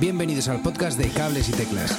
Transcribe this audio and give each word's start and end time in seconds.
Bienvenidos 0.00 0.48
al 0.48 0.60
podcast 0.60 0.98
de 0.98 1.08
Cables 1.08 1.48
y 1.48 1.52
Teclas. 1.52 1.92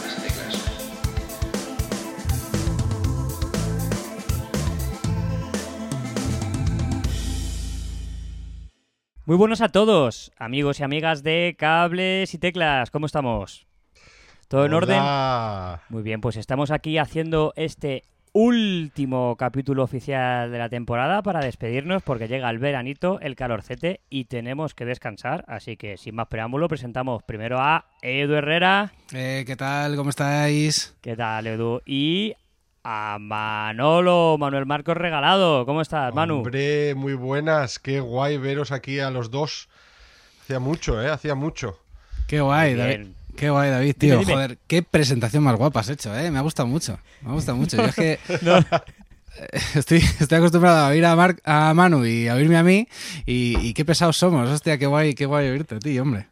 Muy 9.26 9.38
buenos 9.38 9.62
a 9.62 9.70
todos, 9.70 10.34
amigos 10.38 10.82
y 10.82 10.84
amigas 10.84 11.24
de 11.24 11.56
Cables 11.58 12.34
y 12.34 12.38
Teclas. 12.38 12.92
¿Cómo 12.92 13.06
estamos? 13.06 13.66
¿Todo 14.50 14.66
en 14.66 14.74
orden? 14.74 15.02
Muy 15.88 16.04
bien, 16.04 16.20
pues 16.20 16.36
estamos 16.36 16.72
aquí 16.72 16.98
haciendo 16.98 17.54
este 17.56 18.04
último 18.36 19.38
capítulo 19.38 19.82
oficial 19.84 20.52
de 20.52 20.58
la 20.58 20.68
temporada 20.68 21.24
para 21.24 21.40
despedirnos 21.40 22.04
porque 22.04 22.28
llega 22.28 22.50
el 22.50 22.60
veranito, 22.60 23.18
el 23.22 23.38
calorcete 23.38 24.02
y 24.10 24.26
tenemos 24.26 24.74
que 24.74 24.84
descansar. 24.84 25.46
Así 25.48 25.78
que 25.78 25.96
sin 25.96 26.16
más 26.16 26.28
preámbulo 26.28 26.68
presentamos 26.68 27.24
primero 27.24 27.62
a 27.62 27.86
Edu 28.02 28.34
Herrera. 28.34 28.92
Eh, 29.14 29.46
¿Qué 29.48 29.56
tal? 29.56 29.96
¿Cómo 29.96 30.10
estáis? 30.10 30.98
¿Qué 31.00 31.16
tal, 31.16 31.48
Edu? 31.48 31.82
Y 31.86 32.34
a 32.84 33.18
Manolo, 33.22 34.36
Manuel 34.38 34.66
Marcos 34.66 34.98
Regalado. 34.98 35.66
¿Cómo 35.66 35.80
estás, 35.80 36.14
Manu? 36.14 36.40
Hombre, 36.40 36.94
muy 36.94 37.14
buenas. 37.14 37.80
Qué 37.80 38.02
guay 38.02 38.38
veros 38.38 38.74
aquí 38.74 39.00
a 39.00 39.12
los 39.12 39.32
dos. 39.32 39.70
Hacía 40.42 40.60
mucho, 40.60 41.02
¿eh? 41.02 41.10
Hacía 41.10 41.36
mucho. 41.36 41.80
Qué 42.28 42.42
guay, 42.42 42.76
David. 42.76 43.08
Qué 43.36 43.50
guay, 43.50 43.70
David, 43.70 43.96
tío. 43.98 44.20
dime. 44.20 44.34
Joder, 44.34 44.58
qué 44.68 44.82
presentación 44.84 45.44
más 45.44 45.56
guapa 45.56 45.82
has 45.82 45.90
hecho, 45.90 46.18
¿eh? 46.18 46.32
Me 46.32 46.40
ha 46.40 46.42
gustado 46.42 46.68
mucho. 46.68 47.00
Me 47.22 47.30
ha 47.30 47.34
gustado 47.34 47.58
mucho. 47.58 47.78
Yo 47.78 47.84
es 47.86 47.96
que 47.96 48.20
No. 48.42 48.60
estoy, 49.76 49.98
estoy 50.20 50.38
acostumbrado 50.38 50.78
a 50.86 50.88
oír 50.90 51.06
a, 51.06 51.74
Manu 51.74 52.06
y 52.06 52.28
a 52.28 52.36
oírme 52.36 52.58
a 52.58 52.64
mí. 52.64 52.88
Y, 53.26 53.58
y 53.60 53.74
qué 53.74 53.84
pesados 53.84 54.18
somos. 54.18 54.50
Hostia, 54.50 54.78
qué 54.78 54.86
guay, 54.86 55.14
qué 55.16 55.26
guay 55.26 55.50
oírte, 55.50 55.78
tío, 55.80 56.02
hombre. 56.04 56.28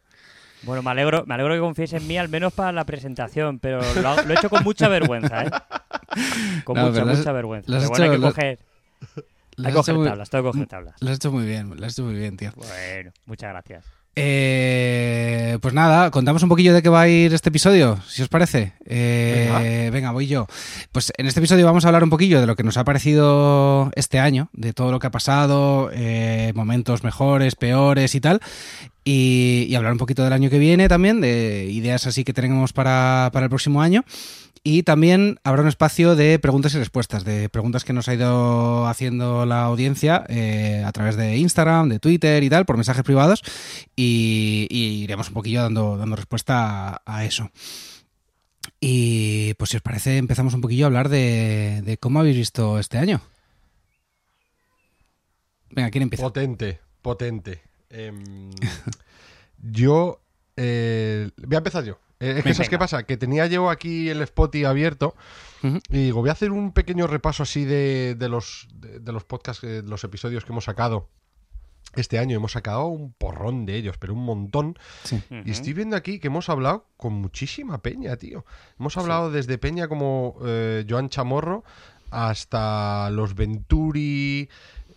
Bueno, 0.62 0.82
me 0.82 0.90
alegro, 0.92 1.24
me 1.26 1.34
alegro 1.34 1.52
que 1.54 1.60
confíes 1.60 1.92
en 1.92 2.06
mí, 2.06 2.16
al 2.16 2.30
menos 2.30 2.50
para 2.54 2.72
la 2.72 2.84
presentación, 2.86 3.58
pero 3.58 3.80
lo, 4.00 4.18
he 4.20 4.32
hecho 4.32 4.48
con 4.48 4.64
mucha 4.64 4.88
vergüenza, 4.88 5.44
¿eh? 5.44 5.50
Con 6.64 6.76
No, 6.76 6.88
mucha, 6.88 7.02
has- 7.02 7.18
mucha 7.18 7.32
vergüenza. 7.32 7.66
Pero 7.70 7.88
bueno, 7.90 8.04
hay 8.04 8.10
que 8.12 8.18
lo- 8.18 8.28
coger, 8.28 8.58
has 9.62 9.88
muy- 9.94 10.08
tablas, 10.08 10.30
tengo 10.30 10.44
que 10.44 10.50
coger 10.52 10.66
tablas. 10.68 10.94
Lo 11.00 11.10
has 11.10 11.16
hecho 11.16 11.30
muy 11.32 11.44
bien, 11.44 11.68
lo 11.76 11.84
has 11.84 11.92
hecho 11.92 12.04
muy 12.04 12.14
bien, 12.14 12.38
tío. 12.38 12.52
Bueno, 12.56 13.12
muchas 13.26 13.50
gracias. 13.50 13.84
Eh, 14.16 15.58
pues 15.60 15.74
nada, 15.74 16.10
contamos 16.10 16.42
un 16.42 16.48
poquillo 16.48 16.72
de 16.72 16.82
qué 16.82 16.88
va 16.88 17.02
a 17.02 17.08
ir 17.08 17.34
este 17.34 17.48
episodio, 17.48 17.98
si 18.06 18.22
os 18.22 18.28
parece. 18.28 18.72
Eh, 18.86 19.90
venga. 19.92 20.12
voy 20.12 20.26
yo. 20.26 20.46
Pues 20.92 21.12
en 21.16 21.26
este 21.26 21.40
episodio 21.40 21.66
vamos 21.66 21.84
a 21.84 21.88
hablar 21.88 22.04
un 22.04 22.10
poquillo 22.10 22.40
de 22.40 22.46
lo 22.46 22.54
que 22.54 22.62
nos 22.62 22.76
ha 22.76 22.84
parecido 22.84 23.90
este 23.96 24.20
año, 24.20 24.48
de 24.52 24.72
todo 24.72 24.92
lo 24.92 25.00
que 25.00 25.08
ha 25.08 25.10
pasado, 25.10 25.90
eh, 25.92 26.52
momentos 26.54 27.02
mejores, 27.02 27.56
peores 27.56 28.14
y 28.14 28.20
tal. 28.20 28.40
Y, 29.04 29.74
hablar 29.74 29.92
un 29.92 29.98
poquito 29.98 30.24
del 30.24 30.32
año 30.32 30.48
que 30.48 30.58
viene 30.58 30.88
también, 30.88 31.20
de 31.20 31.68
ideas 31.70 32.06
así 32.06 32.24
que 32.24 32.32
tenemos 32.32 32.72
para, 32.72 33.28
para 33.32 33.44
el 33.44 33.50
próximo 33.50 33.82
año. 33.82 34.04
Y 34.66 34.82
también 34.82 35.38
habrá 35.44 35.60
un 35.60 35.68
espacio 35.68 36.16
de 36.16 36.38
preguntas 36.38 36.74
y 36.74 36.78
respuestas, 36.78 37.22
de 37.22 37.50
preguntas 37.50 37.84
que 37.84 37.92
nos 37.92 38.08
ha 38.08 38.14
ido 38.14 38.86
haciendo 38.86 39.44
la 39.44 39.64
audiencia 39.64 40.24
eh, 40.30 40.82
a 40.86 40.90
través 40.90 41.16
de 41.16 41.36
Instagram, 41.36 41.90
de 41.90 41.98
Twitter 41.98 42.42
y 42.42 42.48
tal, 42.48 42.64
por 42.64 42.76
mensajes 42.76 43.04
privados. 43.04 43.42
Y, 43.94 44.66
iremos 44.70 45.28
un 45.28 45.34
poquillo 45.34 45.60
dando, 45.60 45.98
dando 45.98 46.16
respuesta 46.16 47.02
a, 47.04 47.24
eso. 47.26 47.50
Y 48.80 49.52
pues 49.54 49.68
si 49.68 49.76
os 49.76 49.82
parece, 49.82 50.16
empezamos 50.16 50.54
un 50.54 50.62
poquillo 50.62 50.86
a 50.86 50.88
hablar 50.88 51.10
de 51.10 51.98
cómo 52.00 52.20
habéis 52.20 52.36
visto 52.36 52.78
este 52.78 52.96
año. 52.96 53.20
Venga, 55.74 55.90
¿quién 55.90 56.02
empieza? 56.02 56.22
Potente, 56.24 56.80
potente. 57.02 57.73
Em, 57.94 58.50
yo. 59.62 60.20
eh, 60.56 61.30
voy 61.38 61.54
a 61.54 61.58
empezar 61.58 61.84
yo. 61.84 61.98
Eh, 62.20 62.34
es 62.38 62.44
que. 62.44 62.54
¿sabes 62.54 62.68
qué 62.68 62.78
pasa? 62.78 63.02
Que 63.04 63.16
tenía 63.16 63.46
yo 63.46 63.70
aquí 63.70 64.08
el 64.08 64.22
Spotify 64.22 64.64
abierto 64.64 65.14
y 65.88 65.96
digo, 66.04 66.20
voy 66.20 66.28
a 66.28 66.32
hacer 66.32 66.50
un 66.52 66.72
pequeño 66.72 67.06
repaso 67.06 67.42
así 67.42 67.64
de, 67.64 68.14
de 68.16 68.28
los, 68.28 68.68
de, 68.74 68.98
de 69.00 69.12
los 69.12 69.24
podcasts, 69.24 69.64
eh, 69.64 69.80
de 69.80 69.88
los 69.88 70.04
episodios 70.04 70.44
que 70.44 70.52
hemos 70.52 70.64
sacado 70.64 71.08
este 71.96 72.18
año. 72.18 72.36
Hemos 72.36 72.52
sacado 72.52 72.86
un 72.86 73.14
porrón 73.14 73.64
de 73.64 73.76
ellos, 73.76 73.96
pero 73.98 74.12
un 74.12 74.24
montón. 74.24 74.78
Sí. 75.04 75.22
Y 75.44 75.50
estoy 75.50 75.72
viendo 75.72 75.96
aquí 75.96 76.18
que 76.18 76.26
hemos 76.26 76.50
hablado 76.50 76.86
con 76.98 77.14
muchísima 77.14 77.78
peña, 77.80 78.16
tío. 78.16 78.44
Hemos 78.78 78.96
hablado 78.98 79.30
desde 79.30 79.56
peña 79.56 79.88
como 79.88 80.36
eh, 80.44 80.84
Joan 80.88 81.08
Chamorro 81.08 81.64
hasta 82.10 83.08
los 83.10 83.34
Venturi. 83.34 84.50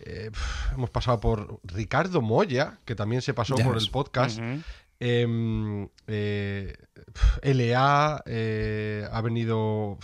Eh, 0.08 0.30
hemos 0.74 0.88
pasado 0.90 1.20
por 1.20 1.60
Ricardo 1.64 2.22
Moya, 2.22 2.78
que 2.86 2.94
también 2.94 3.20
se 3.20 3.34
pasó 3.34 3.56
Ya 3.56 3.64
por 3.64 3.76
el 3.76 3.90
podcast. 3.90 4.38
Ujú. 4.38 4.62
em, 5.00 5.88
eh, 6.06 6.76
LA, 7.42 8.22
eh, 8.26 9.06
ha 9.12 9.20
venido, 9.20 9.98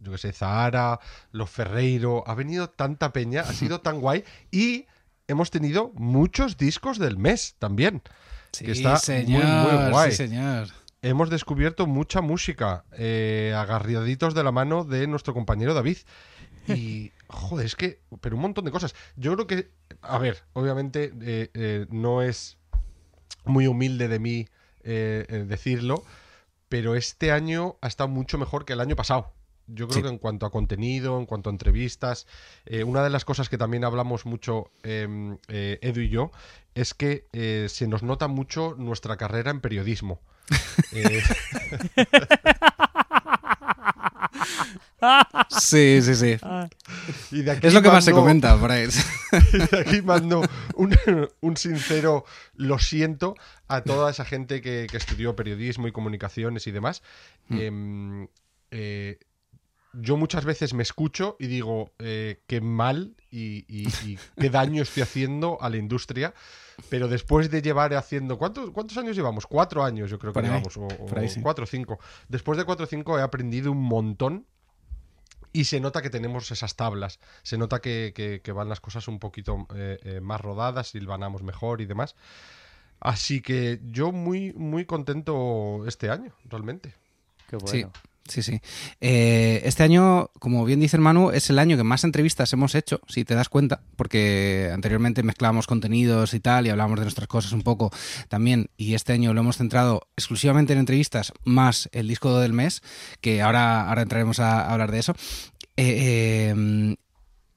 yo 0.00 0.12
qué 0.12 0.18
sé, 0.18 0.32
Zahara, 0.32 0.98
Los 1.30 1.50
Ferreiro, 1.50 2.24
ha 2.26 2.34
venido 2.34 2.70
tanta 2.70 3.12
peña, 3.12 3.42
ha 3.42 3.52
sido 3.52 3.80
tan 3.82 4.00
guay. 4.00 4.24
Y 4.50 4.86
hemos 5.28 5.50
tenido 5.50 5.92
muchos 5.94 6.56
discos 6.56 6.98
del 6.98 7.18
mes 7.18 7.54
también. 7.58 8.02
Sí, 8.52 8.64
que 8.64 8.72
está 8.72 8.96
señor, 8.96 9.44
muy 9.44 9.90
guay. 9.90 10.10
Sí, 10.10 10.16
señor. 10.16 10.68
Hemos 11.02 11.30
descubierto 11.30 11.86
mucha 11.86 12.20
música, 12.20 12.84
agarriaditos 12.92 14.34
de 14.34 14.42
la 14.44 14.52
mano 14.52 14.84
de 14.84 15.06
nuestro 15.06 15.32
compañero 15.32 15.72
David. 15.72 15.98
Y, 16.76 17.12
joder, 17.28 17.66
es 17.66 17.76
que, 17.76 18.00
pero 18.20 18.36
un 18.36 18.42
montón 18.42 18.64
de 18.64 18.70
cosas. 18.70 18.94
Yo 19.16 19.34
creo 19.34 19.46
que, 19.46 19.70
a 20.02 20.18
ver, 20.18 20.42
obviamente 20.52 21.12
eh, 21.22 21.50
eh, 21.54 21.86
no 21.90 22.22
es 22.22 22.58
muy 23.44 23.66
humilde 23.66 24.08
de 24.08 24.18
mí 24.18 24.48
eh, 24.82 25.44
decirlo, 25.48 26.04
pero 26.68 26.94
este 26.94 27.32
año 27.32 27.76
ha 27.80 27.88
estado 27.88 28.08
mucho 28.08 28.38
mejor 28.38 28.64
que 28.64 28.72
el 28.74 28.80
año 28.80 28.96
pasado. 28.96 29.32
Yo 29.72 29.86
creo 29.86 29.98
Sí. 29.98 30.02
que 30.02 30.08
en 30.08 30.18
cuanto 30.18 30.46
a 30.46 30.50
contenido, 30.50 31.16
en 31.18 31.26
cuanto 31.26 31.48
a 31.48 31.52
entrevistas, 31.52 32.26
eh, 32.66 32.82
una 32.82 33.04
de 33.04 33.10
las 33.10 33.24
cosas 33.24 33.48
que 33.48 33.56
también 33.56 33.84
hablamos 33.84 34.26
mucho 34.26 34.72
eh, 34.82 35.36
eh, 35.48 35.78
Edu 35.82 36.00
y 36.00 36.08
yo 36.08 36.32
es 36.74 36.92
que 36.94 37.26
se 37.68 37.86
nos 37.86 38.02
nota 38.02 38.26
mucho 38.28 38.74
nuestra 38.78 39.16
carrera 39.16 39.50
en 39.52 39.60
periodismo. 39.60 40.20
Sí, 45.48 46.00
sí, 46.02 46.14
sí. 46.14 46.36
y 47.30 47.42
de 47.42 47.50
aquí 47.52 47.66
Es 47.66 47.74
lo 47.74 47.82
que 47.82 47.88
más 47.88 48.04
se 48.04 48.12
comenta 48.12 48.58
por 48.58 48.70
ahí. 48.70 48.86
y 49.52 49.58
de 49.58 49.78
aquí 49.80 50.02
mando 50.02 50.42
un, 50.74 50.96
un 51.40 51.56
sincero 51.56 52.24
lo 52.54 52.78
siento 52.78 53.34
a 53.68 53.82
toda 53.82 54.10
esa 54.10 54.24
gente 54.24 54.60
que, 54.60 54.86
que 54.90 54.96
estudió 54.96 55.34
periodismo 55.36 55.88
y 55.88 55.92
comunicaciones 55.92 56.66
y 56.66 56.70
demás. 56.70 57.02
Em, 57.50 58.28
eh, 58.70 59.18
yo 59.92 60.16
muchas 60.16 60.44
veces 60.44 60.72
me 60.74 60.82
escucho 60.84 61.36
y 61.40 61.46
digo 61.48 61.92
eh, 61.98 62.40
qué 62.46 62.60
mal 62.60 63.16
y, 63.30 63.64
y- 63.68 63.88
y 64.06 64.18
qué 64.38 64.48
daño 64.50 64.82
estoy 64.82 65.02
haciendo 65.02 65.58
a 65.60 65.68
la 65.70 65.78
industria. 65.78 66.32
Pero 66.88 67.08
después 67.08 67.50
de 67.50 67.62
llevar 67.62 67.92
haciendo. 67.94 68.38
¿Cuántos, 68.38 68.70
cuántos 68.70 68.96
años 68.96 69.14
llevamos? 69.16 69.46
Cuatro 69.46 69.84
años, 69.84 70.10
yo 70.10 70.18
creo 70.18 70.32
que 70.32 70.38
ahí, 70.40 70.46
llevamos. 70.46 70.76
O, 70.76 70.84
o 70.86 71.06
por 71.06 71.18
ahí, 71.18 71.28
sí. 71.28 71.40
cuatro 71.42 71.64
o 71.64 71.66
cinco. 71.66 71.98
Después 72.28 72.56
de 72.58 72.64
cuatro 72.64 72.84
o 72.84 72.88
cinco 72.88 73.18
he 73.18 73.22
aprendido 73.22 73.70
un 73.72 73.82
montón. 73.82 74.46
Y 75.52 75.64
se 75.64 75.80
nota 75.80 76.00
que 76.00 76.10
tenemos 76.10 76.50
esas 76.52 76.76
tablas. 76.76 77.18
Se 77.42 77.58
nota 77.58 77.80
que, 77.80 78.12
que- 78.14 78.40
que 78.40 78.52
van 78.52 78.68
las 78.68 78.80
cosas 78.80 79.08
un 79.08 79.18
poquito 79.18 79.66
eh, 79.74 79.98
eh, 80.04 80.20
más 80.20 80.40
rodadas, 80.40 80.88
silvanamos 80.88 81.42
mejor 81.42 81.80
y 81.80 81.86
demás. 81.86 82.14
Así 83.00 83.40
que 83.40 83.80
yo 83.82 84.12
muy, 84.12 84.52
muy 84.52 84.84
contento 84.84 85.84
este 85.88 86.08
año, 86.10 86.32
realmente. 86.44 86.94
Qué 87.48 87.56
bueno. 87.56 87.70
Sí, 87.72 87.86
sí. 88.26 88.60
Eh, 89.00 89.62
este 89.64 89.82
año, 89.82 90.30
como 90.38 90.64
bien 90.64 90.80
dice 90.80 90.96
el 90.96 91.02
Manu, 91.02 91.30
es 91.30 91.50
el 91.50 91.58
año 91.58 91.76
que 91.76 91.84
más 91.84 92.04
entrevistas 92.04 92.52
hemos 92.52 92.74
hecho, 92.74 93.00
si 93.08 93.24
te 93.24 93.34
das 93.34 93.48
cuenta, 93.48 93.82
porque 93.96 94.70
anteriormente 94.72 95.22
mezclábamos 95.22 95.66
contenidos 95.66 96.34
y 96.34 96.40
tal, 96.40 96.66
y 96.66 96.70
hablábamos 96.70 96.98
de 96.98 97.04
nuestras 97.06 97.28
cosas 97.28 97.52
un 97.52 97.62
poco 97.62 97.90
también, 98.28 98.70
y 98.76 98.94
este 98.94 99.12
año 99.12 99.34
lo 99.34 99.40
hemos 99.40 99.56
centrado 99.56 100.08
exclusivamente 100.16 100.72
en 100.72 100.78
entrevistas, 100.78 101.32
más 101.44 101.88
el 101.92 102.08
disco 102.08 102.38
del 102.38 102.52
mes, 102.52 102.82
que 103.20 103.42
ahora, 103.42 103.88
ahora 103.88 104.02
entraremos 104.02 104.38
a, 104.40 104.70
hablar 104.70 104.90
de 104.92 104.98
eso. 104.98 105.14
Eh, 105.76 106.54
eh, 106.54 106.96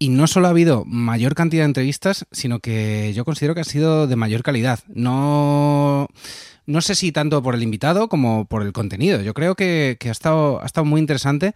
y 0.03 0.09
no 0.09 0.27
solo 0.27 0.47
ha 0.47 0.49
habido 0.49 0.83
mayor 0.85 1.33
cantidad 1.33 1.63
de 1.63 1.67
entrevistas, 1.67 2.25
sino 2.29 2.59
que 2.59 3.13
yo 3.15 3.23
considero 3.23 3.55
que 3.55 3.61
ha 3.61 3.63
sido 3.63 4.05
de 4.05 4.17
mayor 4.17 4.43
calidad. 4.43 4.79
No, 4.87 6.09
no 6.65 6.81
sé 6.81 6.95
si 6.95 7.11
tanto 7.11 7.41
por 7.43 7.55
el 7.55 7.63
invitado 7.63 8.09
como 8.09 8.45
por 8.45 8.61
el 8.61 8.73
contenido. 8.73 9.21
Yo 9.21 9.33
creo 9.33 9.55
que, 9.55 9.97
que 9.99 10.09
ha, 10.09 10.11
estado, 10.11 10.61
ha 10.61 10.65
estado 10.65 10.85
muy 10.85 11.01
interesante. 11.01 11.53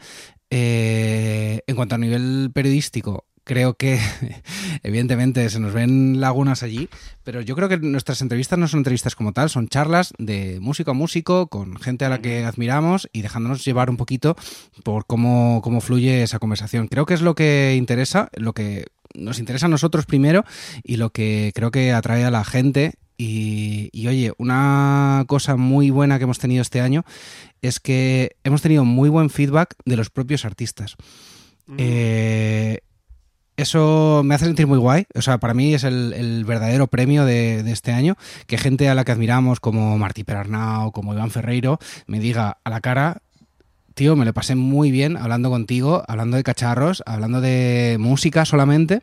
Eh, 0.49 1.61
en 1.67 1.75
cuanto 1.75 1.95
a 1.95 1.97
nivel 1.97 2.51
periodístico, 2.53 3.25
creo 3.47 3.75
que 3.75 3.99
evidentemente 4.83 5.49
se 5.49 5.59
nos 5.59 5.73
ven 5.73 6.19
lagunas 6.19 6.61
allí, 6.61 6.89
pero 7.23 7.41
yo 7.41 7.55
creo 7.55 7.69
que 7.69 7.77
nuestras 7.77 8.21
entrevistas 8.21 8.59
no 8.59 8.67
son 8.67 8.81
entrevistas 8.81 9.15
como 9.15 9.33
tal, 9.33 9.49
son 9.49 9.67
charlas 9.67 10.13
de 10.19 10.59
músico 10.61 10.91
a 10.91 10.93
músico 10.93 11.47
con 11.47 11.77
gente 11.77 12.05
a 12.05 12.09
la 12.09 12.21
que 12.21 12.45
admiramos 12.45 13.09
y 13.11 13.21
dejándonos 13.21 13.65
llevar 13.65 13.89
un 13.89 13.97
poquito 13.97 14.35
por 14.83 15.05
cómo, 15.05 15.61
cómo 15.63 15.81
fluye 15.81 16.23
esa 16.23 16.39
conversación. 16.39 16.87
Creo 16.87 17.05
que 17.05 17.13
es 17.13 17.21
lo 17.21 17.35
que 17.35 17.75
interesa, 17.77 18.29
lo 18.33 18.53
que 18.53 18.85
nos 19.15 19.39
interesa 19.39 19.65
a 19.65 19.69
nosotros 19.69 20.05
primero 20.05 20.43
y 20.83 20.97
lo 20.97 21.09
que 21.09 21.51
creo 21.55 21.71
que 21.71 21.93
atrae 21.93 22.25
a 22.25 22.31
la 22.31 22.43
gente 22.43 22.93
Y, 23.17 23.89
y, 23.93 24.07
oye, 24.07 24.31
una 24.37 25.25
cosa 25.27 25.55
muy 25.55 25.89
buena 25.89 26.17
que 26.19 26.25
hemos 26.25 26.37
tenido 26.37 26.61
este 26.61 26.81
año 26.81 27.03
es 27.61 27.79
que 27.79 28.35
hemos 28.43 28.61
tenido 28.61 28.85
muy 28.85 29.09
buen 29.09 29.29
feedback 29.29 29.75
de 29.85 29.97
los 29.97 30.11
propios 30.11 30.45
artistas. 30.45 30.95
Mm. 31.65 31.75
Eh, 31.79 32.79
eso 33.57 34.21
me 34.23 34.35
hace 34.35 34.45
sentir 34.45 34.67
muy 34.67 34.77
guay. 34.77 35.05
O 35.15 35.21
sea, 35.23 35.39
para 35.39 35.55
mí 35.55 35.73
es 35.73 35.83
el, 35.83 36.13
el 36.13 36.45
verdadero 36.45 36.85
premio 36.87 37.25
de, 37.25 37.63
de, 37.63 37.71
este 37.71 37.91
año. 37.91 38.15
Que 38.45 38.59
gente 38.59 38.87
a 38.87 38.95
la 38.95 39.03
que 39.03 39.11
admiramos, 39.11 39.59
como 39.59 39.97
Martí 39.97 40.23
Perarnau, 40.23 40.91
como 40.91 41.13
Iván 41.13 41.31
Ferreiro, 41.31 41.79
me 42.05 42.19
diga 42.19 42.59
a 42.63 42.69
la 42.69 42.81
cara. 42.81 43.23
Tío, 43.95 44.15
me 44.15 44.25
lo 44.25 44.33
pasé 44.33 44.53
muy 44.53 44.91
bien 44.91 45.17
hablando 45.17 45.49
contigo, 45.49 46.03
hablando 46.07 46.37
de 46.37 46.43
cacharros, 46.43 47.01
hablando 47.07 47.41
de 47.41 47.97
música 47.99 48.45
solamente. 48.45 49.01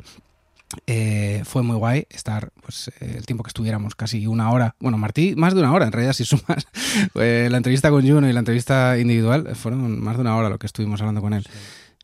Eh, 0.86 1.42
fue 1.44 1.62
muy 1.62 1.76
guay 1.76 2.06
estar 2.10 2.50
pues, 2.62 2.88
eh, 3.00 3.14
el 3.16 3.26
tiempo 3.26 3.42
que 3.42 3.48
estuviéramos, 3.48 3.94
casi 3.94 4.26
una 4.26 4.50
hora. 4.50 4.74
Bueno, 4.80 4.98
Martí, 4.98 5.34
más 5.36 5.54
de 5.54 5.60
una 5.60 5.72
hora, 5.72 5.86
en 5.86 5.92
realidad, 5.92 6.12
si 6.14 6.24
sumas 6.24 6.66
eh, 7.14 7.48
la 7.50 7.56
entrevista 7.56 7.90
con 7.90 8.06
Juno 8.06 8.28
y 8.28 8.32
la 8.32 8.40
entrevista 8.40 8.98
individual, 8.98 9.54
fueron 9.54 10.00
más 10.00 10.16
de 10.16 10.22
una 10.22 10.36
hora 10.36 10.48
lo 10.48 10.58
que 10.58 10.66
estuvimos 10.66 11.00
hablando 11.00 11.20
con 11.20 11.34
él. 11.34 11.44
Sí. 11.44 11.50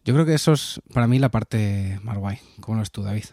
Yo 0.05 0.15
creo 0.15 0.27
que 0.27 0.35
eso 0.35 0.53
es 0.53 0.81
para 0.93 1.07
mí 1.07 1.19
la 1.19 1.31
parte 1.31 1.99
más 2.03 2.17
guay. 2.17 2.39
¿Cómo 2.61 2.77
lo 2.77 2.83
es 2.83 2.91
tú, 2.91 3.03
David? 3.03 3.25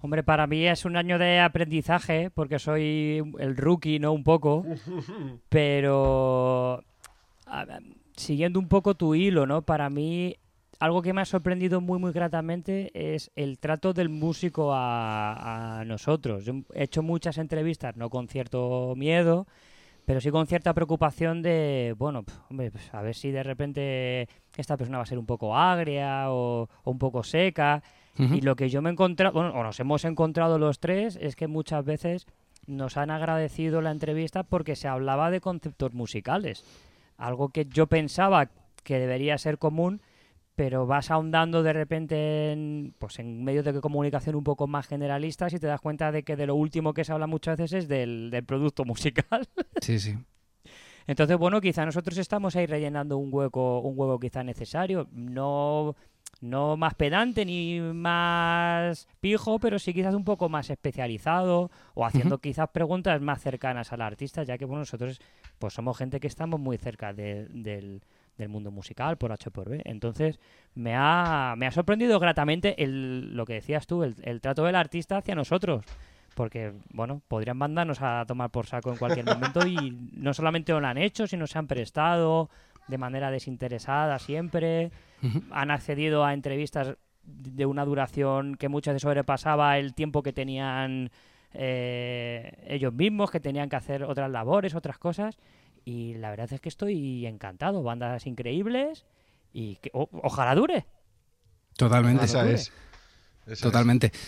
Hombre, 0.00 0.22
para 0.22 0.46
mí 0.46 0.66
es 0.66 0.84
un 0.84 0.96
año 0.96 1.18
de 1.18 1.40
aprendizaje, 1.40 2.30
porque 2.30 2.60
soy 2.60 3.22
el 3.40 3.56
rookie, 3.56 3.98
¿no? 3.98 4.12
Un 4.12 4.22
poco. 4.22 4.64
Pero 5.48 6.84
a, 7.46 7.66
siguiendo 8.16 8.60
un 8.60 8.68
poco 8.68 8.94
tu 8.94 9.14
hilo, 9.14 9.46
¿no? 9.46 9.62
Para 9.62 9.90
mí 9.90 10.36
algo 10.78 11.02
que 11.02 11.12
me 11.12 11.20
ha 11.20 11.24
sorprendido 11.24 11.80
muy, 11.80 11.98
muy 11.98 12.12
gratamente 12.12 12.90
es 12.94 13.30
el 13.34 13.58
trato 13.58 13.92
del 13.92 14.08
músico 14.08 14.72
a, 14.72 15.80
a, 15.80 15.84
nosotros. 15.84 16.44
Yo 16.44 16.54
he 16.74 16.84
hecho 16.84 17.02
muchas 17.02 17.38
entrevistas, 17.38 17.96
no 17.96 18.10
con 18.10 18.28
cierto 18.28 18.94
miedo, 18.96 19.46
pero 20.04 20.20
sí 20.20 20.30
con 20.30 20.46
cierta 20.46 20.72
preocupación 20.72 21.42
de, 21.42 21.94
bueno, 21.98 22.24
hombre, 22.48 22.70
pues 22.70 22.94
a 22.94 23.02
ver 23.02 23.14
si 23.14 23.30
de 23.30 23.42
repente 23.42 24.28
esta 24.56 24.76
persona 24.76 24.98
va 24.98 25.02
a 25.02 25.06
ser 25.06 25.18
un 25.18 25.26
poco 25.26 25.56
agria 25.56 26.30
o, 26.30 26.68
o 26.84 26.90
un 26.90 26.98
poco 26.98 27.22
seca. 27.22 27.82
Uh 28.18 28.22
-huh. 28.22 28.38
Y 28.38 28.40
lo 28.40 28.56
que 28.56 28.68
yo 28.68 28.80
me 28.80 28.88
he 28.88 28.92
encontrado, 28.92 29.34
bueno, 29.34 29.50
o 29.50 29.62
nos 29.62 29.78
hemos 29.80 30.04
encontrado 30.04 30.58
los 30.58 30.80
tres, 30.80 31.18
es 31.20 31.36
que 31.36 31.46
muchas 31.46 31.84
veces 31.84 32.26
nos 32.66 32.96
han 32.96 33.10
agradecido 33.10 33.80
la 33.80 33.90
entrevista 33.90 34.44
porque 34.44 34.76
se 34.76 34.88
hablaba 34.88 35.30
de 35.30 35.40
conceptos 35.40 35.92
musicales. 35.92 36.64
Algo 37.16 37.48
que 37.48 37.66
yo 37.66 37.86
pensaba 37.86 38.48
que 38.84 38.98
debería 38.98 39.36
ser 39.38 39.58
común, 39.58 40.00
pero 40.58 40.88
vas 40.88 41.12
ahondando 41.12 41.62
de 41.62 41.72
repente 41.72 42.50
en, 42.50 42.92
pues 42.98 43.20
en 43.20 43.44
medios 43.44 43.64
de 43.64 43.80
comunicación 43.80 44.34
un 44.34 44.42
poco 44.42 44.66
más 44.66 44.88
generalistas 44.88 45.52
y 45.52 45.60
te 45.60 45.68
das 45.68 45.80
cuenta 45.80 46.10
de 46.10 46.24
que 46.24 46.34
de 46.34 46.48
lo 46.48 46.56
último 46.56 46.94
que 46.94 47.04
se 47.04 47.12
habla 47.12 47.28
muchas 47.28 47.58
veces 47.58 47.84
es 47.84 47.88
del, 47.88 48.28
del 48.32 48.44
producto 48.44 48.84
musical. 48.84 49.46
Sí, 49.80 50.00
sí. 50.00 50.18
Entonces, 51.06 51.38
bueno, 51.38 51.60
quizá 51.60 51.86
nosotros 51.86 52.18
estamos 52.18 52.56
ahí 52.56 52.66
rellenando 52.66 53.18
un 53.18 53.32
hueco, 53.32 53.78
un 53.82 53.96
hueco 53.96 54.18
quizá 54.18 54.42
necesario, 54.42 55.06
no, 55.12 55.94
no 56.40 56.76
más 56.76 56.94
pedante 56.94 57.44
ni 57.44 57.78
más 57.78 59.06
pijo, 59.20 59.60
pero 59.60 59.78
sí 59.78 59.94
quizás 59.94 60.16
un 60.16 60.24
poco 60.24 60.48
más 60.48 60.70
especializado 60.70 61.70
o 61.94 62.04
haciendo 62.04 62.34
uh 62.34 62.38
-huh. 62.38 62.42
quizás 62.42 62.68
preguntas 62.70 63.20
más 63.20 63.40
cercanas 63.40 63.92
al 63.92 64.00
artista, 64.00 64.42
ya 64.42 64.58
que 64.58 64.64
bueno, 64.64 64.80
nosotros 64.80 65.20
pues 65.60 65.72
somos 65.72 65.96
gente 65.96 66.18
que 66.18 66.26
estamos 66.26 66.58
muy 66.58 66.78
cerca 66.78 67.12
de, 67.12 67.46
del, 67.46 68.02
del 68.38 68.48
mundo 68.48 68.70
musical 68.70 69.18
por 69.18 69.32
H 69.32 69.50
por 69.50 69.68
B. 69.68 69.82
Entonces, 69.84 70.40
me 70.74 70.94
ha, 70.96 71.54
me 71.58 71.66
ha 71.66 71.70
sorprendido 71.70 72.18
gratamente 72.18 72.82
el, 72.82 73.36
lo 73.36 73.44
que 73.44 73.54
decías 73.54 73.86
tú, 73.86 74.04
el, 74.04 74.14
el 74.22 74.40
trato 74.40 74.64
del 74.64 74.76
artista 74.76 75.18
hacia 75.18 75.34
nosotros 75.34 75.84
porque, 76.34 76.72
bueno, 76.90 77.20
podrían 77.26 77.56
mandarnos 77.56 78.00
a 78.00 78.24
tomar 78.24 78.50
por 78.50 78.66
saco 78.66 78.92
en 78.92 78.96
cualquier 78.96 79.26
momento 79.34 79.66
y 79.66 79.90
no 80.12 80.32
solamente 80.32 80.72
lo 80.72 80.86
han 80.86 80.96
hecho, 80.96 81.26
sino 81.26 81.48
se 81.48 81.58
han 81.58 81.66
prestado 81.66 82.48
de 82.86 82.96
manera 82.96 83.32
desinteresada 83.32 84.20
siempre, 84.20 84.92
uh 85.20 85.26
-huh. 85.26 85.42
han 85.50 85.72
accedido 85.72 86.24
a 86.24 86.32
entrevistas 86.32 86.96
de 87.24 87.66
una 87.66 87.84
duración 87.84 88.54
que 88.54 88.68
muchas 88.68 88.94
veces 88.94 89.02
sobrepasaba 89.02 89.78
el 89.78 89.94
tiempo 89.94 90.22
que 90.22 90.32
tenían 90.32 91.10
eh, 91.52 92.52
ellos 92.68 92.92
mismos, 92.92 93.30
que 93.30 93.40
tenían 93.40 93.68
que 93.68 93.76
hacer 93.76 94.04
otras 94.04 94.30
labores, 94.30 94.76
otras 94.76 94.96
cosas, 94.98 95.38
y 95.88 96.12
la 96.12 96.28
verdad 96.28 96.52
es 96.52 96.60
que 96.60 96.68
estoy 96.68 97.24
encantado, 97.24 97.82
bandas 97.82 98.26
increíbles 98.26 99.06
y 99.54 99.76
que 99.76 99.90
o, 99.94 100.06
ojalá 100.22 100.54
dure. 100.54 100.84
Totalmente. 101.78 102.26
Esa 102.26 102.42
dure. 102.42 102.56
es. 102.56 102.72
Esa 103.46 103.62
Totalmente. 103.62 104.08
Es. 104.08 104.20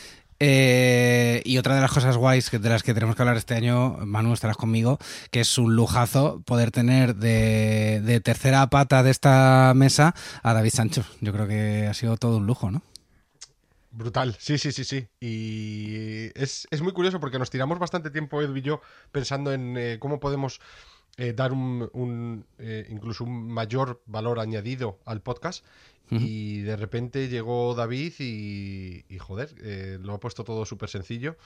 Eh, 0.43 1.43
y 1.45 1.59
otra 1.59 1.75
de 1.75 1.83
las 1.83 1.93
cosas 1.93 2.17
guays 2.17 2.49
que, 2.49 2.59
de 2.59 2.71
las 2.71 2.83
que 2.83 2.95
tenemos 2.95 3.15
que 3.15 3.21
hablar 3.21 3.37
este 3.37 3.55
año, 3.55 3.99
Manu, 4.07 4.33
estarás 4.33 4.57
conmigo, 4.57 4.99
que 5.31 5.41
es 5.41 5.59
un 5.59 5.77
lujazo 5.77 6.41
poder 6.47 6.71
tener 6.71 7.17
de, 7.17 8.01
de, 8.03 8.21
tercera 8.21 8.67
pata 8.71 9.03
de 9.03 9.11
esta 9.11 9.75
mesa 9.77 10.15
a 10.43 10.55
David 10.55 10.71
Sancho. 10.71 11.05
Yo 11.21 11.35
creo 11.35 11.47
que 11.47 11.87
ha 11.87 11.93
sido 11.93 12.17
todo 12.17 12.39
un 12.39 12.47
lujo, 12.47 12.71
¿no? 12.71 12.81
Brutal, 13.93 14.37
sí, 14.39 14.57
sí, 14.57 14.71
sí, 14.71 14.85
sí. 14.85 15.09
Y 15.21 16.31
es, 16.41 16.67
es 16.71 16.81
muy 16.81 16.93
curioso 16.93 17.19
porque 17.19 17.39
nos 17.41 17.51
tiramos 17.51 17.79
bastante 17.79 18.11
tiempo, 18.11 18.41
Edu 18.41 18.57
y 18.57 18.63
yo, 18.63 18.81
pensando 19.11 19.53
en 19.53 19.77
eh, 19.77 19.99
cómo 19.99 20.21
podemos 20.21 20.61
eh, 21.21 21.35
dar 21.35 21.53
un, 21.53 21.91
un 21.93 22.47
eh, 22.59 22.87
incluso 22.89 23.25
un 23.25 23.53
mayor 23.53 24.01
valor 24.07 24.41
añadido 24.41 24.99
al 25.05 25.21
podcast. 25.21 25.67
Uh 26.11 26.15
-huh. 26.15 26.23
Y 26.23 26.63
de 26.63 26.77
repente 26.77 27.29
llegó 27.29 27.75
David 27.75 28.15
y, 28.19 29.05
y 29.07 29.19
joder, 29.19 29.55
eh, 29.63 29.99
lo 30.01 30.15
ha 30.15 30.21
puesto 30.21 30.45
todo 30.45 30.65
súper 30.65 30.89
sencillo. 30.89 31.37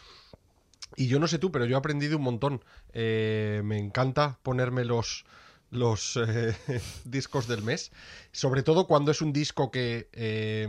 Y 0.94 1.08
yo 1.08 1.18
no 1.18 1.26
sé 1.26 1.40
tú, 1.40 1.50
pero 1.50 1.66
yo 1.66 1.74
he 1.74 1.78
aprendido 1.78 2.18
un 2.18 2.22
montón. 2.22 2.62
Me 2.92 3.78
encanta 3.78 4.38
ponerme 4.44 4.84
los, 4.84 5.24
los 5.70 6.20
discos 7.04 7.48
del 7.48 7.62
mes. 7.62 7.90
Sobre 8.30 8.62
todo 8.62 8.86
cuando 8.86 9.10
es 9.10 9.22
un 9.22 9.32
disco 9.32 9.72
que 9.72 10.08
eh, 10.12 10.68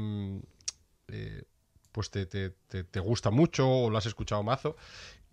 pues 1.95 2.11
te, 2.11 2.25
te, 2.25 2.49
te, 2.67 2.83
te, 2.83 2.99
gusta 2.99 3.31
mucho 3.31 3.69
o 3.69 3.89
lo 3.89 3.97
has 3.97 4.05
escuchado 4.05 4.43
mazo 4.43 4.75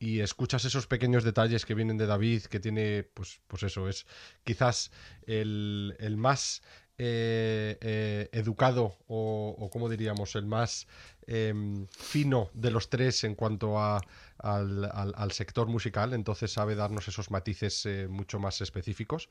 y 0.02 0.18
escuchas 0.18 0.64
esos 0.64 0.88
pequeños 0.88 1.22
detalles 1.22 1.64
que 1.64 1.76
vienen 1.76 1.96
de 1.96 2.06
David, 2.06 2.42
que 2.46 2.58
tiene, 2.58 3.04
pues, 3.04 3.40
pues 3.46 3.62
eso, 3.62 3.88
es 3.88 4.04
quizás 4.42 4.90
el, 5.28 5.94
el 6.00 6.16
más 6.16 6.60
eh, 6.98 7.78
eh, 7.80 8.28
educado 8.32 8.98
o, 9.06 9.54
o, 9.56 9.70
como 9.70 9.88
diríamos, 9.88 10.34
el 10.34 10.44
más 10.44 10.88
eh, 11.28 11.54
fino 11.96 12.50
de 12.52 12.72
los 12.72 12.90
tres 12.90 13.22
en 13.22 13.36
cuanto 13.36 13.78
a, 13.78 14.00
al, 14.38 14.86
al, 14.86 15.14
al, 15.16 15.30
sector 15.30 15.68
musical, 15.68 16.14
entonces 16.14 16.52
sabe 16.52 16.74
darnos 16.74 17.06
esos 17.06 17.30
matices 17.30 17.86
eh, 17.86 18.08
mucho 18.10 18.40
más 18.40 18.60
específicos. 18.60 19.28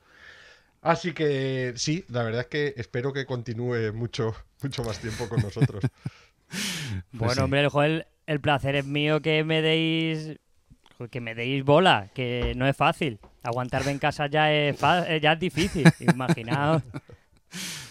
Así 0.80 1.12
que 1.12 1.74
sí, 1.76 2.06
la 2.08 2.22
verdad 2.22 2.40
es 2.40 2.46
que 2.46 2.74
espero 2.78 3.12
que 3.12 3.26
continúe 3.26 3.92
mucho, 3.92 4.34
mucho 4.62 4.82
más 4.84 5.00
tiempo 5.00 5.28
con 5.28 5.42
nosotros. 5.42 5.84
bueno, 7.12 7.26
pues 7.26 7.38
hombre, 7.38 7.68
Joel, 7.68 8.06
el 8.26 8.40
placer 8.40 8.74
es 8.74 8.86
mío 8.86 9.20
que 9.20 9.44
me 9.44 9.60
deis 9.60 10.38
que 11.10 11.20
me 11.20 11.34
deis 11.34 11.64
bola, 11.64 12.08
que 12.14 12.54
no 12.56 12.66
es 12.66 12.76
fácil. 12.76 13.18
Aguantarme 13.42 13.90
en 13.90 13.98
casa 13.98 14.26
ya 14.26 14.52
es, 14.52 14.78
ya 14.80 15.32
es 15.32 15.40
difícil, 15.40 15.86
imaginaos. 16.00 16.82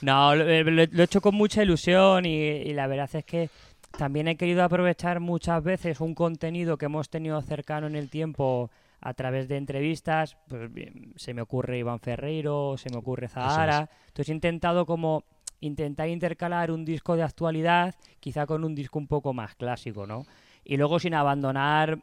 No, 0.01 0.35
lo, 0.35 0.43
lo, 0.45 0.81
he 0.81 1.03
hecho 1.03 1.21
con 1.21 1.35
mucha 1.35 1.61
ilusión 1.63 2.25
y, 2.25 2.35
y, 2.35 2.73
la 2.73 2.87
verdad 2.87 3.09
es 3.13 3.25
que 3.25 3.49
también 3.97 4.27
he 4.27 4.37
querido 4.37 4.63
aprovechar 4.63 5.19
muchas 5.19 5.63
veces 5.63 5.99
un 6.01 6.15
contenido 6.15 6.77
que 6.77 6.85
hemos 6.85 7.09
tenido 7.09 7.39
cercano 7.41 7.87
en 7.87 7.95
el 7.95 8.09
tiempo 8.09 8.71
a 9.01 9.13
través 9.13 9.47
de 9.47 9.57
entrevistas. 9.57 10.37
Pues 10.47 10.71
se 11.15 11.33
me 11.33 11.41
ocurre 11.41 11.79
Iván 11.79 11.99
Ferreiro, 11.99 12.77
se 12.77 12.89
me 12.89 12.97
ocurre 12.97 13.27
Zahara. 13.27 13.89
Es. 13.91 14.07
Entonces 14.07 14.29
he 14.29 14.33
intentado 14.33 14.85
como 14.85 15.23
intentar 15.59 16.09
intercalar 16.09 16.71
un 16.71 16.85
disco 16.85 17.15
de 17.15 17.23
actualidad 17.23 17.95
quizá 18.19 18.45
con 18.45 18.63
un 18.63 18.75
disco 18.75 18.99
un 18.99 19.07
poco 19.07 19.33
más 19.33 19.55
clásico, 19.55 20.07
¿no? 20.07 20.25
Y 20.63 20.77
luego 20.77 20.99
sin 20.99 21.13
abandonar 21.13 21.99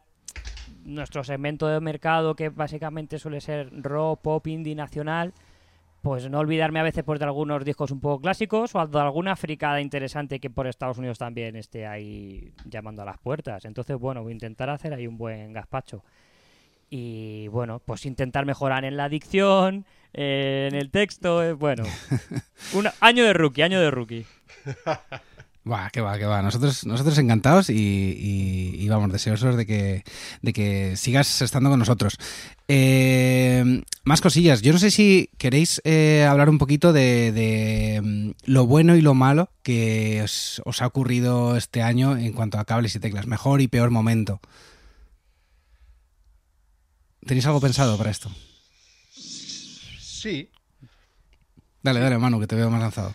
nuestro 0.89 1.23
segmento 1.23 1.69
de 1.69 1.81
mercado 1.81 2.35
que 2.35 2.49
básicamente 2.49 3.19
suele 3.19 3.41
ser 3.41 3.71
rock, 3.83 4.21
pop, 4.23 4.47
indie, 4.47 4.75
nacional, 4.75 5.35
pues 6.03 6.29
no 6.31 6.39
olvidarme 6.39 6.81
a 6.81 6.83
veces 6.83 7.05
pues, 7.05 7.19
de 7.19 7.27
algunos 7.27 7.65
discos 7.65 7.91
un 7.91 8.01
poco 8.01 8.23
clásicos 8.23 8.75
o 8.75 8.87
de 8.87 9.01
alguna 9.01 9.37
fricada 9.37 9.81
interesante 9.81 10.41
que 10.41 10.51
por 10.51 10.67
Estados 10.67 10.99
Unidos 10.99 11.19
también 11.19 11.57
esté 11.57 11.87
ahí 11.87 12.53
llamando 12.65 13.03
a 13.03 13.05
las 13.05 13.19
puertas. 13.19 13.65
Entonces, 13.65 13.97
bueno, 13.99 14.23
voy 14.23 14.33
a 14.33 14.35
intentar 14.35 14.71
hacer 14.71 14.95
ahí 14.95 15.07
un 15.07 15.19
buen 15.19 15.53
gazpacho. 15.53 16.03
Y 16.91 17.49
bueno, 17.49 17.81
pues 17.85 18.07
intentar 18.07 18.47
mejorar 18.47 18.87
en 18.87 18.97
la 18.97 19.11
dicción, 19.11 19.85
eh, 20.15 20.69
en 20.71 20.79
el 20.79 20.91
texto, 20.91 21.43
eh, 21.43 21.53
bueno. 21.53 21.85
un 22.75 22.89
año 23.01 23.25
de 23.25 23.35
rookie, 23.35 23.63
año 23.63 23.81
de 23.81 23.91
rookie. 23.91 24.25
Va, 25.71 25.91
que 25.91 26.01
va, 26.01 26.17
que 26.19 26.25
va. 26.25 26.41
Nosotros, 26.41 26.87
nosotros 26.87 27.19
encantados 27.19 27.69
y, 27.69 27.75
y, 27.75 28.77
y, 28.79 28.89
vamos, 28.89 29.13
deseosos 29.13 29.57
de 29.57 29.67
que, 29.67 30.05
de 30.41 30.53
que 30.53 30.97
sigas 30.97 31.43
estando 31.43 31.69
con 31.69 31.79
nosotros. 31.79 32.17
Eh, 32.69 33.83
más 34.05 34.21
cosillas. 34.21 34.63
Yo 34.63 34.73
no 34.73 34.79
sé 34.79 34.91
si 34.91 35.31
queréis 35.37 35.83
eh, 35.85 36.27
hablar 36.29 36.49
un 36.49 36.59
poquito 36.59 36.93
de, 36.93 37.33
de, 37.33 38.01
mm, 38.03 38.31
lo 38.51 38.67
bueno 38.67 38.97
y 38.97 39.03
lo 39.03 39.15
malo 39.15 39.51
que 39.63 40.23
os, 40.23 40.63
os, 40.65 40.81
ha 40.81 40.87
ocurrido 40.87 41.57
este 41.57 41.83
año 41.83 42.17
en 42.17 42.33
cuanto 42.33 42.59
a 42.59 42.65
cables 42.65 42.95
y 42.95 43.01
teclas. 43.01 43.27
Mejor 43.27 43.61
y 43.61 43.69
peor 43.69 43.91
momento. 43.91 44.41
¿Tenéis 47.27 47.47
algo 47.47 47.61
pensado 47.61 47.99
para 47.99 48.11
esto? 48.11 48.31
Sí. 49.13 50.49
Dale, 51.83 52.01
dale, 52.01 52.17
Manu, 52.17 52.41
que 52.41 52.47
te 52.47 52.57
veo 52.57 52.71
más 52.71 52.81
lanzado. 52.81 53.13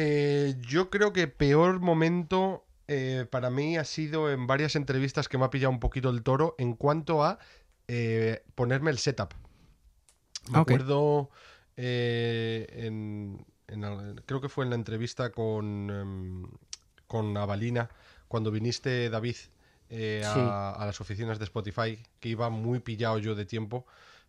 Eh, 0.00 0.54
yo 0.60 0.90
creo 0.90 1.12
que 1.12 1.26
peor 1.26 1.80
momento 1.80 2.64
eh, 2.86 3.26
para 3.30 3.50
mí 3.50 3.76
ha 3.76 3.84
sido 3.84 4.30
en 4.30 4.46
varias 4.46 4.76
entrevistas 4.76 5.28
que 5.28 5.38
me 5.38 5.44
ha 5.44 5.50
pillado 5.50 5.72
un 5.72 5.80
poquito 5.80 6.08
el 6.10 6.22
toro 6.22 6.54
en 6.58 6.74
cuanto 6.74 7.24
a 7.24 7.40
eh, 7.88 8.44
ponerme 8.54 8.90
el 8.92 8.98
setup. 8.98 9.34
Me 10.50 10.58
Ah, 10.58 10.60
acuerdo 10.62 11.30
en, 11.76 13.44
en 13.68 13.84
el- 13.84 14.22
creo 14.24 14.40
que 14.40 14.48
fue 14.48 14.64
en 14.64 14.70
la 14.70 14.76
entrevista 14.76 15.30
con, 15.30 15.90
em, 15.90 16.50
con 17.06 17.36
Avalina, 17.36 17.90
cuando 18.28 18.50
viniste, 18.50 19.10
David, 19.10 19.36
eh, 19.90 20.22
a 20.24 20.84
las 20.86 21.00
oficinas 21.00 21.38
de 21.38 21.44
Spotify, 21.44 21.98
que 22.20 22.28
iba 22.30 22.50
muy 22.50 22.80
pillado 22.80 23.18
yo 23.18 23.34
de 23.34 23.46
tiempo, 23.46 23.86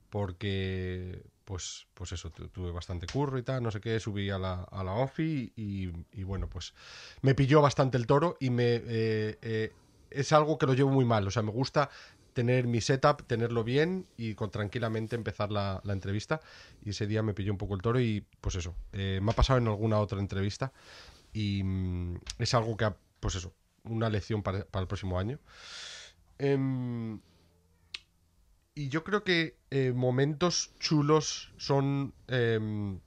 porque, 0.09 1.23
pues, 1.49 1.87
pues 1.95 2.11
eso, 2.11 2.29
tu- 2.29 2.47
tuve 2.49 2.71
bastante 2.71 3.07
curro 3.07 3.39
y 3.39 3.43
tal, 3.43 3.63
no 3.63 3.71
sé 3.71 3.81
qué, 3.81 3.99
subí 3.99 4.29
a 4.29 4.37
la, 4.37 4.61
a 4.65 4.83
la 4.83 4.93
OFI 4.93 5.51
y, 5.55 5.91
y 6.13 6.23
bueno, 6.23 6.47
pues 6.47 6.75
me 7.23 7.33
pilló 7.33 7.59
bastante 7.59 7.97
el 7.97 8.05
toro 8.05 8.37
y 8.39 8.51
me 8.51 8.75
eh, 8.75 9.39
eh, 9.41 9.73
es 10.11 10.31
algo 10.31 10.59
que 10.59 10.67
lo 10.67 10.75
llevo 10.75 10.91
muy 10.91 11.05
mal, 11.05 11.25
o 11.27 11.31
sea, 11.31 11.41
me 11.41 11.49
gusta 11.51 11.89
tener 12.33 12.67
mi 12.67 12.81
setup, 12.81 13.23
tenerlo 13.25 13.63
bien 13.63 14.05
y 14.15 14.35
con 14.35 14.51
tranquilamente 14.51 15.15
empezar 15.15 15.51
la, 15.51 15.81
la 15.83 15.93
entrevista. 15.93 16.39
Y 16.85 16.91
ese 16.91 17.07
día 17.07 17.23
me 17.23 17.33
pilló 17.33 17.51
un 17.51 17.57
poco 17.57 17.73
el 17.73 17.81
toro 17.81 17.99
y 17.99 18.23
pues 18.41 18.53
eso, 18.55 18.75
eh, 18.93 19.19
me 19.23 19.31
ha 19.31 19.35
pasado 19.35 19.57
en 19.57 19.67
alguna 19.67 19.97
otra 19.97 20.19
entrevista 20.19 20.71
y 21.33 21.63
mm, 21.63 22.19
es 22.37 22.53
algo 22.53 22.77
que, 22.77 22.85
ha- 22.85 22.97
pues 23.19 23.33
eso, 23.35 23.53
una 23.85 24.07
lección 24.09 24.43
para, 24.43 24.65
para 24.65 24.81
el 24.83 24.87
próximo 24.87 25.17
año. 25.17 25.39
Y 28.75 28.89
yo 28.89 29.03
creo 29.03 29.23
que 29.23 29.57
eh, 29.71 29.91
momentos 29.95 30.73
chulos 30.79 31.51
son... 31.57 32.13
em, 32.27 32.99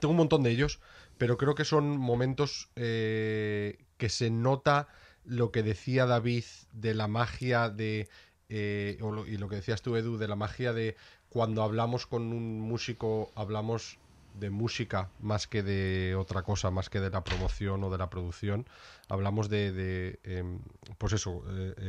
tengo 0.00 0.12
un 0.12 0.18
montón 0.18 0.42
de 0.42 0.50
ellos, 0.50 0.80
pero 1.18 1.36
creo 1.38 1.54
que 1.54 1.64
son 1.64 1.96
momentos 1.98 2.70
eh, 2.76 3.84
que 3.96 4.08
se 4.08 4.30
nota 4.30 4.88
lo 5.24 5.50
que 5.52 5.62
decía 5.62 6.06
David 6.06 6.44
de 6.72 6.94
la 6.94 7.08
magia 7.08 7.68
de... 7.70 8.08
eh, 8.48 8.98
y 9.28 9.36
lo 9.36 9.48
que 9.48 9.56
decías 9.56 9.82
tú, 9.82 9.96
Edu, 9.96 10.18
de 10.18 10.28
la 10.28 10.36
magia 10.36 10.72
de 10.72 10.96
cuando 11.28 11.62
hablamos 11.62 12.06
con 12.06 12.32
un 12.32 12.60
músico, 12.60 13.32
hablamos 13.36 13.98
de 14.32 14.50
música 14.50 15.10
más 15.18 15.46
que 15.46 15.62
de 15.62 16.14
otra 16.16 16.42
cosa, 16.42 16.70
más 16.70 16.90
que 16.90 17.00
de 17.00 17.10
la 17.10 17.24
promoción 17.24 17.84
o 17.84 17.90
de 17.90 17.98
la 17.98 18.10
producción. 18.10 18.66
Hablamos 19.08 19.48
de, 19.48 20.20
em, 20.24 20.60
pues 20.98 21.12
eso, 21.12 21.44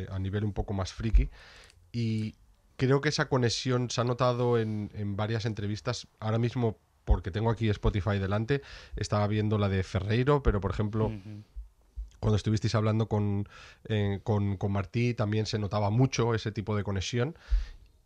a 0.10 0.20
nivel 0.20 0.44
un 0.44 0.53
poco 0.53 0.74
más 0.74 0.94
friki. 0.94 1.29
Y 1.91 2.36
creo 2.79 3.01
que 3.01 3.09
esa 3.09 3.27
conexión 3.27 3.91
se 3.91 4.01
ha 4.01 4.03
notado 4.05 4.57
en, 4.57 4.89
en 4.95 5.15
varias 5.15 5.45
entrevistas. 5.45 6.07
Ahora 6.19 6.39
mismo, 6.39 6.79
porque 7.05 7.29
tengo 7.29 7.51
aquí 7.51 7.69
Spotify 7.69 8.17
delante, 8.17 8.63
estaba 8.95 9.27
viendo 9.27 9.59
la 9.59 9.69
de 9.69 9.83
Ferreiro, 9.83 10.41
pero 10.41 10.62
por 10.62 10.71
ejemplo, 10.71 11.12
cuando 12.19 12.38
estuvisteis 12.38 12.74
hablando 12.75 13.07
con, 13.07 13.48
eh, 13.88 14.21
con, 14.24 14.57
con 14.57 14.71
Martí 14.71 15.13
también 15.13 15.45
se 15.45 15.59
notaba 15.59 15.89
mucho 15.89 16.33
ese 16.33 16.51
tipo 16.51 16.75
de 16.75 16.83
conexión. 16.83 17.38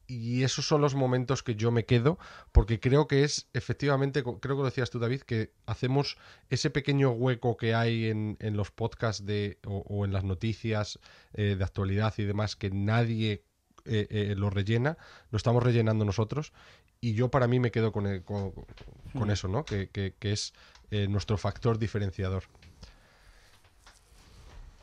Y 0.05 0.43
esos 0.43 0.67
son 0.67 0.81
los 0.81 0.95
momentos 0.95 1.43
que 1.43 1.55
yo 1.55 1.71
me 1.71 1.85
quedo, 1.85 2.17
porque 2.51 2.79
creo 2.79 3.07
que 3.07 3.23
es, 3.23 3.47
efectivamente, 3.53 4.21
creo 4.21 4.39
que 4.39 4.61
lo 4.61 4.65
decías 4.65 4.89
tú, 4.89 4.99
David, 4.99 5.21
que 5.21 5.53
hacemos 5.65 6.17
ese 6.49 6.69
pequeño 6.69 7.11
hueco 7.11 7.55
que 7.55 7.73
hay 7.73 8.07
en, 8.07 8.35
en 8.41 8.57
los 8.57 8.69
podcasts 8.69 9.25
de, 9.25 9.59
o, 9.65 9.77
o 9.87 10.03
en 10.03 10.11
las 10.11 10.25
noticias 10.25 10.99
eh, 11.33 11.55
de 11.57 11.63
actualidad 11.63 12.13
y 12.17 12.23
demás, 12.23 12.57
que 12.57 12.69
nadie 12.69 13.45
eh, 13.85 14.07
eh, 14.09 14.33
lo 14.37 14.49
rellena, 14.49 14.97
lo 15.31 15.37
estamos 15.37 15.61
rellenando 15.63 16.05
nosotros. 16.05 16.53
Y 17.01 17.13
yo 17.15 17.29
para 17.29 17.47
mí 17.47 17.59
me 17.59 17.71
quedo 17.71 17.91
con, 17.91 18.07
el- 18.07 18.23
con, 18.23 18.51
con 18.51 19.27
Mm. 19.27 19.31
eso, 19.31 19.47
¿no? 19.47 19.65
Que, 19.65 19.89
que- 19.89 20.13
que 20.19 20.31
es 20.31 20.53
eh, 20.91 21.07
nuestro 21.07 21.37
factor 21.37 21.77
diferenciador. 21.77 22.43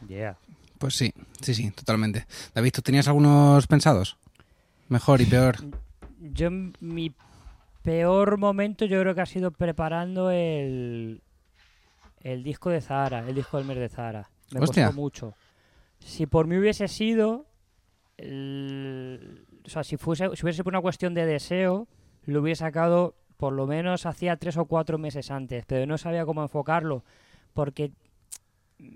Yeah. 0.09 0.37
Pues 0.79 0.97
sí, 0.97 1.13
sí, 1.41 1.55
sí, 1.55 1.71
totalmente. 1.71 2.27
David, 2.55 2.73
¿tú 2.73 2.83
tenías 2.83 3.07
algunos 3.09 3.67
pensados? 3.67 4.17
Mejor 4.89 5.21
y 5.21 5.27
peor. 5.27 5.57
Yo, 6.21 6.51
mi 6.51 7.13
peor 7.83 8.39
momento, 8.39 8.85
yo 8.87 9.01
creo 9.01 9.15
que 9.15 9.21
ha 9.21 9.27
sido 9.27 9.51
preparando 9.51 10.31
el, 10.31 11.21
el 12.23 12.43
disco 12.43 12.71
de 12.71 12.81
Zahara, 12.81 13.21
el 13.29 13.35
disco 13.35 13.59
del 13.59 13.67
mes 13.67 13.79
de 13.79 13.89
Zahara. 13.89 14.29
Me 14.53 14.61
Hostia. 14.61 14.87
costó 14.87 15.01
mucho. 15.01 15.35
Si 16.01 16.27
por 16.27 16.47
mí 16.47 16.57
hubiese 16.57 16.89
sido. 16.89 17.47
El- 18.21 19.45
o 19.65 19.69
sea, 19.69 19.85
si, 19.85 19.97
fuese, 19.97 20.25
si 20.37 20.45
hubiese 20.45 20.59
sido 20.59 20.69
una 20.69 20.81
cuestión 20.81 21.15
de 21.15 21.27
deseo, 21.27 21.87
lo 22.27 22.41
hubiese 22.41 22.61
sacado 22.61 23.15
por 23.37 23.53
lo 23.53 23.67
menos 23.67 24.05
hacía 24.07 24.37
tres 24.37 24.57
o 24.57 24.67
cuatro 24.67 24.99
meses 24.99 25.31
antes, 25.31 25.65
pero 25.67 25.87
no 25.87 25.97
sabía 25.99 26.27
cómo 26.27 26.43
enfocarlo. 26.43 27.03
Porque 27.55 27.91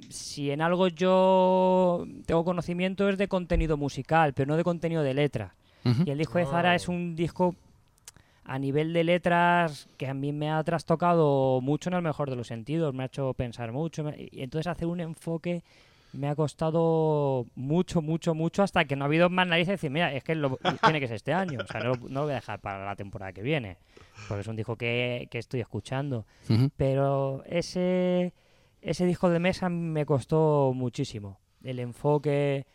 si 0.08 0.50
en 0.50 0.60
algo 0.60 0.88
yo 0.88 2.06
tengo 2.26 2.44
conocimiento 2.44 3.08
es 3.08 3.18
de 3.18 3.28
contenido 3.28 3.76
musical, 3.76 4.32
pero 4.34 4.48
no 4.48 4.56
de 4.56 4.64
contenido 4.64 5.02
de 5.02 5.14
letra. 5.14 5.54
Y 6.06 6.10
el 6.10 6.18
disco 6.18 6.38
de 6.38 6.44
Zara 6.46 6.74
es 6.74 6.88
un 6.88 7.14
disco 7.16 7.54
a 8.44 8.58
nivel 8.58 8.92
de 8.92 9.04
letras 9.04 9.88
que 9.96 10.06
a 10.08 10.14
mí 10.14 10.32
me 10.32 10.50
ha 10.50 10.62
trastocado 10.64 11.60
mucho 11.62 11.88
en 11.90 11.94
el 11.94 12.02
mejor 12.02 12.28
de 12.30 12.36
los 12.36 12.46
sentidos, 12.46 12.94
me 12.94 13.02
ha 13.02 13.06
hecho 13.06 13.32
pensar 13.34 13.72
mucho. 13.72 14.04
me- 14.04 14.28
Y 14.30 14.42
entonces 14.42 14.66
hacer 14.66 14.86
un 14.88 15.00
enfoque 15.00 15.62
me 16.14 16.28
ha 16.28 16.34
costado 16.34 17.46
mucho, 17.54 18.00
mucho, 18.02 18.34
mucho 18.34 18.62
hasta 18.62 18.84
que 18.84 18.96
no 18.96 19.04
ha 19.04 19.06
habido 19.06 19.28
más 19.30 19.46
narices 19.46 19.68
de 19.68 19.72
decir, 19.74 19.90
mira, 19.90 20.12
es 20.12 20.22
que 20.24 20.34
lo- 20.34 20.58
tiene 20.82 21.00
que 21.00 21.06
ser 21.08 21.16
este 21.16 21.32
año, 21.32 21.58
o 21.62 21.66
sea, 21.66 21.80
no, 21.80 21.90
lo- 21.94 22.08
no 22.08 22.20
lo 22.20 22.22
voy 22.22 22.32
a 22.32 22.36
dejar 22.36 22.60
para 22.60 22.84
la 22.84 22.96
temporada 22.96 23.32
que 23.32 23.42
viene, 23.42 23.78
porque 24.28 24.42
es 24.42 24.46
un 24.48 24.56
disco 24.56 24.76
que, 24.76 25.26
que 25.30 25.38
estoy 25.38 25.60
escuchando. 25.60 26.24
Pero 26.76 27.42
ese, 27.46 28.32
ese 28.80 29.06
disco 29.06 29.28
de 29.28 29.38
mesa 29.40 29.68
me 29.68 30.06
costó 30.06 30.72
muchísimo. 30.74 31.38
El 31.62 31.78
enfoque, 31.78 32.66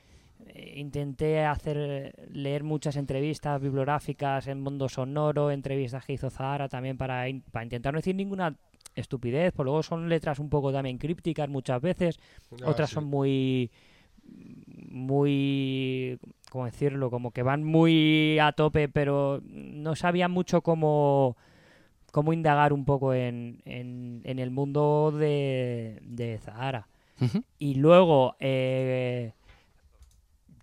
eh, 0.48 0.74
intenté 0.78 1.44
hacer 1.46 2.14
leer 2.32 2.64
muchas 2.64 2.96
entrevistas 2.96 3.62
bibliográficas 3.62 4.48
en 4.48 4.60
mundo 4.62 4.90
sonoro, 4.90 5.52
entrevistas 5.52 6.06
que 6.06 6.14
hizo 6.14 6.30
Zahara 6.30 6.68
también 6.70 6.98
para, 6.98 7.28
in- 7.30 7.42
para 7.52 7.64
intentar 7.64 7.94
no 7.94 8.00
decir 8.00 8.16
ninguna 8.16 8.56
estupidez, 9.00 9.52
pues 9.54 9.66
luego 9.66 9.82
son 9.84 10.10
letras 10.10 10.40
un 10.40 10.50
poco 10.50 10.72
también 10.72 10.98
crípticas 10.98 11.50
muchas 11.50 11.82
veces, 11.82 12.20
Ah, 12.64 12.70
otras 12.70 12.90
sí. 12.90 12.96
son 12.96 13.06
muy 13.06 13.72
muy 14.92 16.20
cómo 16.52 16.66
decirlo 16.66 17.10
como 17.10 17.32
que 17.32 17.44
van 17.44 17.64
muy 17.64 18.38
a 18.40 18.52
tope 18.52 18.90
pero 18.90 19.42
no 19.46 19.96
sabía 19.96 20.28
mucho 20.28 20.62
cómo 20.62 21.36
cómo 22.12 22.34
indagar 22.34 22.74
un 22.74 22.86
poco 22.86 23.14
en, 23.14 23.62
en, 23.66 24.22
en 24.24 24.40
el 24.40 24.50
mundo 24.50 25.12
de, 25.16 26.00
de 26.04 26.40
Zahara. 26.40 26.88
Y 27.60 27.76
luego 27.76 28.36
eh, 28.40 29.34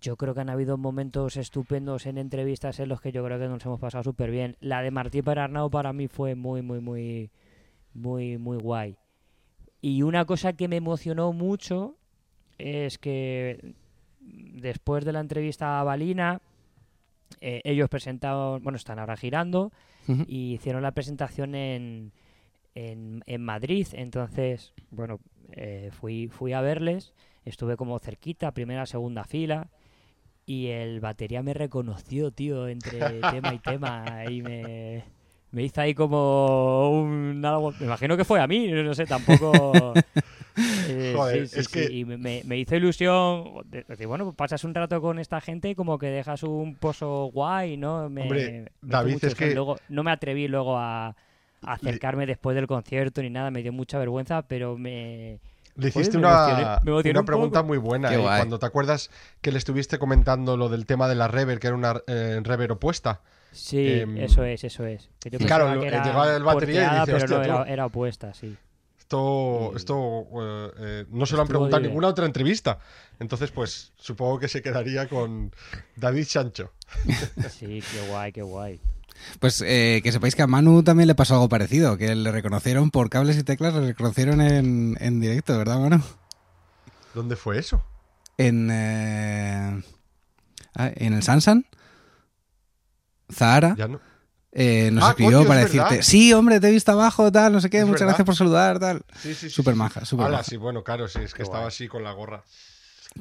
yo 0.01 0.17
creo 0.17 0.33
que 0.33 0.41
han 0.41 0.49
habido 0.49 0.75
momentos 0.77 1.37
estupendos 1.37 2.05
en 2.05 2.17
entrevistas 2.17 2.79
en 2.81 2.89
los 2.89 2.99
que 2.99 3.11
yo 3.11 3.23
creo 3.23 3.39
que 3.39 3.47
nos 3.47 3.63
hemos 3.65 3.79
pasado 3.79 4.03
súper 4.03 4.29
bien 4.31 4.57
la 4.59 4.81
de 4.81 4.91
Martí 4.91 5.21
Perarnau 5.21 5.69
para 5.69 5.93
mí 5.93 6.07
fue 6.07 6.35
muy 6.35 6.61
muy 6.61 6.79
muy 6.81 7.29
muy 7.97 8.37
muy 8.37 8.57
guay 8.57 8.97
y 9.81 10.01
una 10.01 10.25
cosa 10.25 10.53
que 10.53 10.67
me 10.67 10.77
emocionó 10.77 11.33
mucho 11.33 11.95
es 12.57 12.97
que 12.97 13.73
después 14.19 15.05
de 15.05 15.13
la 15.13 15.19
entrevista 15.19 15.79
a 15.79 15.83
Balina, 15.83 16.41
eh, 17.41 17.61
ellos 17.63 17.89
presentaron, 17.89 18.63
bueno, 18.63 18.77
están 18.77 18.99
ahora 18.99 19.15
girando 19.17 19.71
y 20.27 20.53
hicieron 20.53 20.81
la 20.81 20.91
presentación 20.91 21.53
en, 21.53 22.11
en, 22.75 23.23
en 23.25 23.41
Madrid. 23.43 23.87
Entonces, 23.91 24.73
bueno, 24.89 25.19
eh, 25.51 25.89
fui, 25.91 26.27
fui 26.29 26.53
a 26.53 26.61
verles, 26.61 27.13
estuve 27.45 27.77
como 27.77 27.99
cerquita, 27.99 28.53
primera, 28.53 28.85
segunda 28.85 29.25
fila. 29.25 29.69
Y 30.45 30.67
el 30.67 31.01
batería 31.01 31.43
me 31.43 31.53
reconoció, 31.53 32.31
tío, 32.31 32.69
entre 32.69 32.99
tema 33.31 33.53
y 33.53 33.59
tema. 33.59 34.23
Y 34.29 34.41
me, 34.41 35.03
me 35.51 35.63
hizo 35.63 35.81
ahí 35.81 35.93
como 35.93 36.89
un 37.01 37.43
algo. 37.45 37.71
Me 37.79 37.85
imagino 37.87 38.15
que 38.17 38.25
fue 38.25 38.39
a 38.39 38.47
mí, 38.47 38.67
no 38.69 38.93
sé, 38.93 39.05
tampoco. 39.05 39.93
Eh, 40.59 41.13
Joder, 41.15 41.47
sí, 41.47 41.53
sí, 41.53 41.59
es 41.59 41.65
sí, 41.67 41.71
que- 41.71 41.93
Y 41.93 42.03
me, 42.03 42.17
me- 42.43 42.57
hizo 42.57 42.75
ilusión. 42.75 43.43
de- 43.69 44.05
bueno, 44.07 44.23
pues 44.25 44.35
pasas 44.35 44.63
un 44.63 44.73
rato 44.73 44.99
con 45.01 45.19
esta 45.19 45.39
gente 45.39 45.69
y 45.69 45.75
como 45.75 45.99
que 45.99 46.07
dejas 46.07 46.41
un 46.41 46.73
pozo 46.73 47.25
guay, 47.31 47.77
¿no? 47.77 48.09
Me, 48.09 48.23
Hombre, 48.23 48.51
me 48.81 48.89
David, 48.89 49.23
es 49.23 49.35
que- 49.35 49.53
Luego, 49.53 49.77
no 49.89 50.01
me 50.01 50.09
atreví 50.09 50.47
luego 50.47 50.75
a, 50.79 51.09
a 51.09 51.15
acercarme 51.61 52.25
después 52.25 52.55
del 52.55 52.65
concierto 52.65 53.21
ni 53.21 53.29
nada, 53.29 53.51
me 53.51 53.61
dio 53.61 53.71
mucha 53.71 53.99
vergüenza, 53.99 54.41
pero 54.47 54.79
me. 54.79 55.39
Le 55.75 55.91
Joder, 55.91 56.01
hiciste 56.07 56.17
me 56.17 56.25
una, 56.25 56.79
emocioné- 56.83 57.11
una 57.11 57.19
un 57.19 57.25
pregunta 57.27 57.59
poco. 57.59 57.67
muy 57.67 57.77
buena. 57.77 58.11
¿eh? 58.15 58.17
Cuando 58.19 58.57
te 58.57 58.65
acuerdas 58.65 59.11
que 59.41 59.51
le 59.51 59.59
estuviste 59.59 59.99
comentando 59.99 60.57
lo 60.57 60.69
del 60.69 60.87
tema 60.87 61.07
de 61.07 61.13
la 61.13 61.27
rever, 61.27 61.59
que 61.59 61.67
era 61.67 61.75
una 61.75 62.01
eh, 62.07 62.39
rever 62.43 62.71
opuesta. 62.71 63.21
Sí, 63.51 64.01
Em, 64.01 64.17
eso 64.17 64.43
es, 64.43 64.63
eso 64.63 64.85
es. 64.85 65.09
Que 65.19 65.29
yo 65.31 65.39
y 65.41 65.45
claro, 65.45 65.73
lo- 65.73 65.81
que 65.81 65.87
era 65.87 66.03
llegaba 66.03 66.35
el 66.35 66.43
batería 66.43 66.75
y 66.81 66.85
porteada, 66.85 67.05
dice, 67.05 67.25
pero 67.27 67.37
no, 67.37 67.43
era, 67.43 67.63
era 67.73 67.85
opuesta, 67.87 68.33
sí. 68.33 68.55
Esto, 68.99 69.73
esto 69.75 70.27
eh, 70.41 70.71
eh, 70.79 71.05
no 71.09 71.25
se 71.25 71.35
lo 71.35 71.41
han 71.41 71.47
preguntado 71.47 71.77
en 71.81 71.87
ninguna 71.87 72.09
otra 72.09 72.25
entrevista. 72.25 72.79
Entonces, 73.19 73.51
pues 73.51 73.93
supongo 73.95 74.37
que 74.37 74.49
se 74.49 74.61
quedaría 74.61 75.07
con 75.07 75.51
David 75.95 76.25
Sancho. 76.25 76.73
Sí, 77.49 77.81
qué 77.91 78.09
guay, 78.09 78.31
qué 78.33 78.41
guay. 78.41 78.81
Pues 79.39 79.63
eh, 79.65 80.01
que 80.03 80.11
sepáis 80.11 80.35
que 80.35 80.41
a 80.43 80.47
Manu 80.47 80.83
también 80.83 81.07
le 81.07 81.15
pasó 81.15 81.35
algo 81.35 81.49
parecido, 81.49 81.97
que 81.97 82.13
le 82.15 82.31
reconocieron 82.31 82.91
por 82.91 83.09
cables 83.09 83.37
y 83.37 83.43
teclas, 83.43 83.73
le 83.73 83.87
reconocieron 83.87 84.41
en, 84.41 84.95
en 84.99 85.19
directo, 85.19 85.57
¿verdad, 85.57 85.79
Manu? 85.79 86.01
¿Dónde 87.15 87.35
fue 87.35 87.57
eso? 87.57 87.83
En, 88.37 88.69
eh, 88.71 89.81
ah, 90.75 90.91
en 90.95 91.13
el 91.13 91.23
Sansan, 91.23 91.65
Zahara, 93.31 93.75
Ya 93.77 93.87
no. 93.87 93.99
eh, 94.51 94.89
nos 94.91 95.03
Ah, 95.03 95.09
escribió 95.09 95.39
coño, 95.39 95.41
es 95.43 95.47
para 95.47 95.59
verdad. 95.61 95.89
decirte, 95.89 96.03
sí, 96.03 96.33
hombre, 96.33 96.59
te 96.59 96.67
he 96.67 96.71
visto 96.71 96.91
abajo, 96.91 97.31
tal, 97.31 97.53
no 97.53 97.61
sé 97.61 97.69
qué, 97.69 97.79
Es 97.79 97.85
muchas 97.85 98.01
verdad. 98.01 98.07
gracias 98.09 98.25
por 98.25 98.35
saludar, 98.35 98.79
tal. 98.79 99.01
Sí, 99.21 99.33
sí, 99.33 99.35
sí, 99.35 99.49
Súper 99.49 99.73
sí, 99.73 99.77
maja, 99.79 100.05
súper 100.05 100.29
maja. 100.29 100.43
sí, 100.43 100.57
bueno, 100.57 100.83
claro, 100.83 101.07
sí, 101.07 101.19
es 101.23 101.31
que 101.33 101.37
Qué 101.37 101.43
estaba 101.43 101.59
guay. 101.63 101.67
así 101.69 101.87
con 101.87 102.03
la 102.03 102.11
gorra. 102.13 102.43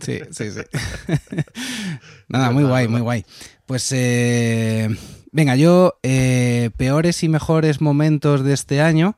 Sí, 0.00 0.20
sí, 0.30 0.50
sí. 0.50 0.60
Nada, 2.28 2.50
muy 2.50 2.64
guay, 2.64 2.88
muy 2.88 3.00
guay. 3.00 3.24
Pues 3.66 3.90
eh, 3.92 4.88
venga, 5.32 5.56
yo 5.56 5.98
eh, 6.02 6.70
peores 6.76 7.22
y 7.22 7.28
mejores 7.28 7.80
momentos 7.80 8.44
de 8.44 8.52
este 8.52 8.80
año. 8.80 9.16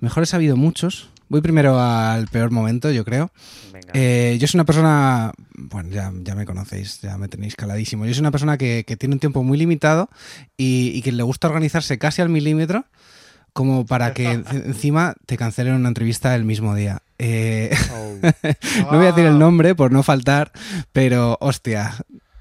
Mejores 0.00 0.32
ha 0.34 0.36
habido 0.36 0.56
muchos. 0.56 1.08
Voy 1.28 1.40
primero 1.40 1.78
al 1.80 2.26
peor 2.28 2.50
momento, 2.50 2.90
yo 2.90 3.04
creo. 3.04 3.30
Venga. 3.72 3.88
Eh, 3.94 4.36
yo 4.40 4.46
soy 4.46 4.58
una 4.58 4.64
persona, 4.64 5.32
bueno, 5.56 5.90
ya, 5.90 6.10
ya 6.22 6.34
me 6.34 6.46
conocéis, 6.46 7.00
ya 7.02 7.18
me 7.18 7.28
tenéis 7.28 7.54
caladísimo. 7.54 8.06
Yo 8.06 8.14
soy 8.14 8.20
una 8.20 8.30
persona 8.30 8.56
que, 8.56 8.84
que 8.86 8.96
tiene 8.96 9.14
un 9.14 9.20
tiempo 9.20 9.42
muy 9.42 9.58
limitado 9.58 10.08
y, 10.56 10.90
y 10.94 11.02
que 11.02 11.12
le 11.12 11.22
gusta 11.22 11.48
organizarse 11.48 11.98
casi 11.98 12.22
al 12.22 12.28
milímetro, 12.30 12.86
como 13.52 13.84
para 13.86 14.14
que 14.14 14.30
en- 14.30 14.44
encima 14.50 15.14
te 15.26 15.36
cancelen 15.36 15.74
una 15.74 15.88
entrevista 15.88 16.34
el 16.34 16.44
mismo 16.44 16.74
día. 16.74 17.02
Eh, 17.18 17.74
Oh, 17.92 18.14
no 18.92 18.96
voy 18.98 19.06
a 19.06 19.10
decir 19.12 19.26
el 19.26 19.38
nombre 19.38 19.74
por 19.74 19.90
no 19.92 20.02
faltar, 20.02 20.52
pero 20.92 21.36
hostia, 21.40 21.94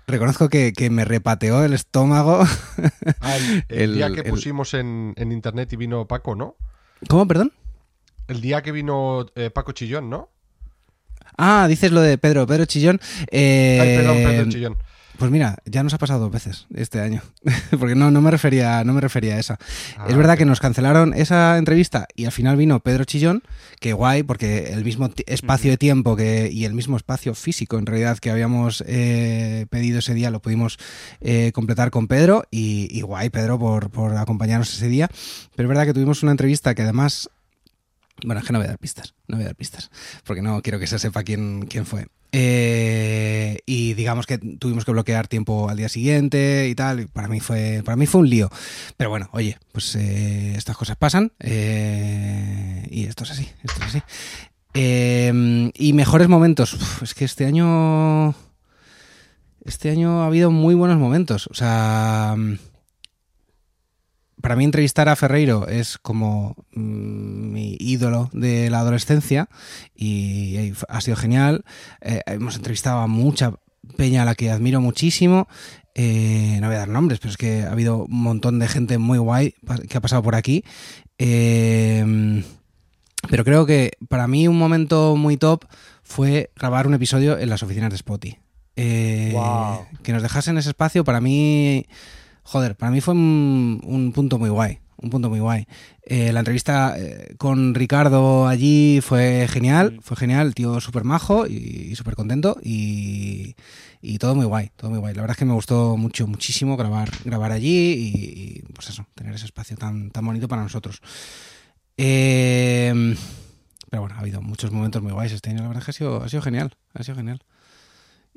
reconozco 0.08 0.48
que, 0.50 0.72
que 0.74 0.89
me 0.89 1.03
repateó 1.06 1.63
el 1.65 1.74
estómago. 1.74 2.46
ah, 3.22 3.36
el, 3.36 3.44
el 3.44 3.63
El- 3.82 3.94
día 3.96 4.12
que 4.12 4.22
el- 4.22 4.29
pusimos 4.29 4.74
en, 4.74 5.13
en 5.17 5.32
internet 5.32 5.74
y 5.74 5.75
vino 5.75 6.08
Paco, 6.08 6.36
¿no? 6.36 6.56
¿Cómo, 7.10 7.27
perdón? 7.27 7.51
El 8.27 8.41
día 8.41 8.62
que 8.62 8.72
vino 8.72 9.25
eh, 9.36 9.50
Paco 9.50 9.72
Chillón, 9.72 10.10
¿no? 10.10 10.29
Ah, 11.38 11.67
dices 11.69 11.91
lo 11.91 12.01
de 12.01 12.17
Pedro, 12.17 12.48
Pedro 12.48 12.65
Chillón. 12.65 13.00
Eh, 13.31 13.79
Ay, 13.81 13.98
perdón, 13.98 14.17
Pedro 14.17 14.50
Chillón. 14.50 14.77
Pues 15.17 15.31
mira, 15.31 15.57
ya 15.65 15.81
nos 15.81 15.96
ha 15.96 15.98
pasado 15.98 16.19
dos 16.19 16.31
veces 16.31 16.67
este 16.75 17.00
año, 17.00 17.24
porque 17.79 17.96
no, 17.96 18.12
no 18.12 18.22
me 18.22 18.29
refería, 18.29 18.84
no 18.84 18.93
me 18.93 19.01
refería 19.01 19.36
a 19.36 19.39
esa. 19.39 19.57
Ah, 19.98 20.05
es 20.07 20.15
verdad 20.15 20.38
que 20.38 20.46
nos 20.46 20.60
cancelaron 20.60 21.15
esa 21.15 21.57
entrevista 21.57 22.07
y 22.15 22.25
al 22.25 22.31
final 22.31 22.55
vino 22.55 22.79
Pedro 22.81 23.03
Chillón, 23.03 23.41
que 23.79 23.93
guay, 23.93 24.22
porque 24.22 24.72
el 24.74 24.84
mismo 24.84 25.10
espacio 25.25 25.72
de 25.72 25.77
tiempo 25.77 26.15
que, 26.15 26.51
y 26.51 26.65
el 26.65 26.75
mismo 26.75 26.98
espacio 26.98 27.34
físico 27.34 27.79
en 27.79 27.88
realidad 27.88 28.19
que 28.19 28.29
habíamos 28.29 28.84
eh, 28.86 29.65
pedido 29.72 30.00
ese 30.00 30.13
día 30.13 30.29
lo 30.29 30.39
pudimos 30.39 30.77
eh, 31.19 31.51
completar 31.51 31.89
con 31.89 32.07
Pedro 32.07 32.43
y, 32.51 32.88
y 32.91 33.01
guay 33.01 33.31
Pedro 33.31 33.57
por, 33.57 33.89
por 33.89 34.15
acompañarnos 34.17 34.72
ese 34.72 34.88
día. 34.88 35.10
Pero 35.55 35.67
es 35.67 35.69
verdad 35.69 35.86
que 35.88 35.93
tuvimos 35.93 36.22
una 36.22 36.31
entrevista 36.31 36.75
que 36.75 36.84
además... 36.84 37.29
Bueno, 38.24 38.41
es 38.41 38.47
que 38.47 38.53
no 38.53 38.59
voy 38.59 38.65
a 38.65 38.69
dar 38.69 38.79
pistas, 38.79 39.13
no 39.27 39.38
voy 39.38 39.43
a 39.43 39.47
dar 39.47 39.55
pistas, 39.55 39.91
porque 40.24 40.41
no 40.41 40.62
quiero 40.62 40.79
que 40.79 40.88
se 40.88 41.00
sepa 41.00 41.24
quién, 41.24 41.67
quién 41.67 41.86
fue. 41.86 42.07
Eh, 42.31 43.59
y 43.65 43.93
digamos 43.93 44.25
que 44.25 44.38
tuvimos 44.38 44.86
que 44.86 44.91
bloquear 44.91 45.27
tiempo 45.27 45.69
al 45.69 45.77
día 45.77 45.89
siguiente 45.89 46.67
y 46.67 46.75
tal. 46.75 47.00
y 47.01 47.05
para 47.05 47.27
mí 47.27 47.39
fue, 47.39 47.81
para 47.86 47.95
mí 47.95 48.05
fue 48.05 48.21
un 48.21 48.29
lío. 48.29 48.50
Pero 48.97 49.09
bueno, 49.09 49.29
oye, 49.31 49.57
pues 49.71 49.95
eh, 49.95 50.55
estas 50.55 50.77
cosas 50.77 50.97
pasan 50.97 51.31
eh, 51.39 52.88
y 52.91 53.05
esto 53.05 53.24
es 53.24 53.31
así, 53.31 53.50
esto 53.63 53.81
es 53.81 53.95
así. 53.95 54.01
Y 55.75 55.93
mejores 55.93 56.27
momentos. 56.27 56.77
Es 57.01 57.13
que 57.13 57.25
este 57.25 57.45
año, 57.45 58.36
este 59.65 59.89
año 59.89 60.21
ha 60.21 60.27
habido 60.27 60.51
muy 60.51 60.75
buenos 60.75 60.97
momentos. 60.97 61.47
O 61.47 61.53
sea, 61.53 62.36
para 64.41 64.56
mí 64.56 64.63
entrevistar 64.63 65.10
a 65.10 65.15
Ferreiro 65.15 65.67
es 65.67 65.98
como 65.98 66.56
mm, 66.74 67.51
mi 67.51 67.77
ídolo 67.79 68.29
de 68.34 68.70
la 68.70 68.79
adolescencia 68.79 69.50
y, 69.96 70.55
eh, 70.57 70.74
ha 70.90 71.01
sido 71.01 71.18
genial. 71.18 71.66
Eh, 72.01 72.22
hemos 72.27 72.55
entrevistado 72.55 73.00
a 73.00 73.07
mucha 73.07 73.53
peña 73.96 74.22
a 74.22 74.25
la 74.25 74.35
que 74.35 74.51
admiro 74.51 74.81
muchísimo. 74.81 75.48
Eh, 75.96 76.59
no 76.61 76.68
voy 76.68 76.75
a 76.75 76.79
dar 76.79 76.90
nombres, 76.90 77.20
pero 77.20 77.31
es 77.31 77.38
que 77.38 77.64
ha 77.64 77.72
habido 77.72 78.05
un 78.05 78.22
montón 78.22 78.59
de 78.59 78.68
gente 78.68 78.98
muy 78.98 79.18
guay 79.18 79.55
que 79.90 79.98
ha 79.98 80.01
pasado 80.01 80.22
por 80.22 80.35
aquí. 80.35 80.64
Eh, 81.18 82.44
pero 83.29 83.44
creo 83.44 83.66
que 83.66 83.92
para 84.07 84.27
mí 84.27 84.48
un 84.48 84.57
momento 84.57 85.16
muy 85.16 85.38
top 85.38 85.66
fue 86.03 86.51
grabar 86.55 86.88
un 86.88 86.94
episodio 86.94 87.38
en 87.38 87.50
las 87.50 87.64
oficinas 87.64 87.92
de 87.92 87.98
Spotty. 87.98 88.38
Eh, 88.75 89.31
Guau. 89.33 89.85
Que 90.03 90.14
nos 90.14 90.22
dejasen 90.22 90.57
ese 90.57 90.70
espacio, 90.70 91.03
para 91.03 91.20
mí, 91.20 91.88
joder, 92.48 92.75
para 92.77 92.92
mí 92.92 93.01
fue 93.01 93.14
un, 93.14 93.81
un 93.83 94.14
punto 94.14 94.40
muy 94.40 94.50
guay. 94.50 94.79
Un 95.00 95.12
punto 95.12 95.29
muy 95.29 95.40
guay. 95.40 95.68
Eh, 96.01 96.33
la 96.33 96.40
entrevista 96.40 96.96
eh, 96.98 97.36
con 97.38 97.75
Ricardo 97.75 98.48
allí 98.48 99.00
fue 99.01 99.48
genial, 99.48 100.00
fue 100.01 100.18
genial, 100.18 100.48
el 100.48 100.55
tío 100.55 100.81
súper 100.81 101.03
majo 101.03 101.46
y, 101.46 101.90
y 101.92 101.96
súper 101.96 102.16
contento 102.16 102.57
y, 102.64 103.55
y 104.01 104.18
todo 104.18 104.33
muy 104.33 104.46
guay, 104.46 104.72
todo 104.75 104.90
muy 104.90 105.00
guay. 105.00 105.14
La 105.14 105.22
verdad 105.22 105.36
es 105.36 105.38
que 105.38 105.46
me 105.46 105.53
gustó 105.53 105.98
mucho, 105.98 106.25
muchísimo 106.25 106.77
grabar, 106.77 107.12
grabar 107.25 107.51
allí 107.51 107.94
y, 107.94 108.64
y, 108.64 108.64
pues 108.74 108.90
eso, 108.90 109.05
tener 109.14 109.36
ese 109.36 109.46
espacio 109.46 109.77
tan, 109.77 110.10
tan 110.10 110.25
bonito 110.25 110.48
para 110.48 110.64
nosotros. 110.64 111.00
Eh, 111.98 113.16
pero 113.92 114.01
bueno, 114.01 114.16
ha 114.16 114.22
habido 114.22 114.42
muchos 114.42 114.72
momentos 114.72 115.03
muy 115.03 115.12
guays 115.12 115.31
este 115.31 115.51
año, 115.51 115.62
la 115.62 115.68
verdad 115.68 115.81
es 115.81 115.86
que 115.86 115.92
ha 115.92 115.94
sido, 115.94 116.24
ha 116.24 116.29
sido 116.29 116.42
genial, 116.42 116.75
ha 116.96 117.03
sido 117.03 117.18
genial. 117.18 117.44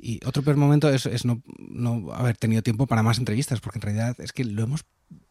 Y 0.03 0.19
otro 0.27 0.43
peor 0.43 0.57
momento 0.57 0.89
es, 0.89 1.05
es 1.07 1.25
no, 1.25 1.43
no 1.59 2.13
haber 2.13 2.37
tenido 2.37 2.63
tiempo 2.63 2.87
para 2.87 3.03
más 3.03 3.19
entrevistas, 3.19 3.61
porque 3.61 3.79
en 3.79 3.83
realidad 3.83 4.17
es 4.21 4.33
que 4.33 4.45
lo 4.45 4.63
hemos 4.63 4.85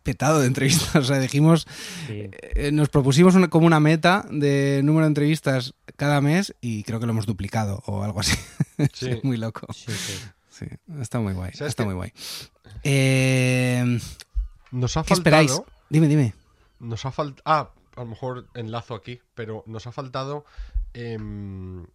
petado 0.03 0.39
de 0.41 0.47
entrevistas. 0.47 0.95
O 0.95 1.03
sea, 1.03 1.19
dijimos, 1.19 1.65
sí. 2.07 2.29
eh, 2.31 2.71
nos 2.71 2.89
propusimos 2.89 3.35
una- 3.35 3.49
como 3.49 3.65
una 3.65 3.79
meta 3.79 4.25
de 4.31 4.81
número 4.83 5.05
de 5.05 5.09
entrevistas 5.09 5.73
cada 5.95 6.21
mes 6.21 6.53
y 6.61 6.83
creo 6.83 6.99
que 6.99 7.05
lo 7.07 7.11
hemos 7.13 7.25
duplicado 7.25 7.81
o 7.85 8.03
algo 8.03 8.19
así. 8.19 8.37
Sí. 8.93 9.09
Es 9.09 9.23
muy 9.25 9.35
loco. 9.37 9.67
Sí, 9.73 9.91
sí. 9.91 10.13
Sí, 10.49 10.65
está 11.01 11.19
muy 11.19 11.33
guay. 11.33 11.51
¿Sabes 11.53 11.71
Está 11.71 11.83
muy 11.83 11.93
guay. 11.95 12.13
Eh, 12.83 13.99
Nos 14.71 14.97
ha 14.97 15.03
¿Qué 15.03 15.13
esperáis? 15.13 15.51
faltado. 15.51 15.71
Dime, 15.89 16.07
dime. 16.07 16.33
Nos 16.79 17.05
ha 17.05 17.11
faltado. 17.11 17.41
Ah, 17.45 17.69
a 17.95 17.99
lo 18.01 18.05
mejor 18.07 18.47
enlazo 18.53 18.95
aquí, 18.95 19.19
pero 19.35 19.63
nos 19.67 19.85
ha 19.87 19.91
faltado. 19.91 20.45
em, 20.93 21.85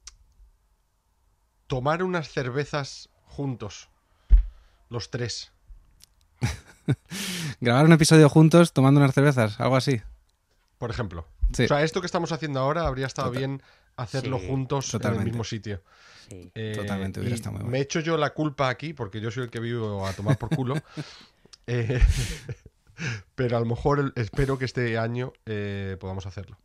tomar 1.66 2.02
unas 2.02 2.28
cervezas 2.28 3.08
juntos. 3.26 3.88
Los 4.90 5.10
tres. 5.10 5.52
Grabar 7.60 7.84
un 7.86 7.92
episodio 7.92 8.28
juntos 8.28 8.72
tomando 8.72 9.00
unas 9.00 9.14
cervezas, 9.14 9.58
algo 9.60 9.76
así. 9.76 10.00
Por 10.78 10.90
ejemplo. 10.90 11.26
Sí. 11.52 11.64
O 11.64 11.68
sea, 11.68 11.82
esto 11.82 12.00
que 12.00 12.06
estamos 12.06 12.32
haciendo 12.32 12.60
ahora 12.60 12.86
habría 12.86 13.06
estado 13.06 13.28
Total. 13.28 13.38
bien 13.40 13.62
hacerlo 13.96 14.38
Sí, 14.38 14.46
juntos 14.48 14.92
en 14.94 15.04
el 15.14 15.24
mismo 15.24 15.44
sitio. 15.44 15.82
sí. 16.28 16.50
Eh, 16.54 16.72
Totalmente, 16.76 17.20
hubiera 17.20 17.34
y 17.34 17.38
estado 17.38 17.52
muy 17.52 17.60
guay. 17.62 17.72
Me 17.72 17.80
echo 17.80 18.00
yo 18.00 18.16
la 18.16 18.30
culpa 18.30 18.68
aquí, 18.68 18.92
porque 18.92 19.20
yo 19.20 19.30
soy 19.30 19.44
el 19.44 19.50
que 19.50 19.60
vivo 19.60 20.06
a 20.06 20.12
tomar 20.12 20.38
por 20.38 20.54
culo. 20.54 20.74
Eh, 21.66 21.98
pero 23.34 23.56
a 23.56 23.60
lo 23.60 23.64
mejor 23.64 24.12
espero 24.16 24.58
que 24.58 24.66
este 24.66 24.98
año 24.98 25.32
eh, 25.46 25.96
podamos 25.98 26.26
hacerlo. 26.26 26.58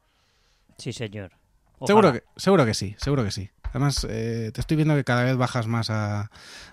Sí, 0.77 0.91
señor. 0.91 1.31
Seguro 1.87 2.13
que, 2.13 2.23
seguro 2.35 2.65
que 2.65 2.73
sí, 2.73 2.95
seguro 2.97 3.23
que 3.23 3.31
sí. 3.31 3.49
Además, 3.63 4.05
eh, 4.09 4.49
te 4.53 4.61
estoy 4.61 4.77
viendo 4.77 4.95
que 4.95 5.03
cada 5.03 5.23
vez 5.23 5.37
bajas 5.37 5.67
más 5.67 5.89
a, 5.91 6.31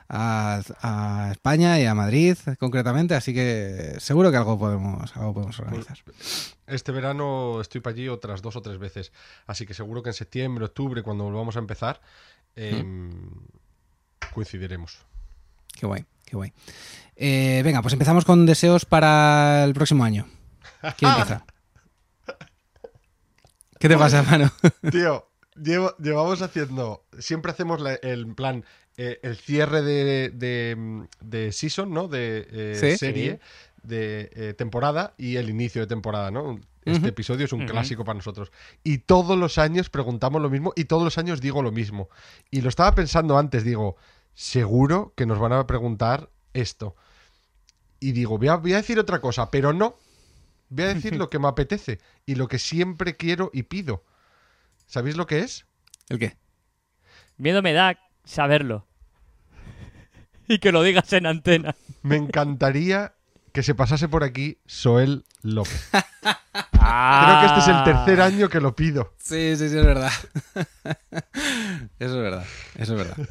a- 0.08 0.60
a 0.80 1.28
España 1.30 1.78
y 1.78 1.84
a 1.84 1.94
Madrid, 1.94 2.38
concretamente, 2.58 3.14
así 3.14 3.34
que 3.34 3.96
seguro 3.98 4.30
que 4.30 4.38
algo 4.38 4.58
podemos, 4.58 5.14
algo 5.16 5.34
podemos 5.34 5.58
organizar. 5.60 5.98
Este 6.66 6.92
verano 6.92 7.60
estoy 7.60 7.82
para 7.82 7.94
allí 7.94 8.08
otras 8.08 8.40
dos 8.40 8.56
o 8.56 8.62
tres 8.62 8.78
veces. 8.78 9.12
Así 9.46 9.66
que 9.66 9.74
seguro 9.74 10.02
que 10.02 10.08
en 10.10 10.14
septiembre, 10.14 10.64
octubre, 10.64 11.02
cuando 11.02 11.24
volvamos 11.24 11.56
a 11.56 11.58
empezar, 11.58 12.00
em, 12.56 13.10
coincidiremos. 14.32 14.98
Qué 15.78 15.86
guay, 15.86 16.04
qué 16.24 16.36
guay. 16.36 16.52
Eh, 17.14 17.60
venga, 17.62 17.82
pues 17.82 17.92
empezamos 17.92 18.24
con 18.24 18.46
deseos 18.46 18.86
para 18.86 19.64
el 19.64 19.74
próximo 19.74 20.02
año. 20.04 20.26
¿Quién 20.96 21.10
empieza? 21.12 21.44
¿Qué 23.78 23.88
te 23.88 23.96
pasa, 23.96 24.22
mano? 24.22 24.50
Tío, 24.90 25.28
llevo- 25.54 25.96
llevamos 25.98 26.42
haciendo. 26.42 27.04
Siempre 27.18 27.52
hacemos 27.52 27.80
la- 27.80 27.94
el 27.94 28.34
plan. 28.34 28.64
eh, 28.98 29.20
el 29.22 29.36
cierre 29.36 29.82
de, 29.82 30.30
de, 30.30 31.06
de 31.20 31.52
season, 31.52 31.92
¿no? 31.92 32.08
De 32.08 32.46
eh, 32.50 32.76
Sí. 32.80 32.96
serie, 32.96 33.40
de 33.82 34.30
eh, 34.34 34.54
temporada 34.54 35.12
y 35.18 35.36
el 35.36 35.50
inicio 35.50 35.82
de 35.82 35.86
temporada, 35.86 36.30
¿no? 36.30 36.58
Este 36.86 37.08
episodio 37.08 37.44
es 37.44 37.52
un 37.52 37.66
clásico 37.66 38.04
para 38.04 38.16
nosotros. 38.16 38.52
Y 38.84 38.98
todos 38.98 39.36
los 39.36 39.58
años 39.58 39.90
preguntamos 39.90 40.40
lo 40.40 40.48
mismo 40.48 40.72
y 40.76 40.84
todos 40.84 41.02
los 41.02 41.18
años 41.18 41.40
digo 41.42 41.60
lo 41.62 41.72
mismo. 41.72 42.08
Y 42.50 42.60
lo 42.62 42.68
estaba 42.70 42.94
pensando 42.94 43.36
antes, 43.36 43.64
digo, 43.64 43.96
seguro 44.34 45.12
que 45.16 45.26
nos 45.26 45.38
van 45.40 45.52
a 45.52 45.66
preguntar 45.66 46.30
esto. 46.54 46.94
Y 48.00 48.12
digo, 48.12 48.38
voy 48.38 48.48
a, 48.48 48.56
voy 48.56 48.72
a 48.72 48.76
decir 48.76 48.98
otra 48.98 49.20
cosa, 49.20 49.50
pero 49.50 49.72
no. 49.72 49.96
Voy 50.68 50.84
a 50.84 50.94
decir 50.94 51.14
lo 51.16 51.30
que 51.30 51.38
me 51.38 51.48
apetece 51.48 51.98
y 52.24 52.34
lo 52.34 52.48
que 52.48 52.58
siempre 52.58 53.16
quiero 53.16 53.50
y 53.52 53.64
pido. 53.64 54.04
¿Sabéis 54.86 55.16
lo 55.16 55.26
que 55.26 55.40
es? 55.40 55.66
¿El 56.08 56.18
qué? 56.18 56.36
Miedo 57.36 57.62
me 57.62 57.72
da 57.72 57.98
saberlo. 58.24 58.86
y 60.48 60.58
que 60.58 60.72
lo 60.72 60.82
digas 60.82 61.12
en 61.12 61.26
antena. 61.26 61.74
Me 62.02 62.16
encantaría 62.16 63.14
que 63.52 63.62
se 63.62 63.74
pasase 63.74 64.08
por 64.08 64.22
aquí 64.22 64.58
Soel 64.66 65.24
López. 65.42 65.88
Ah. 65.92 67.26
Creo 67.26 67.40
que 67.40 67.46
este 67.46 67.70
es 67.70 67.76
el 67.76 67.84
tercer 67.84 68.20
año 68.20 68.48
que 68.48 68.60
lo 68.60 68.76
pido. 68.76 69.14
Sí, 69.18 69.56
sí, 69.56 69.68
sí, 69.68 69.78
es 69.78 69.84
verdad. 69.84 70.12
eso 71.98 72.16
es 72.16 72.22
verdad, 72.22 72.44
eso 72.76 72.92
es 72.94 72.98
verdad. 72.98 73.28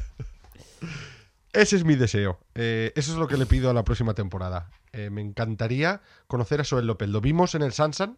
Ese 1.52 1.76
es 1.76 1.84
mi 1.84 1.94
deseo. 1.94 2.38
Eh, 2.54 2.92
eso 2.96 3.12
es 3.12 3.18
lo 3.18 3.28
que 3.28 3.38
le 3.38 3.46
pido 3.46 3.70
a 3.70 3.72
la 3.72 3.82
próxima 3.82 4.12
temporada. 4.12 4.68
Eh, 4.96 5.10
me 5.10 5.20
encantaría 5.20 6.00
conocer 6.26 6.62
a 6.62 6.64
Soel 6.64 6.86
López. 6.86 7.10
Lo 7.10 7.20
vimos 7.20 7.54
en 7.54 7.60
el 7.60 7.74
Sansan. 7.74 8.16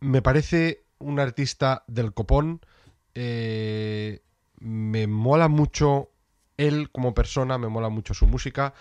Me 0.00 0.22
parece 0.22 0.86
un 0.98 1.20
artista 1.20 1.84
del 1.86 2.14
copón. 2.14 2.62
Eh, 3.14 4.22
me 4.58 5.06
mola 5.06 5.48
mucho 5.48 6.10
él 6.56 6.90
como 6.90 7.12
persona, 7.12 7.58
me 7.58 7.68
mola 7.68 7.90
mucho 7.90 8.14
su 8.14 8.26
música. 8.26 8.72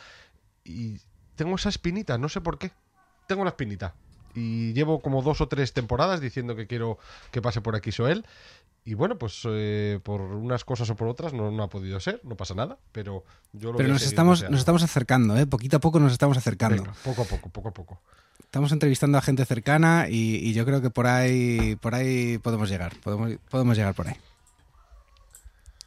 Y 0.63 1.01
tengo 1.35 1.55
esa 1.55 1.67
espinita, 1.67 2.17
no 2.17 2.29
sé 2.29 2.39
por 2.39 2.57
qué. 2.57 2.71
Tengo 3.27 3.43
la 3.43 3.49
espinita. 3.49 3.93
Y 4.33 4.71
llevo 4.71 5.01
como 5.01 5.21
dos 5.21 5.41
o 5.41 5.49
tres 5.49 5.73
temporadas 5.73 6.21
diciendo 6.21 6.55
que 6.55 6.65
quiero 6.65 6.97
que 7.31 7.41
pase 7.41 7.59
por 7.59 7.75
aquí 7.75 7.91
Soel. 7.91 8.25
Y 8.87 8.93
bueno, 8.93 9.17
pues 9.17 9.41
eh, 9.45 9.99
por 10.03 10.21
unas 10.21 10.63
cosas 10.63 10.87
o 10.91 10.95
por 10.95 11.07
otras 11.07 11.33
no, 11.33 11.49
no 11.49 11.63
ha 11.63 11.69
podido 11.69 11.99
ser, 11.99 12.21
no 12.23 12.37
pasa 12.37 12.53
nada. 12.53 12.77
Pero 12.91 13.23
yo 13.51 13.71
lo 13.71 13.77
Pero 13.77 13.89
nos 13.89 14.03
estamos, 14.03 14.47
nos 14.47 14.59
estamos 14.59 14.83
acercando, 14.83 15.35
¿eh? 15.35 15.47
Poquito 15.47 15.77
a 15.77 15.79
poco 15.79 15.99
nos 15.99 16.11
estamos 16.11 16.37
acercando. 16.37 16.83
Venga, 16.83 16.95
poco 17.03 17.23
a 17.23 17.25
poco, 17.25 17.49
poco 17.49 17.69
a 17.69 17.73
poco. 17.73 18.01
Estamos 18.43 18.71
entrevistando 18.71 19.17
a 19.17 19.21
gente 19.21 19.43
cercana 19.43 20.07
y, 20.07 20.35
y 20.35 20.53
yo 20.53 20.65
creo 20.65 20.81
que 20.81 20.91
por 20.91 21.07
ahí, 21.07 21.75
por 21.81 21.95
ahí 21.95 22.37
podemos 22.37 22.69
llegar. 22.69 22.95
Podemos, 22.99 23.31
podemos 23.49 23.75
llegar 23.75 23.95
por 23.95 24.07
ahí. 24.07 24.15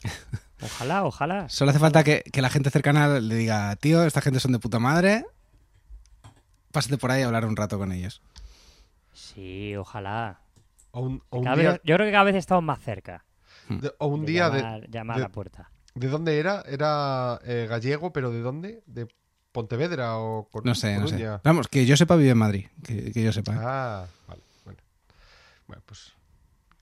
Ojalá, 0.61 1.05
ojalá. 1.05 1.49
Solo 1.49 1.71
hace 1.71 1.79
falta 1.79 2.03
que, 2.03 2.25
que 2.33 2.43
la 2.43 2.51
gente 2.51 2.71
cercana 2.71 3.21
le 3.21 3.37
diga, 3.37 3.77
tío, 3.77 4.03
esta 4.03 4.21
gente 4.21 4.41
son 4.41 4.51
de 4.51 4.59
puta 4.59 4.81
madre. 4.81 5.25
Pásate 6.73 6.99
por 6.99 7.13
ahí 7.13 7.23
a 7.23 7.27
hablar 7.27 7.45
un 7.45 7.55
rato 7.55 7.79
con 7.79 7.93
ellos. 7.93 8.21
Sí, 9.13 9.77
ojalá. 9.77 10.41
O 10.99 11.03
un, 11.03 11.23
o 11.31 11.39
un 11.39 11.45
Cada 11.45 11.57
día, 11.57 11.71
vez- 11.73 11.81
yo 11.85 11.95
creo 11.95 12.07
que 12.07 12.13
cada 12.13 12.25
vez 12.25 12.37
estamos 12.37 12.65
más 12.65 12.81
cerca. 12.81 13.25
de, 13.69 13.93
o 13.99 14.07
un 14.09 14.23
de 14.27 14.33
día 14.33 14.51
de, 14.51 14.61
llamar, 14.63 14.91
llamar 14.91 15.17
de- 15.17 15.23
a 15.23 15.27
la 15.29 15.33
puerta. 15.33 15.71
¿De 15.95 16.09
dónde 16.09 16.39
era? 16.39 16.63
¿Era 16.67 17.41
eh, 17.45 17.67
gallego, 17.69 18.13
pero 18.13 18.31
de 18.31 18.41
dónde? 18.41 18.83
¿De 18.87 19.07
Pontevedra 19.53 20.19
o 20.19 20.49
Cor- 20.51 20.65
No 20.67 20.75
sé, 20.75 20.99
no 20.99 21.07
sé. 21.09 21.15
Coruña? 21.15 21.41
Vamos, 21.45 21.69
que 21.69 21.87
yo 21.87 21.97
sepa 21.97 22.17
vive 22.17 22.31
en 22.31 22.39
Madrid. 22.39 22.67
Que, 22.85 23.13
que 23.13 23.23
yo 23.23 23.33
sepa. 23.33 23.53
¿eh? 23.55 23.59
Ah, 23.61 24.07
vale, 24.27 24.43
bueno. 24.65 24.81
Bueno, 25.67 25.83
pues 25.87 26.13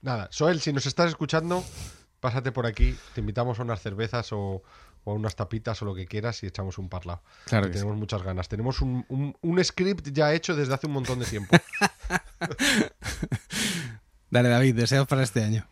nada. 0.01 0.27
Soel, 0.31 0.59
si 0.61 0.71
nos 0.73 0.85
estás 0.85 1.09
escuchando, 1.09 1.63
pásate 2.19 2.51
por 2.51 2.65
aquí. 2.65 2.95
Te 3.15 3.21
invitamos 3.21 3.59
a 3.59 3.63
unas 3.63 3.81
cervezas 3.81 4.31
o, 4.33 4.61
o 5.03 5.11
a 5.11 5.13
unas 5.13 5.35
tapitas 5.35 5.81
o 5.81 5.85
lo 5.85 5.95
que 5.95 6.05
quieras 6.05 6.43
y 6.43 6.47
echamos 6.47 6.77
un 6.77 6.89
parlado. 6.89 7.21
Claro 7.45 7.65
Que 7.65 7.71
que 7.71 7.77
sí. 7.77 7.83
tenemos 7.83 7.99
muchas 7.99 8.21
ganas. 8.23 8.47
Tenemos 8.49 8.81
un, 8.81 9.05
un- 9.09 9.35
un 9.41 9.63
script 9.63 10.09
ya 10.11 10.33
hecho 10.33 10.55
desde 10.55 10.73
hace 10.73 10.87
un 10.87 10.93
montón 10.93 11.19
de 11.19 11.25
tiempo. 11.25 11.55
Dale, 14.29 14.49
David, 14.49 14.75
deseos 14.75 15.07
para 15.07 15.23
este 15.23 15.43
año. 15.43 15.65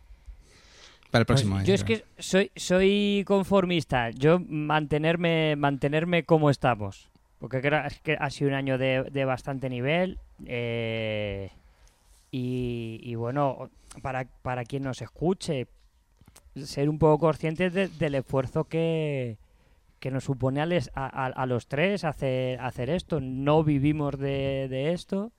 Para 1.11 1.21
el 1.21 1.25
Pues 1.25 1.41
próximo 1.41 1.55
año. 1.57 1.65
yo 1.65 1.73
es 1.73 1.83
que 1.83 2.03
soy, 2.17 2.51
soy 2.55 3.23
conformista. 3.27 4.09
Yo 4.11 4.39
mantenerme, 4.39 5.55
mantenerme 5.55 6.23
como 6.23 6.49
estamos. 6.49 7.09
Porque 7.39 7.61
creo 7.61 7.81
que 8.03 8.17
ha 8.19 8.29
sido 8.29 8.49
un 8.49 8.55
año 8.55 8.77
de, 8.77 9.03
de 9.11 9.25
bastante 9.25 9.69
nivel. 9.69 10.19
eh, 10.45 11.51
y, 12.31 12.99
y 13.03 13.15
bueno, 13.15 13.69
para, 14.01 14.25
para 14.41 14.65
quien 14.65 14.83
nos 14.83 15.01
escuche, 15.01 15.67
ser 16.61 16.89
un 16.89 16.99
poco 16.99 17.19
conscientes 17.19 17.71
de- 17.73 17.87
del 17.87 18.15
esfuerzo 18.15 18.65
que, 18.65 19.37
que 19.99 20.11
nos 20.11 20.25
supone 20.25 20.59
a, 20.61 20.65
les- 20.65 20.91
a- 20.95 21.05
a- 21.05 21.27
a 21.27 21.45
los 21.45 21.67
tres 21.67 22.03
hacer, 22.03 22.59
hacer 22.59 22.89
esto. 22.89 23.21
No 23.21 23.63
vivimos 23.63 24.17
de, 24.19 24.67
de 24.69 24.91
esto. 24.91 25.31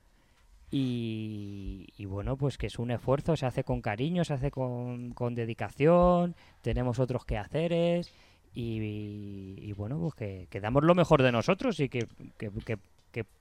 Y, 0.69 2.05
bueno, 2.05 2.35
pues 2.35 2.57
que 2.57 2.67
es 2.67 2.77
un 2.77 2.91
esfuerzo, 2.91 3.35
se 3.37 3.45
hace 3.45 3.63
con 3.63 3.81
cariño, 3.81 4.25
se 4.25 4.33
hace 4.33 4.51
con, 4.51 5.11
con 5.13 5.33
dedicación, 5.33 6.35
tenemos 6.61 6.99
otros 6.99 7.23
quehaceres 7.25 8.11
y, 8.53 9.55
y 9.61 9.71
bueno, 9.73 9.97
pues 9.99 10.15
que, 10.49 10.59
damos 10.59 10.83
lo 10.83 10.93
mejor 10.93 11.23
de 11.23 11.31
nosotros 11.31 11.79
y 11.79 11.89
que, 11.89 12.05
que- 12.37 12.51
que- 12.65 12.77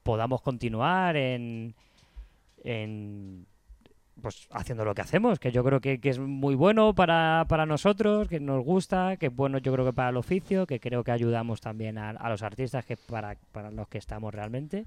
podamos 0.02 0.40
continuar 0.40 1.16
en, 1.16 1.74
en 2.64 3.44
pues 4.22 4.48
haciendo 4.52 4.84
lo 4.86 4.94
que 4.94 5.02
hacemos, 5.02 5.38
que 5.38 5.52
yo 5.52 5.62
creo 5.62 5.80
que 5.80 6.00
es 6.02 6.18
muy 6.18 6.54
bueno 6.54 6.94
para, 6.94 7.44
para 7.48 7.66
nosotros, 7.66 8.28
que 8.28 8.40
nos 8.40 8.64
gusta, 8.64 9.18
que 9.18 9.26
es 9.26 9.36
bueno 9.36 9.58
yo 9.58 9.72
creo 9.74 9.84
que 9.84 9.92
para 9.92 10.08
el 10.08 10.16
oficio, 10.16 10.66
que 10.66 10.80
creo 10.80 11.04
que 11.04 11.10
ayudamos 11.12 11.60
también 11.60 11.98
a, 11.98 12.10
a 12.10 12.30
los 12.30 12.42
artistas 12.42 12.86
que 12.86 12.96
para, 12.96 13.36
para 13.52 13.70
los 13.70 13.88
que 13.88 13.98
estamos 13.98 14.32
realmente. 14.32 14.86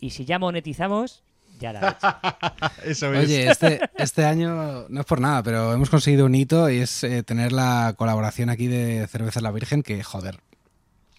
Y 0.00 0.10
si 0.10 0.24
ya 0.24 0.40
monetizamos, 0.40 1.22
ya 1.60 1.72
la 1.72 1.80
he 1.80 1.90
hecho. 1.90 2.80
Eso 2.90 3.14
es. 3.14 3.24
Oye, 3.26 3.50
este, 3.50 3.80
este 3.96 4.24
año 4.24 4.86
no 4.88 5.00
es 5.00 5.06
por 5.06 5.20
nada, 5.20 5.42
pero 5.42 5.72
hemos 5.72 5.90
conseguido 5.90 6.26
un 6.26 6.34
hito 6.34 6.70
y 6.70 6.78
es 6.78 7.04
eh, 7.04 7.22
tener 7.22 7.52
la 7.52 7.94
colaboración 7.96 8.50
aquí 8.50 8.66
de 8.66 9.06
Cerveza 9.06 9.40
La 9.40 9.52
Virgen, 9.52 9.82
que 9.82 10.02
joder. 10.02 10.40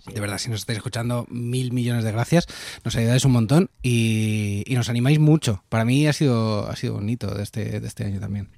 De 0.07 0.19
verdad, 0.19 0.39
si 0.39 0.49
nos 0.49 0.61
estáis 0.61 0.77
escuchando, 0.77 1.27
mil 1.29 1.71
millones 1.71 2.03
de 2.03 2.11
gracias. 2.11 2.47
Nos 2.83 2.95
ayudáis 2.95 3.23
un 3.23 3.33
montón 3.33 3.69
y, 3.83 4.63
y 4.65 4.73
nos 4.73 4.89
animáis 4.89 5.19
mucho. 5.19 5.63
Para 5.69 5.85
mí 5.85 6.07
ha 6.07 6.13
sido, 6.13 6.67
ha 6.67 6.75
sido 6.75 6.95
un 6.95 7.07
hito 7.07 7.33
de 7.35 7.43
este, 7.43 7.79
de 7.79 7.87
este 7.87 8.05
año 8.05 8.19
también. 8.19 8.49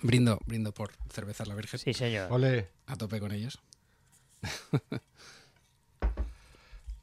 Brindo, 0.00 0.38
brindo 0.46 0.72
por 0.72 0.92
Cerveza 1.12 1.44
La 1.44 1.54
Virgen. 1.54 1.78
Sí, 1.78 1.92
señor. 1.92 2.32
Ole. 2.32 2.68
A 2.86 2.96
tope 2.96 3.20
con 3.20 3.32
ellos. 3.32 3.60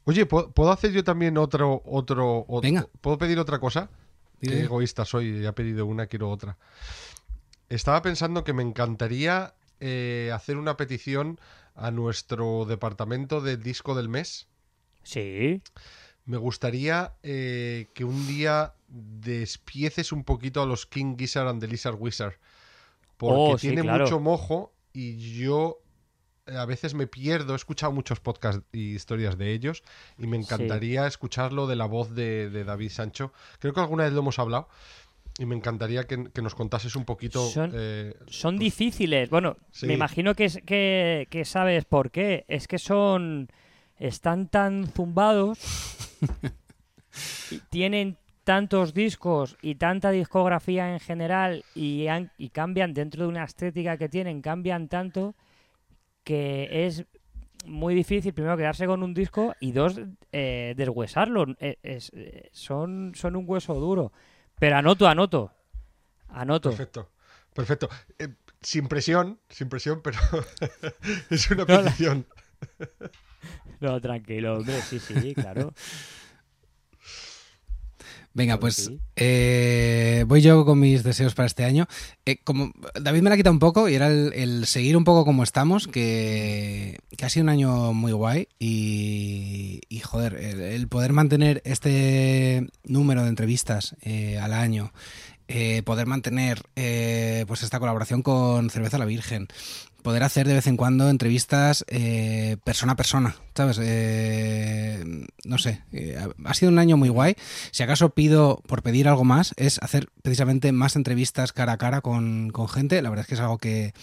Oye, 0.08 0.24
¿puedo, 0.26 0.50
puedo 0.52 0.70
hacer 0.72 0.92
yo 0.92 1.04
también 1.04 1.36
otro, 1.36 1.82
otro, 1.84 2.40
otro- 2.48 2.60
Venga. 2.62 2.88
¿Puedo 3.00 3.18
pedir 3.18 3.38
otra 3.38 3.58
cosa? 3.58 3.90
Qué 4.40 4.62
egoísta 4.62 5.04
soy, 5.04 5.42
ya 5.42 5.50
he 5.50 5.52
pedido 5.52 5.84
una, 5.86 6.06
quiero 6.06 6.30
otra. 6.30 6.56
Estaba 7.68 8.00
pensando 8.02 8.44
que 8.44 8.52
me 8.52 8.62
encantaría 8.62 9.54
eh, 9.80 10.30
hacer 10.34 10.56
una 10.56 10.76
petición 10.76 11.40
a 11.74 11.90
nuestro 11.90 12.64
departamento 12.66 13.40
de 13.40 13.56
disco 13.56 13.94
del 13.94 14.08
mes. 14.08 14.46
Sí. 15.02 15.62
Me 16.24 16.36
gustaría 16.36 17.14
eh, 17.22 17.88
que 17.94 18.04
un 18.04 18.26
día 18.26 18.74
despieces 18.88 20.12
un 20.12 20.22
poquito 20.24 20.62
a 20.62 20.66
los 20.66 20.86
King 20.86 21.16
Gizzard 21.18 21.48
and 21.48 21.60
the 21.60 21.66
Lizard 21.68 21.96
Wizard. 21.98 22.34
Porque 23.16 23.34
Oh, 23.54 23.58
sí, 23.58 23.68
tiene 23.68 23.82
claro. 23.82 24.04
mucho 24.04 24.20
mojo 24.20 24.72
y 24.92 25.16
yo 25.38 25.78
a 26.46 26.64
veces 26.66 26.94
me 26.94 27.06
pierdo. 27.06 27.52
He 27.52 27.56
escuchado 27.56 27.92
muchos 27.92 28.20
podcasts 28.20 28.62
y 28.72 28.94
historias 28.94 29.36
de 29.38 29.52
ellos 29.52 29.82
y 30.18 30.26
me 30.26 30.36
encantaría 30.36 31.06
escucharlo 31.06 31.66
de 31.66 31.76
la 31.76 31.86
voz 31.86 32.14
de, 32.14 32.50
de 32.50 32.64
David 32.64 32.90
Sancho. 32.90 33.32
Creo 33.58 33.72
que 33.72 33.80
alguna 33.80 34.04
vez 34.04 34.12
lo 34.12 34.20
hemos 34.20 34.38
hablado 34.38 34.68
y 35.38 35.44
me 35.46 35.54
encantaría 35.56 36.04
que, 36.04 36.30
que 36.32 36.42
nos 36.42 36.54
contases 36.54 36.96
un 36.96 37.04
poquito. 37.04 37.46
Son- 37.48 37.72
eh, 37.74 38.14
Son 38.28 38.58
difíciles. 38.58 39.28
Bueno, 39.30 39.56
Sí. 39.70 39.86
me 39.86 39.94
imagino 39.94 40.34
que, 40.34 40.46
es- 40.46 40.60
que, 40.64 41.26
que 41.30 41.44
sabes 41.44 41.84
por 41.84 42.10
qué. 42.10 42.44
Es 42.48 42.68
que 42.68 42.78
son. 42.78 43.48
Están 43.98 44.48
tan 44.48 44.86
zumbados. 44.88 45.58
y 47.50 47.58
tienen 47.70 48.16
tantos 48.44 48.94
discos 48.94 49.56
y 49.62 49.74
tanta 49.76 50.10
discografía 50.10 50.92
en 50.92 51.00
general 51.00 51.64
y, 51.74 52.06
han- 52.06 52.30
y 52.38 52.50
cambian 52.50 52.94
dentro 52.94 53.22
de 53.24 53.28
una 53.28 53.44
estética 53.44 53.96
que 53.96 54.08
tienen, 54.08 54.40
cambian 54.42 54.88
tanto 54.88 55.34
que 56.26 56.86
es 56.86 57.04
muy 57.64 57.94
difícil 57.94 58.34
primero 58.34 58.56
quedarse 58.56 58.84
con 58.86 59.02
un 59.04 59.14
disco 59.14 59.54
y 59.60 59.70
dos 59.70 60.00
eh, 60.32 60.74
deshuesarlo. 60.76 61.46
Eh, 61.60 61.78
es- 61.84 62.10
eh, 62.14 62.48
son, 62.52 63.12
son 63.14 63.36
un 63.36 63.44
hueso 63.48 63.74
duro. 63.74 64.12
Pero 64.58 64.76
anoto, 64.76 65.06
anoto. 65.06 65.52
Anoto. 66.28 66.70
Perfecto, 66.70 67.10
perfecto. 67.54 67.88
Eh, 68.18 68.28
sin 68.60 68.88
presión, 68.88 69.38
sin 69.48 69.68
presión, 69.68 70.02
pero 70.02 70.18
es 71.30 71.48
una 71.50 71.64
No, 71.64 71.74
la- 71.76 71.82
petición. 71.84 72.26
No, 73.80 74.00
tranquilo, 74.00 74.56
hombre, 74.56 74.80
sí, 74.80 74.98
sí, 74.98 75.34
claro. 75.34 75.72
Venga, 78.36 78.60
pues 78.60 78.90
eh, 79.16 80.26
voy 80.28 80.42
yo 80.42 80.66
con 80.66 80.78
mis 80.78 81.02
deseos 81.02 81.34
para 81.34 81.46
este 81.46 81.64
año. 81.64 81.86
Eh, 82.26 82.36
como 82.44 82.70
David 83.00 83.22
me 83.22 83.30
la 83.30 83.36
quita 83.38 83.50
un 83.50 83.58
poco 83.58 83.88
y 83.88 83.94
era 83.94 84.08
el, 84.08 84.30
el 84.34 84.66
seguir 84.66 84.94
un 84.98 85.04
poco 85.04 85.24
como 85.24 85.42
estamos, 85.42 85.88
que, 85.88 86.98
que 87.16 87.24
ha 87.24 87.30
sido 87.30 87.44
un 87.44 87.48
año 87.48 87.94
muy 87.94 88.12
guay 88.12 88.48
y, 88.58 89.80
y, 89.88 90.00
joder, 90.00 90.34
el, 90.34 90.60
el 90.60 90.86
poder 90.86 91.14
mantener 91.14 91.62
este 91.64 92.66
número 92.84 93.22
de 93.22 93.30
entrevistas 93.30 93.96
eh, 94.02 94.38
al 94.38 94.52
año 94.52 94.92
eh, 95.48 95.82
poder 95.84 96.06
mantener 96.06 96.62
eh, 96.74 97.44
pues 97.46 97.62
esta 97.62 97.78
colaboración 97.78 98.22
con 98.22 98.68
Cerveza 98.70 98.98
la 98.98 99.04
Virgen, 99.04 99.46
poder 100.02 100.22
hacer 100.22 100.48
de 100.48 100.54
vez 100.54 100.66
en 100.66 100.76
cuando 100.76 101.08
entrevistas 101.08 101.84
eh, 101.88 102.56
persona 102.64 102.92
a 102.92 102.96
persona, 102.96 103.36
¿sabes? 103.54 103.78
no 105.44 105.58
sé, 105.58 105.82
ha 106.44 106.54
sido 106.54 106.72
un 106.72 106.78
año 106.78 106.96
muy 106.96 107.08
guay. 107.08 107.36
Si 107.70 107.82
acaso 107.82 108.10
pido, 108.10 108.62
por 108.66 108.82
pedir 108.82 109.08
algo 109.08 109.24
más, 109.24 109.54
es 109.56 109.78
hacer 109.82 110.08
precisamente 110.22 110.72
más 110.72 110.96
entrevistas 110.96 111.52
cara 111.52 111.72
a 111.72 111.78
cara 111.78 112.00
con, 112.00 112.50
con 112.50 112.68
gente. 112.68 113.00
La 113.02 113.10
verdad 113.10 113.22
es 113.22 113.28
que 113.28 113.34
es 113.34 113.40
algo 113.40 113.58
que, 113.58 113.94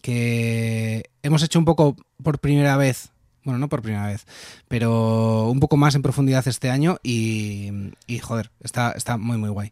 que 0.00 1.10
hemos 1.22 1.42
hecho 1.42 1.58
un 1.58 1.64
poco 1.64 1.96
por 2.22 2.38
primera 2.38 2.76
vez 2.76 3.10
bueno, 3.44 3.58
no 3.58 3.68
por 3.68 3.82
primera 3.82 4.06
vez, 4.06 4.24
pero 4.68 5.50
un 5.50 5.60
poco 5.60 5.76
más 5.76 5.94
en 5.94 6.02
profundidad 6.02 6.48
este 6.48 6.70
año 6.70 6.96
y, 7.02 7.92
y 8.06 8.18
joder, 8.18 8.50
está, 8.60 8.92
está 8.92 9.18
muy, 9.18 9.36
muy 9.36 9.50
guay. 9.50 9.70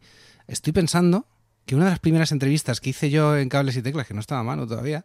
Estoy 0.52 0.74
pensando 0.74 1.26
que 1.64 1.74
una 1.74 1.86
de 1.86 1.92
las 1.92 1.98
primeras 1.98 2.30
entrevistas 2.30 2.80
que 2.80 2.90
hice 2.90 3.08
yo 3.08 3.36
en 3.38 3.48
Cables 3.48 3.76
y 3.76 3.82
Teclas, 3.82 4.06
que 4.06 4.12
no 4.12 4.20
estaba 4.20 4.42
a 4.42 4.44
mano 4.44 4.66
todavía, 4.66 5.02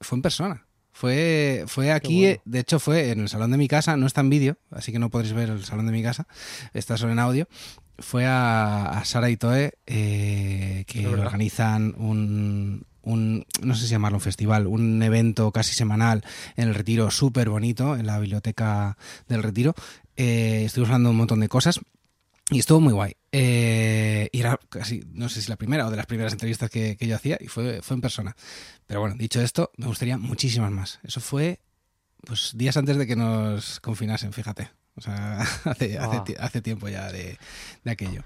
fue 0.00 0.16
en 0.16 0.22
persona. 0.22 0.66
Fue, 0.92 1.64
fue 1.66 1.90
aquí, 1.92 2.38
de 2.44 2.58
hecho 2.60 2.78
fue 2.78 3.10
en 3.10 3.20
el 3.20 3.28
salón 3.28 3.50
de 3.50 3.58
mi 3.58 3.68
casa, 3.68 3.96
no 3.96 4.06
está 4.06 4.22
en 4.22 4.30
vídeo, 4.30 4.56
así 4.70 4.92
que 4.92 4.98
no 4.98 5.10
podréis 5.10 5.34
ver 5.34 5.50
el 5.50 5.64
salón 5.64 5.86
de 5.86 5.92
mi 5.92 6.02
casa, 6.02 6.26
está 6.72 6.96
solo 6.96 7.12
en 7.12 7.18
audio. 7.18 7.48
Fue 7.98 8.24
a, 8.26 9.02
Sara 9.04 9.28
y 9.30 9.36
Toe, 9.36 9.72
eh, 9.86 10.84
que 10.86 11.06
organizan 11.08 11.94
un, 11.98 12.86
un, 13.02 13.46
no 13.62 13.74
sé 13.74 13.86
si 13.86 13.90
llamarlo 13.90 14.18
un 14.18 14.22
festival, 14.22 14.66
un 14.66 15.02
evento 15.02 15.50
casi 15.50 15.74
semanal 15.74 16.24
en 16.56 16.68
el 16.68 16.74
Retiro, 16.74 17.10
súper 17.10 17.50
bonito, 17.50 17.96
en 17.96 18.06
la 18.06 18.18
biblioteca 18.18 18.96
del 19.28 19.42
Retiro. 19.42 19.74
Eh, 20.16 20.62
estuvimos 20.66 20.90
hablando 20.90 21.10
un 21.10 21.16
montón 21.16 21.40
de 21.40 21.48
cosas. 21.48 21.80
Y 22.50 22.60
estuvo 22.60 22.80
muy 22.80 22.92
guay. 22.92 23.16
Eh, 23.32 24.28
y 24.30 24.40
era 24.40 24.58
casi, 24.68 25.02
no 25.12 25.28
sé 25.28 25.42
si 25.42 25.48
la 25.48 25.56
primera 25.56 25.86
o 25.86 25.90
de 25.90 25.96
las 25.96 26.06
primeras 26.06 26.32
entrevistas 26.32 26.70
que, 26.70 26.96
yo 27.00 27.16
hacía, 27.16 27.38
y 27.40 27.48
fue, 27.48 27.82
fue 27.82 27.94
en 27.96 28.00
persona. 28.00 28.36
Pero 28.86 29.00
bueno, 29.00 29.16
dicho 29.18 29.40
esto, 29.40 29.72
me 29.76 29.86
gustaría 29.86 30.16
muchísimas 30.16 30.70
más. 30.70 31.00
Eso 31.02 31.20
fue 31.20 31.60
pues 32.26 32.52
días 32.56 32.76
antes 32.76 32.96
de 32.96 33.06
que 33.06 33.16
nos 33.16 33.80
confinasen, 33.80 34.32
fíjate. 34.32 34.70
O 34.96 35.00
sea, 35.00 35.40
hace, 35.64 35.98
hace, 35.98 36.34
ah. 36.38 36.60
tiempo 36.62 36.88
ya 36.88 37.10
de, 37.10 37.38
aquello. 37.84 38.22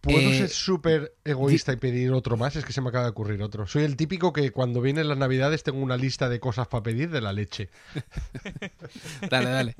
¿Puedo 0.00 0.18
eh, 0.18 0.38
ser 0.38 0.48
súper 0.48 1.14
egoísta 1.24 1.72
y 1.74 1.76
pedir 1.76 2.12
otro 2.12 2.36
más? 2.38 2.56
Es 2.56 2.64
que 2.64 2.72
se 2.72 2.80
me 2.80 2.88
acaba 2.88 3.04
de 3.04 3.10
ocurrir 3.10 3.42
otro. 3.42 3.66
Soy 3.66 3.84
el 3.84 3.96
típico 3.96 4.32
que 4.32 4.50
cuando 4.50 4.80
vienen 4.80 5.08
las 5.08 5.18
navidades 5.18 5.62
tengo 5.62 5.80
una 5.80 5.98
lista 5.98 6.28
de 6.28 6.40
cosas 6.40 6.68
para 6.68 6.82
pedir 6.82 7.10
de 7.10 7.20
la 7.20 7.32
leche. 7.34 7.68
dale, 9.30 9.50
dale. 9.50 9.76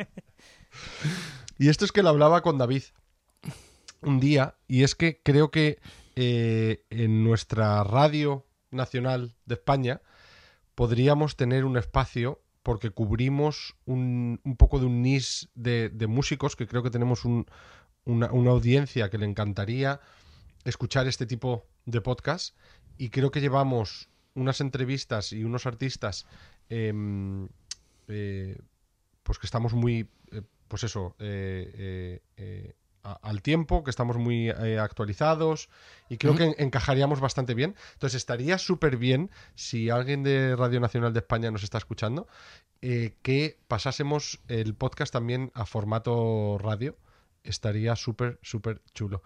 Y 1.60 1.68
esto 1.68 1.84
es 1.84 1.92
que 1.92 2.02
lo 2.02 2.08
hablaba 2.08 2.40
con 2.40 2.56
David 2.56 2.84
un 4.00 4.18
día, 4.18 4.56
y 4.66 4.82
es 4.82 4.94
que 4.94 5.20
creo 5.22 5.50
que 5.50 5.78
eh, 6.16 6.86
en 6.88 7.22
nuestra 7.22 7.84
radio 7.84 8.46
nacional 8.70 9.36
de 9.44 9.56
España 9.56 10.00
podríamos 10.74 11.36
tener 11.36 11.66
un 11.66 11.76
espacio 11.76 12.40
porque 12.62 12.88
cubrimos 12.88 13.76
un, 13.84 14.40
poco 14.56 14.78
de 14.78 14.86
un 14.86 15.02
nis 15.02 15.50
de, 15.54 15.92
músicos 16.08 16.56
que 16.56 16.66
creo 16.66 16.82
que 16.82 16.88
tenemos 16.88 17.26
una, 17.26 18.26
audiencia 18.26 19.10
que 19.10 19.18
le 19.18 19.26
encantaría 19.26 20.00
escuchar 20.64 21.08
este 21.08 21.26
tipo 21.26 21.66
de 21.84 22.00
podcast. 22.00 22.56
Y 22.96 23.10
creo 23.10 23.30
que 23.30 23.42
llevamos 23.42 24.08
unas 24.34 24.62
entrevistas 24.62 25.34
y 25.34 25.44
unos 25.44 25.66
artistas 25.66 26.24
em, 26.70 27.48
eh, 28.08 28.56
pues 29.24 29.38
que 29.38 29.46
estamos 29.46 29.74
muy 29.74 30.08
pues 30.70 30.84
eso, 30.84 31.16
eh, 31.18 31.72
eh, 31.74 32.22
eh, 32.36 32.74
al 33.02 33.42
tiempo, 33.42 33.82
que 33.82 33.90
estamos 33.90 34.18
muy 34.18 34.50
actualizados 34.50 35.68
y 36.08 36.16
creo 36.16 36.36
que 36.36 36.54
encajaríamos 36.58 37.18
bastante 37.18 37.54
bien. 37.54 37.74
Entonces 37.94 38.18
estaría 38.18 38.56
súper 38.56 38.96
bien 38.96 39.30
si 39.56 39.90
alguien 39.90 40.22
de 40.22 40.54
Radio 40.54 40.78
Nacional 40.78 41.12
de 41.12 41.20
España 41.20 41.50
nos 41.50 41.64
está 41.64 41.78
escuchando, 41.78 42.28
que 42.80 43.58
pasásemos 43.68 44.40
el 44.48 44.74
podcast 44.74 45.12
también 45.12 45.50
a 45.54 45.66
formato 45.66 46.56
radio. 46.58 46.96
Estaría 47.42 47.96
súper, 47.96 48.38
súper 48.42 48.82
chulo. 48.94 49.22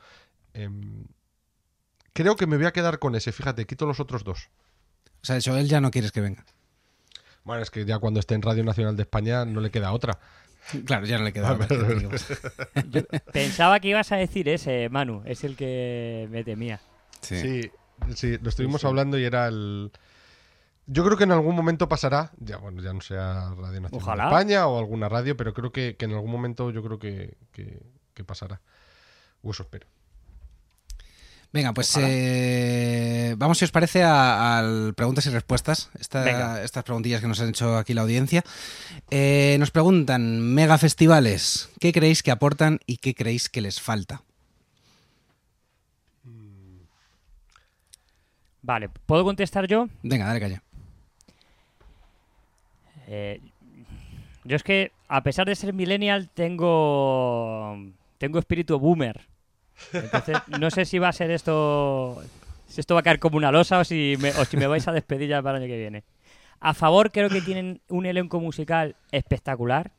Em, 0.54 1.04
creo 2.12 2.36
que 2.36 2.46
me 2.46 2.56
voy 2.56 2.66
a 2.66 2.72
quedar 2.72 3.00
con 3.00 3.16
ese, 3.16 3.32
fíjate, 3.32 3.66
quito 3.66 3.86
los 3.86 3.98
otros 3.98 4.22
dos. 4.22 4.50
O 5.20 5.26
sea, 5.26 5.36
eso 5.36 5.56
él 5.56 5.68
ya 5.68 5.80
no 5.80 5.90
quieres 5.90 6.12
que 6.12 6.20
venga. 6.20 6.46
Bueno, 7.44 7.62
es 7.62 7.70
que 7.70 7.84
ya 7.84 7.98
cuando 7.98 8.20
esté 8.20 8.34
en 8.34 8.42
Radio 8.42 8.64
Nacional 8.64 8.96
de 8.96 9.02
España 9.02 9.44
no 9.44 9.60
le 9.60 9.70
queda 9.70 9.92
otra. 9.92 10.18
Claro, 10.86 11.06
ya 11.06 11.18
no 11.18 11.24
le 11.24 11.32
queda. 11.32 11.58
pensaba 13.32 13.80
que 13.80 13.88
ibas 13.88 14.12
a 14.12 14.16
decir 14.16 14.48
ese, 14.48 14.88
Manu. 14.88 15.22
Es 15.24 15.44
el 15.44 15.56
que 15.56 16.28
me 16.30 16.44
temía. 16.44 16.80
Sí, 17.20 17.70
sí, 18.14 18.38
lo 18.38 18.48
estuvimos 18.48 18.84
hablando 18.84 19.18
y 19.18 19.24
era 19.24 19.48
el... 19.48 19.92
Yo 20.86 21.02
creo 21.04 21.16
que 21.16 21.24
en 21.24 21.32
algún 21.32 21.56
momento 21.56 21.88
pasará, 21.88 22.32
ya 22.38 22.58
bueno, 22.58 22.82
ya 22.82 22.92
no 22.92 23.00
sea 23.00 23.54
Radio 23.56 23.80
Nacional 23.80 24.18
de 24.18 24.24
España 24.24 24.66
o 24.66 24.78
alguna 24.78 25.08
radio, 25.08 25.34
pero 25.34 25.54
creo 25.54 25.72
que, 25.72 25.96
en 25.98 26.12
algún 26.12 26.30
momento 26.30 26.70
yo 26.70 26.82
creo 26.82 26.98
que, 26.98 27.36
que 27.52 28.24
pasará. 28.24 28.60
O 29.42 29.50
eso 29.50 29.62
espero. 29.62 29.86
Venga, 31.54 31.72
pues 31.72 31.96
eh, 32.00 33.36
vamos, 33.38 33.58
si 33.58 33.64
os 33.64 33.70
parece, 33.70 34.02
a, 34.04 34.60
preguntas 34.96 35.24
y 35.26 35.30
respuestas. 35.30 35.88
estas 35.94 36.82
preguntillas 36.82 37.20
que 37.20 37.28
nos 37.28 37.40
han 37.40 37.50
hecho 37.50 37.76
aquí 37.76 37.94
la 37.94 38.00
audiencia. 38.00 38.42
Eh, 39.08 39.54
nos 39.60 39.70
preguntan, 39.70 40.40
mega 40.40 40.78
festivales, 40.78 41.70
¿qué 41.78 41.92
creéis 41.92 42.24
que 42.24 42.32
aportan 42.32 42.80
y 42.86 42.96
qué 42.96 43.14
creéis 43.14 43.48
que 43.48 43.60
les 43.60 43.80
falta? 43.80 44.22
Vale, 48.60 48.88
¿puedo 49.06 49.22
contestar 49.22 49.68
yo? 49.68 49.88
Venga, 50.02 50.26
dale 50.26 50.40
calla. 50.40 50.62
Eh, 53.06 53.40
yo 54.42 54.56
es 54.56 54.64
que, 54.64 54.90
a 55.06 55.22
pesar 55.22 55.46
de 55.46 55.54
ser 55.54 55.72
millennial, 55.72 56.28
tengo, 56.34 57.78
tengo 58.18 58.40
espíritu 58.40 58.76
boomer. 58.80 59.33
Entonces, 59.92 60.36
no 60.58 60.70
sé 60.70 60.84
si 60.84 60.98
va 60.98 61.08
a 61.08 61.12
ser 61.12 61.30
esto. 61.30 62.22
Si 62.66 62.80
esto 62.80 62.94
va 62.94 63.00
a 63.00 63.02
caer 63.04 63.18
como 63.18 63.36
una 63.36 63.52
losa 63.52 63.78
o 63.78 63.84
si 63.84 64.16
me, 64.20 64.30
o 64.30 64.44
si 64.44 64.56
me 64.56 64.66
vais 64.66 64.86
a 64.88 64.92
despedir 64.92 65.28
ya 65.28 65.42
para 65.42 65.58
el 65.58 65.64
año 65.64 65.72
que 65.72 65.78
viene. 65.78 66.04
A 66.60 66.74
favor, 66.74 67.12
creo 67.12 67.28
que 67.28 67.40
tienen 67.40 67.80
un 67.88 68.06
elenco 68.06 68.40
musical 68.40 68.96
espectacular. 69.12 69.92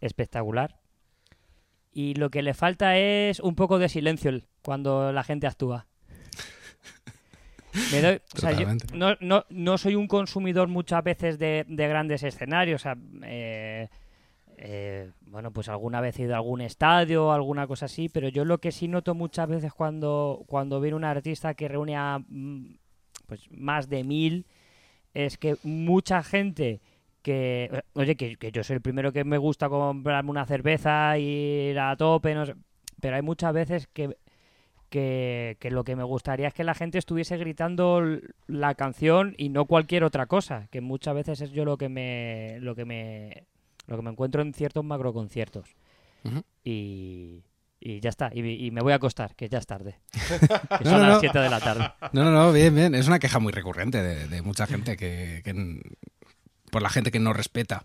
Espectacular. 0.00 0.78
Y 1.92 2.14
lo 2.14 2.30
que 2.30 2.42
le 2.42 2.54
falta 2.54 2.96
es 2.96 3.40
un 3.40 3.54
poco 3.54 3.78
de 3.78 3.88
silencio 3.88 4.40
cuando 4.62 5.12
la 5.12 5.24
gente 5.24 5.46
actúa. 5.46 5.86
no, 8.94 9.16
no, 9.20 9.44
no, 9.48 9.78
soy 9.78 9.94
un 9.94 10.06
consumidor 10.06 10.68
muchas 10.68 11.02
veces 11.02 11.38
de, 11.38 11.64
de 11.68 11.88
grandes 11.88 12.22
escenarios. 12.22 12.80
O 12.80 12.84
sea, 12.84 12.96
eh, 13.24 13.88
eh, 14.64 15.10
bueno, 15.22 15.50
pues 15.50 15.68
alguna 15.68 16.00
vez 16.00 16.20
he 16.20 16.22
ido 16.22 16.34
a 16.34 16.36
algún 16.36 16.60
estadio 16.60 17.32
alguna 17.32 17.66
cosa 17.66 17.86
así, 17.86 18.08
pero 18.08 18.28
yo 18.28 18.44
lo 18.44 18.58
que 18.58 18.70
sí 18.70 18.86
noto 18.86 19.12
muchas 19.12 19.48
veces 19.48 19.72
cuando, 19.72 20.44
cuando 20.46 20.80
viene 20.80 20.96
un 20.96 21.04
artista 21.04 21.54
que 21.54 21.66
reúne 21.66 21.96
a 21.96 22.20
mm, 22.20 22.78
pues, 23.26 23.50
más 23.50 23.88
de 23.88 24.04
mil, 24.04 24.46
es 25.14 25.36
que 25.36 25.56
mucha 25.64 26.22
gente 26.22 26.80
que, 27.22 27.82
oye, 27.94 28.16
que, 28.16 28.52
yo 28.52 28.62
soy 28.62 28.76
el 28.76 28.82
primero 28.82 29.12
que 29.12 29.24
me 29.24 29.36
gusta 29.36 29.68
comprarme 29.68 30.30
una 30.30 30.46
cerveza 30.46 31.18
ir 31.18 31.78
a 31.80 31.96
tope, 31.96 32.32
no 32.34 32.44
pero 33.00 33.16
hay 33.16 33.22
muchas 33.22 33.52
veces 33.52 33.88
que, 33.92 34.16
que, 34.90 35.56
que, 35.58 35.70
lo 35.72 35.82
que 35.82 35.96
me 35.96 36.04
gustaría 36.04 36.46
es 36.46 36.54
que 36.54 36.62
la 36.62 36.74
gente 36.74 36.98
estuviese 36.98 37.36
gritando 37.36 38.00
la 38.46 38.76
canción 38.76 39.34
y 39.38 39.48
no 39.48 39.64
cualquier 39.66 40.04
otra 40.04 40.26
cosa, 40.26 40.68
que 40.70 40.80
muchas 40.80 41.16
veces 41.16 41.40
es 41.40 41.50
yo 41.50 41.64
lo 41.64 41.76
que 41.78 41.88
me, 41.88 42.58
lo 42.60 42.76
que 42.76 42.84
me 42.84 43.46
lo 43.86 43.96
que 43.96 44.02
me 44.02 44.10
encuentro 44.10 44.42
en 44.42 44.52
ciertos 44.54 44.84
macroconciertos. 44.84 45.76
y, 46.64 47.42
y 47.80 48.00
ya 48.00 48.10
está. 48.10 48.30
Y, 48.32 48.70
me 48.70 48.80
voy 48.80 48.92
a 48.92 48.96
acostar, 48.96 49.34
que 49.34 49.48
ya 49.48 49.58
es 49.58 49.66
tarde. 49.66 49.98
que 50.78 50.84
son 50.84 51.02
las 51.02 51.20
7 51.20 51.38
de 51.38 51.50
la 51.50 51.60
tarde. 51.60 51.90
No, 52.12 52.24
no, 52.24 52.30
no, 52.30 52.52
bien, 52.52 52.74
bien. 52.74 52.94
Es 52.94 53.08
una 53.08 53.18
queja 53.18 53.38
muy 53.38 53.52
recurrente 53.52 54.02
de, 54.02 54.42
mucha 54.42 54.66
gente 54.66 54.96
que, 54.96 55.42
por 56.70 56.82
la 56.82 56.90
gente 56.90 57.10
que 57.10 57.18
no 57.18 57.32
respeta 57.32 57.84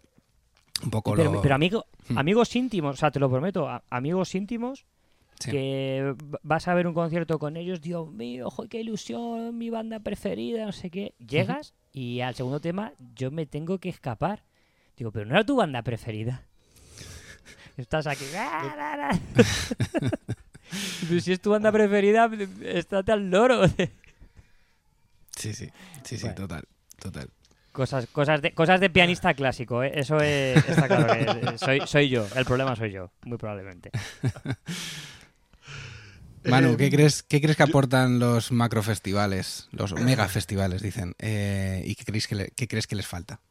un 0.83 0.91
poco 0.91 1.15
pero, 1.15 1.31
lo... 1.31 1.41
Pero 1.41 1.55
amigo, 1.55 1.85
hmm. 2.09 2.17
amigos 2.17 2.55
íntimos, 2.55 2.93
o 2.95 2.97
sea, 2.97 3.09
te 3.09 3.19
lo 3.19 3.29
prometo, 3.29 3.67
amigos 3.89 4.35
íntimos 4.35 4.85
que 5.45 6.15
vas 6.43 6.67
a 6.67 6.73
ver 6.73 6.87
un 6.87 6.93
concierto 6.93 7.39
con 7.39 7.57
ellos, 7.57 7.81
Dios 7.81 8.11
mío, 8.11 8.47
ojo, 8.47 8.67
qué 8.67 8.81
ilusión, 8.81 9.57
mi 9.57 9.69
banda 9.69 9.99
preferida, 9.99 10.65
no 10.65 10.71
sé 10.71 10.89
qué. 10.89 11.13
Llegas 11.19 11.73
y 11.93 12.21
al 12.21 12.35
segundo 12.35 12.59
tema 12.59 12.93
yo 13.15 13.31
me 13.31 13.45
tengo 13.45 13.77
que 13.79 13.89
escapar. 13.89 14.43
Digo, 14.97 15.11
pero 15.11 15.25
no 15.25 15.35
era 15.35 15.45
tu 15.45 15.55
banda 15.55 15.81
preferida. 15.83 16.43
Estás 17.77 18.07
aquí. 18.07 18.25
si 21.21 21.31
es 21.31 21.39
tu 21.41 21.51
banda 21.51 21.71
preferida, 21.71 22.29
estate 22.63 23.11
al 23.11 23.29
loro. 23.29 23.67
sí, 23.67 23.89
sí, 25.53 25.69
sí, 26.03 26.17
sí, 26.17 26.27
total, 26.35 26.63
total. 26.99 27.29
Cosas, 27.71 28.07
cosas, 28.07 28.41
de, 28.41 28.53
cosas 28.53 28.79
de 28.79 28.89
pianista 28.89 29.35
clásico, 29.35 29.83
¿eh? 29.83 29.91
eso 29.93 30.19
es, 30.19 30.67
está 30.67 30.87
claro. 30.87 31.57
soy, 31.59 31.81
soy 31.85 32.09
yo, 32.09 32.27
el 32.35 32.43
problema 32.45 32.75
soy 32.75 32.91
yo, 32.91 33.11
muy 33.23 33.37
probablemente. 33.37 33.91
Manu, 36.43 36.73
Eh, 36.73 36.77
¿qué 36.77 36.89
crees, 36.89 37.21
¿qué 37.23 37.41
crees 37.41 37.57
que 37.57 37.63
aportan 37.63 38.19
los 38.19 38.51
macrofestivales, 38.51 39.67
los 39.71 39.93
megafestivales, 39.93 40.81
dicen? 40.81 41.13
Eh, 41.19 41.83
¿Y 41.85 41.95
qué 41.95 42.05
crees, 42.05 42.27
que 42.27 42.35
le- 42.35 42.51
qué 42.55 42.67
crees 42.67 42.87
que 42.87 42.95
les 42.95 43.05
falta? 43.05 43.41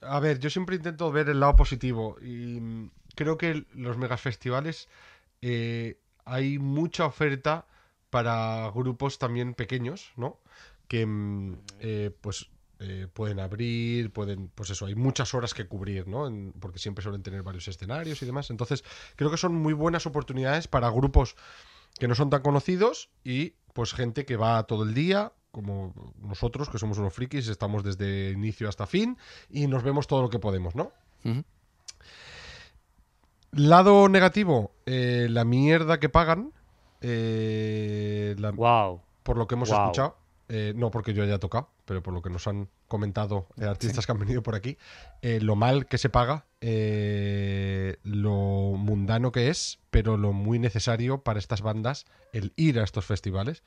A 0.00 0.20
ver, 0.20 0.38
yo 0.38 0.48
siempre 0.50 0.76
intento 0.76 1.10
ver 1.10 1.28
el 1.28 1.40
lado 1.40 1.56
positivo 1.56 2.16
y 2.22 2.60
creo 3.16 3.36
que 3.36 3.64
los 3.74 3.96
megafestivales 3.96 4.88
eh, 5.42 5.98
hay 6.24 6.58
mucha 6.58 7.06
oferta 7.06 7.66
para 8.10 8.70
grupos 8.74 9.18
también 9.18 9.54
pequeños, 9.54 10.12
¿no? 10.16 10.38
Que 10.86 11.04
mm, 11.04 11.54
eh, 11.80 12.10
pues 12.20 12.48
eh, 12.78 13.08
pueden 13.12 13.40
abrir, 13.40 14.12
pueden, 14.12 14.48
pues 14.54 14.70
eso, 14.70 14.86
hay 14.86 14.94
muchas 14.94 15.34
horas 15.34 15.52
que 15.52 15.66
cubrir, 15.66 16.06
¿no? 16.06 16.28
En- 16.28 16.52
porque 16.60 16.78
siempre 16.78 17.02
suelen 17.02 17.22
tener 17.24 17.42
varios 17.42 17.66
escenarios 17.66 18.22
y 18.22 18.26
demás. 18.26 18.50
Entonces, 18.50 18.84
creo 19.16 19.30
que 19.32 19.36
son 19.36 19.54
muy 19.54 19.72
buenas 19.72 20.06
oportunidades 20.06 20.68
para 20.68 20.90
grupos 20.90 21.34
que 21.98 22.08
no 22.08 22.14
son 22.14 22.30
tan 22.30 22.42
conocidos 22.42 23.10
y 23.24 23.54
pues 23.72 23.92
gente 23.94 24.24
que 24.24 24.36
va 24.36 24.62
todo 24.66 24.84
el 24.84 24.94
día, 24.94 25.32
como 25.50 25.92
nosotros, 26.20 26.68
que 26.68 26.78
somos 26.78 26.98
unos 26.98 27.12
frikis, 27.14 27.48
estamos 27.48 27.82
desde 27.82 28.30
inicio 28.30 28.68
hasta 28.68 28.86
fin 28.86 29.16
y 29.50 29.66
nos 29.66 29.82
vemos 29.82 30.06
todo 30.06 30.22
lo 30.22 30.28
que 30.30 30.38
podemos, 30.38 30.74
¿no? 30.74 30.92
Lado 33.52 34.08
negativo, 34.08 34.72
eh, 34.86 35.26
la 35.30 35.44
mierda 35.44 35.98
que 36.00 36.08
pagan. 36.08 36.52
eh, 37.00 38.34
la- 38.38 38.50
Wow. 38.50 39.00
por 39.22 39.36
lo 39.36 39.46
que 39.46 39.54
hemos 39.54 39.70
escuchado. 39.70 40.16
eh, 40.50 40.72
no 40.74 40.90
porque 40.90 41.12
yo 41.14 41.22
haya 41.22 41.38
tocado, 41.38 41.68
pero 41.84 42.02
por 42.02 42.12
lo 42.14 42.22
que 42.22 42.30
nos 42.30 42.48
han 42.48 42.68
comentado 42.88 43.46
eh, 43.60 43.66
artistas 43.66 44.04
que 44.06 44.12
han 44.12 44.18
venido 44.18 44.42
por 44.42 44.54
aquí. 44.56 44.78
lo 45.22 45.54
mal 45.56 45.86
que 45.86 45.96
se 45.98 46.08
paga, 46.08 46.46
lo 48.02 48.32
mundano 48.76 49.30
que 49.30 49.48
es, 49.50 49.78
pero 49.90 50.16
lo 50.16 50.32
muy 50.32 50.58
necesario 50.58 51.22
para 51.22 51.38
estas 51.38 51.60
bandas 51.62 52.06
el 52.32 52.52
ir 52.56 52.80
a 52.80 52.84
estos 52.84 53.04
festivales. 53.04 53.62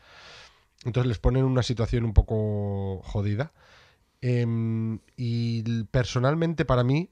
Entonces 0.86 1.08
les 1.08 1.20
ponen 1.20 1.46
en 1.46 1.52
una 1.52 1.64
situación 1.64 2.06
un 2.06 2.14
poco 2.14 3.02
jodida. 3.04 3.54
Em, 4.22 5.00
y 5.16 5.84
personalmente 5.86 6.66
para 6.66 6.84
mí, 6.84 7.12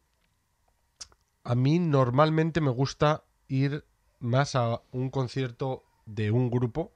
a 1.44 1.56
mí 1.56 1.80
normalmente 1.80 2.62
me 2.62 2.72
gusta 2.72 3.24
ir 3.48 3.86
más 4.20 4.56
a 4.56 4.82
un 4.92 5.10
concierto 5.10 5.84
de 6.06 6.32
un 6.32 6.50
grupo 6.50 6.94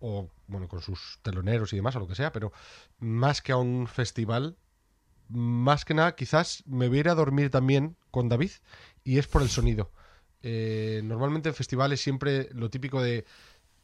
o 0.00 0.30
bueno, 0.46 0.68
con 0.68 0.80
sus 0.80 1.18
teloneros 1.22 1.72
y 1.72 1.76
demás, 1.76 1.96
o 1.96 2.00
lo 2.00 2.06
que 2.06 2.14
sea, 2.14 2.32
pero 2.32 2.52
más 2.98 3.42
que 3.42 3.52
a 3.52 3.56
un 3.56 3.86
festival, 3.86 4.56
más 5.28 5.84
que 5.84 5.94
nada, 5.94 6.14
quizás 6.14 6.62
me 6.66 6.88
voy 6.88 6.98
a 6.98 7.00
ir 7.00 7.08
a 7.08 7.14
dormir 7.14 7.50
también 7.50 7.96
con 8.10 8.28
David, 8.28 8.52
y 9.02 9.18
es 9.18 9.26
por 9.26 9.42
el 9.42 9.48
sonido. 9.48 9.90
Eh, 10.42 11.00
normalmente 11.02 11.48
en 11.48 11.54
festivales 11.54 12.00
siempre 12.00 12.48
lo 12.52 12.70
típico 12.70 13.02
de 13.02 13.24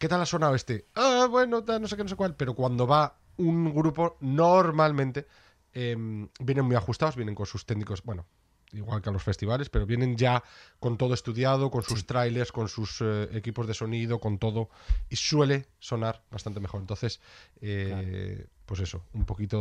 ¿qué 0.03 0.09
tal 0.09 0.21
ha 0.21 0.27
sonado 0.27 0.57
este? 0.57 0.87
Ah, 0.97 1.29
bueno, 1.31 1.63
tal, 1.63 1.81
no 1.81 1.87
sé 1.87 1.97
qué, 1.97 2.03
no 2.03 2.09
sé 2.09 2.17
cuál, 2.17 2.35
pero 2.35 2.55
cuando 2.55 2.89
va 2.89 3.21
un 3.37 3.73
grupo, 3.73 4.17
normalmente 4.19 5.29
em, 5.73 6.29
vienen 6.41 6.65
muy 6.65 6.75
ajustados, 6.75 7.15
vienen 7.15 7.37
con 7.37 7.47
sus 7.47 7.65
técnicos, 7.65 8.03
bueno, 8.03 8.27
igual 8.73 9.01
que 9.01 9.11
a 9.11 9.13
los 9.13 9.23
festivales, 9.23 9.69
pero 9.71 9.87
vienen 9.87 10.17
ya 10.17 10.43
con 10.81 10.99
todo 10.99 11.15
estudiado, 11.15 11.71
con 11.71 11.85
sus 11.85 12.05
trailers, 12.05 12.51
con 12.51 12.69
sus 12.69 13.01
eh, 13.01 13.29
equipos 13.35 13.69
de 13.69 13.75
sonido, 13.75 14.19
con 14.19 14.39
todo, 14.39 14.71
y 15.09 15.15
suele 15.15 15.67
sonar 15.79 16.25
bastante 16.33 16.59
mejor. 16.59 16.81
Entonces, 16.81 17.21
eh, 17.61 18.49
pues 18.67 18.81
eso, 18.81 19.05
un 19.13 19.25
poquito, 19.25 19.61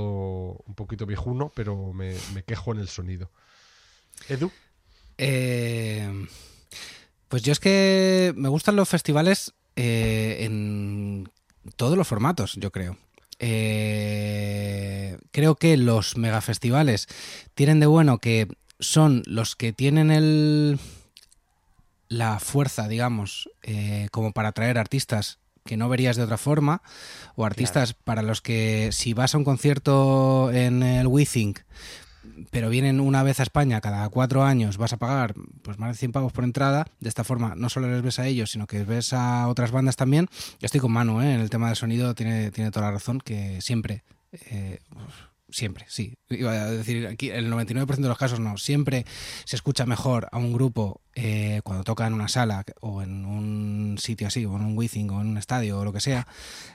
un 0.65 0.73
poquito 0.73 1.05
viejuno, 1.05 1.51
pero 1.53 1.93
me, 1.93 2.15
me 2.33 2.43
quejo 2.43 2.71
en 2.71 2.79
el 2.79 2.87
sonido. 2.87 3.29
Edu, 4.27 4.49
Eh, 5.19 6.27
pues 7.27 7.43
yo 7.43 7.51
es 7.51 7.59
que 7.59 8.33
me 8.35 8.49
gustan 8.49 8.75
los 8.75 8.89
festivales 8.89 9.53
eh, 9.75 10.37
en 10.41 11.29
todos 11.75 11.97
los 11.97 12.07
formatos, 12.07 12.55
yo 12.55 12.71
creo. 12.71 12.97
Eh, 13.39 15.17
creo 15.31 15.55
que 15.55 15.75
los 15.77 16.15
megafestivales 16.15 17.07
tienen 17.55 17.79
de 17.79 17.87
bueno 17.87 18.19
que 18.19 18.47
son 18.79 19.23
los 19.25 19.55
que 19.55 19.73
tienen 19.73 20.11
el 20.11 20.79
la 22.07 22.39
fuerza, 22.39 22.89
digamos, 22.89 23.49
eh, 23.63 24.09
como 24.11 24.33
para 24.33 24.49
atraer 24.49 24.77
artistas 24.77 25.39
que 25.65 25.77
no 25.77 25.87
verías 25.87 26.17
de 26.17 26.23
otra 26.23 26.37
forma, 26.37 26.81
o 27.35 27.45
artistas 27.45 27.93
para 27.93 28.21
los 28.21 28.41
que 28.41 28.89
si 28.91 29.13
vas 29.13 29.33
a 29.33 29.37
un 29.37 29.45
concierto 29.45 30.51
en 30.51 30.83
el 30.83 31.07
WeThink, 31.07 31.59
pero 32.49 32.69
vienen 32.69 32.99
una 32.99 33.23
vez 33.23 33.39
a 33.39 33.43
España 33.43 33.81
cada 33.81 34.07
cuatro 34.09 34.43
años, 34.43 34.77
vas 34.77 34.93
a 34.93 34.97
pagar 34.97 35.33
pues 35.61 35.77
más 35.77 35.91
de 35.91 35.99
100 35.99 36.11
pavos 36.11 36.33
por 36.33 36.43
entrada. 36.43 36.87
De 36.99 37.09
esta 37.09 37.23
forma, 37.23 37.55
no 37.55 37.69
solo 37.69 37.91
les 37.91 38.01
ves 38.01 38.19
a 38.19 38.27
ellos, 38.27 38.51
sino 38.51 38.67
que 38.67 38.83
ves 38.83 39.13
a 39.13 39.47
otras 39.47 39.71
bandas 39.71 39.95
también. 39.95 40.27
Yo 40.59 40.65
estoy 40.65 40.79
con 40.79 40.91
Manu, 40.91 41.21
¿eh? 41.21 41.33
en 41.33 41.41
el 41.41 41.49
tema 41.49 41.67
del 41.67 41.75
sonido, 41.75 42.15
tiene, 42.15 42.51
tiene 42.51 42.71
toda 42.71 42.87
la 42.87 42.93
razón, 42.93 43.19
que 43.19 43.61
siempre, 43.61 44.03
eh, 44.31 44.79
siempre, 45.49 45.85
sí. 45.87 46.15
Iba 46.29 46.53
a 46.53 46.71
decir 46.71 47.07
aquí, 47.07 47.29
el 47.29 47.51
99% 47.51 47.85
de 47.95 48.07
los 48.07 48.17
casos 48.17 48.39
no. 48.39 48.57
Siempre 48.57 49.05
se 49.45 49.55
escucha 49.55 49.85
mejor 49.85 50.27
a 50.31 50.37
un 50.37 50.53
grupo 50.53 51.01
eh, 51.13 51.61
cuando 51.63 51.83
toca 51.83 52.07
en 52.07 52.13
una 52.13 52.27
sala 52.27 52.63
o 52.79 53.01
en 53.01 53.25
un 53.25 53.97
sitio 53.99 54.27
así, 54.27 54.45
o 54.45 54.55
en 54.55 54.63
un 54.63 54.77
Withing 54.77 55.09
o 55.09 55.21
en 55.21 55.27
un 55.27 55.37
estadio 55.37 55.79
o 55.79 55.85
lo 55.85 55.93
que 55.93 55.99
sea. 55.99 56.27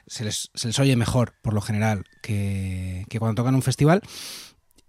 Se 0.07 0.24
les, 0.24 0.50
se 0.55 0.68
les 0.68 0.79
oye 0.79 0.96
mejor, 0.96 1.35
por 1.42 1.55
lo 1.55 1.61
general, 1.61 2.05
que, 2.22 3.05
que 3.09 3.18
cuando 3.18 3.35
tocan 3.40 3.55
en 3.55 3.57
un 3.57 3.62
festival. 3.62 4.02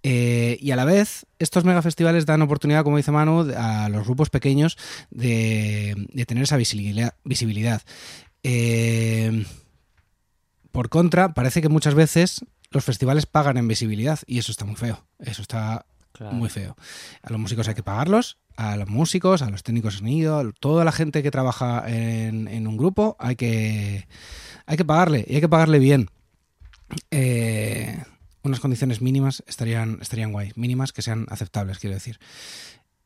Eh, 0.09 0.57
y 0.61 0.71
a 0.71 0.77
la 0.77 0.85
vez, 0.85 1.25
estos 1.37 1.65
megafestivales 1.65 2.25
dan 2.25 2.41
oportunidad, 2.41 2.83
como 2.85 2.95
dice 2.95 3.11
Manu, 3.11 3.51
a 3.57 3.89
los 3.89 4.05
grupos 4.05 4.29
pequeños 4.29 4.77
de, 5.09 5.95
de 6.13 6.25
tener 6.25 6.43
esa 6.43 6.55
visibilidad. 6.55 7.13
visibilidad. 7.25 7.81
Eh, 8.41 9.45
por 10.71 10.87
contra, 10.87 11.33
parece 11.33 11.61
que 11.61 11.67
muchas 11.67 11.93
veces 11.93 12.45
los 12.71 12.85
festivales 12.85 13.25
pagan 13.25 13.57
en 13.57 13.67
visibilidad 13.67 14.19
y 14.25 14.37
eso 14.39 14.51
está 14.51 14.63
muy 14.63 14.75
feo. 14.75 15.05
Eso 15.19 15.41
está 15.41 15.85
Claro. 16.13 16.33
muy 16.35 16.49
feo. 16.49 16.75
A 17.21 17.29
los 17.31 17.39
músicos 17.39 17.67
hay 17.67 17.75
que 17.75 17.83
pagarlos, 17.83 18.37
a 18.55 18.75
los 18.77 18.87
músicos, 18.89 19.41
a 19.43 19.49
los 19.51 19.61
técnicos 19.61 19.93
de 19.93 19.99
sonido, 19.99 20.39
a 20.39 20.51
toda 20.59 20.83
la 20.85 20.91
gente 20.91 21.21
que 21.21 21.29
trabaja 21.31 21.83
en, 21.87 22.47
en 22.47 22.65
un 22.65 22.75
grupo, 22.77 23.15
hay 23.19 23.35
que, 23.35 24.07
hay 24.65 24.77
que 24.77 24.85
pagarle 24.85 25.25
y 25.27 25.35
hay 25.35 25.41
que 25.41 25.49
pagarle 25.49 25.77
bien. 25.79 26.09
Eh, 27.11 27.56
unas 28.47 28.59
condiciones 28.59 29.01
mínimas 29.01 29.43
estarían, 29.47 29.99
estarían 30.01 30.31
guay, 30.31 30.51
mínimas 30.55 30.91
que 30.93 31.01
sean 31.01 31.27
aceptables, 31.29 31.79
quiero 31.79 31.93
decir. 31.93 32.19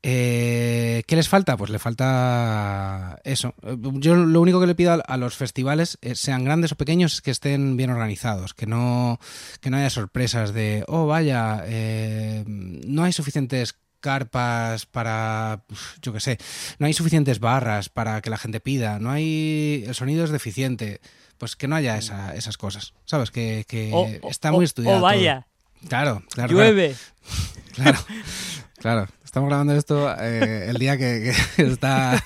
Eh, 0.04 1.04
¿Qué 1.06 1.16
les 1.16 1.30
falta? 1.30 1.58
Pues 1.58 1.70
le 1.70 1.78
falta 1.78 3.20
eso. 3.24 3.54
Yo 3.94 4.16
lo 4.16 4.42
único 4.42 4.60
que 4.60 4.66
le 4.66 4.74
pido 4.74 5.00
a, 5.06 5.18
los 5.18 5.36
festivales, 5.36 6.00
eh, 6.02 6.16
sean 6.16 6.44
grandes 6.44 6.72
o 6.72 6.76
pequeños, 6.76 7.14
es 7.16 7.22
que 7.22 7.32
estén 7.32 7.78
bien 7.78 7.92
organizados, 7.92 8.54
que 8.56 8.66
no, 8.66 9.20
que 9.60 9.70
no 9.70 9.78
haya 9.78 9.92
sorpresas 9.92 10.54
de, 10.54 10.84
oh, 10.88 11.06
vaya, 11.06 11.64
eh, 11.68 12.44
no 12.48 13.04
hay 13.04 13.14
suficientes 13.14 13.76
carpas 14.00 14.88
para, 14.88 15.64
yo 16.02 16.12
qué 16.12 16.20
sé, 16.20 16.38
no 16.80 16.88
hay 16.88 16.94
suficientes 16.94 17.40
barras 17.40 17.90
para 17.90 18.22
que 18.22 18.32
la 18.32 18.38
gente 18.38 18.60
pida, 18.60 18.98
no 18.98 19.12
hay, 19.12 19.84
el 19.86 19.94
sonido 19.94 20.26
es 20.26 20.32
deficiente, 20.32 21.00
pues 21.42 21.56
que 21.56 21.68
no 21.68 21.76
haya 21.76 21.98
esa- 21.98 22.36
esas 22.36 22.56
cosas, 22.56 22.94
¿sabes? 23.06 23.32
Que, 23.32 23.66
que 23.68 24.22
está 24.30 24.52
muy 24.52 24.64
estudiado. 24.64 24.98
Todo. 24.98 25.04
vaya, 25.06 25.48
Claro, 25.90 26.22
claro. 26.30 26.50
claro. 26.50 26.54
llueve. 26.54 26.96
Claro, 27.74 27.98
claro. 28.78 29.08
Estamos 29.26 29.48
grabando 29.50 29.74
esto 29.76 30.14
eh, 30.20 30.68
el 30.70 30.78
día 30.78 30.98
que, 30.98 31.34
que 31.56 31.64
está 31.64 32.22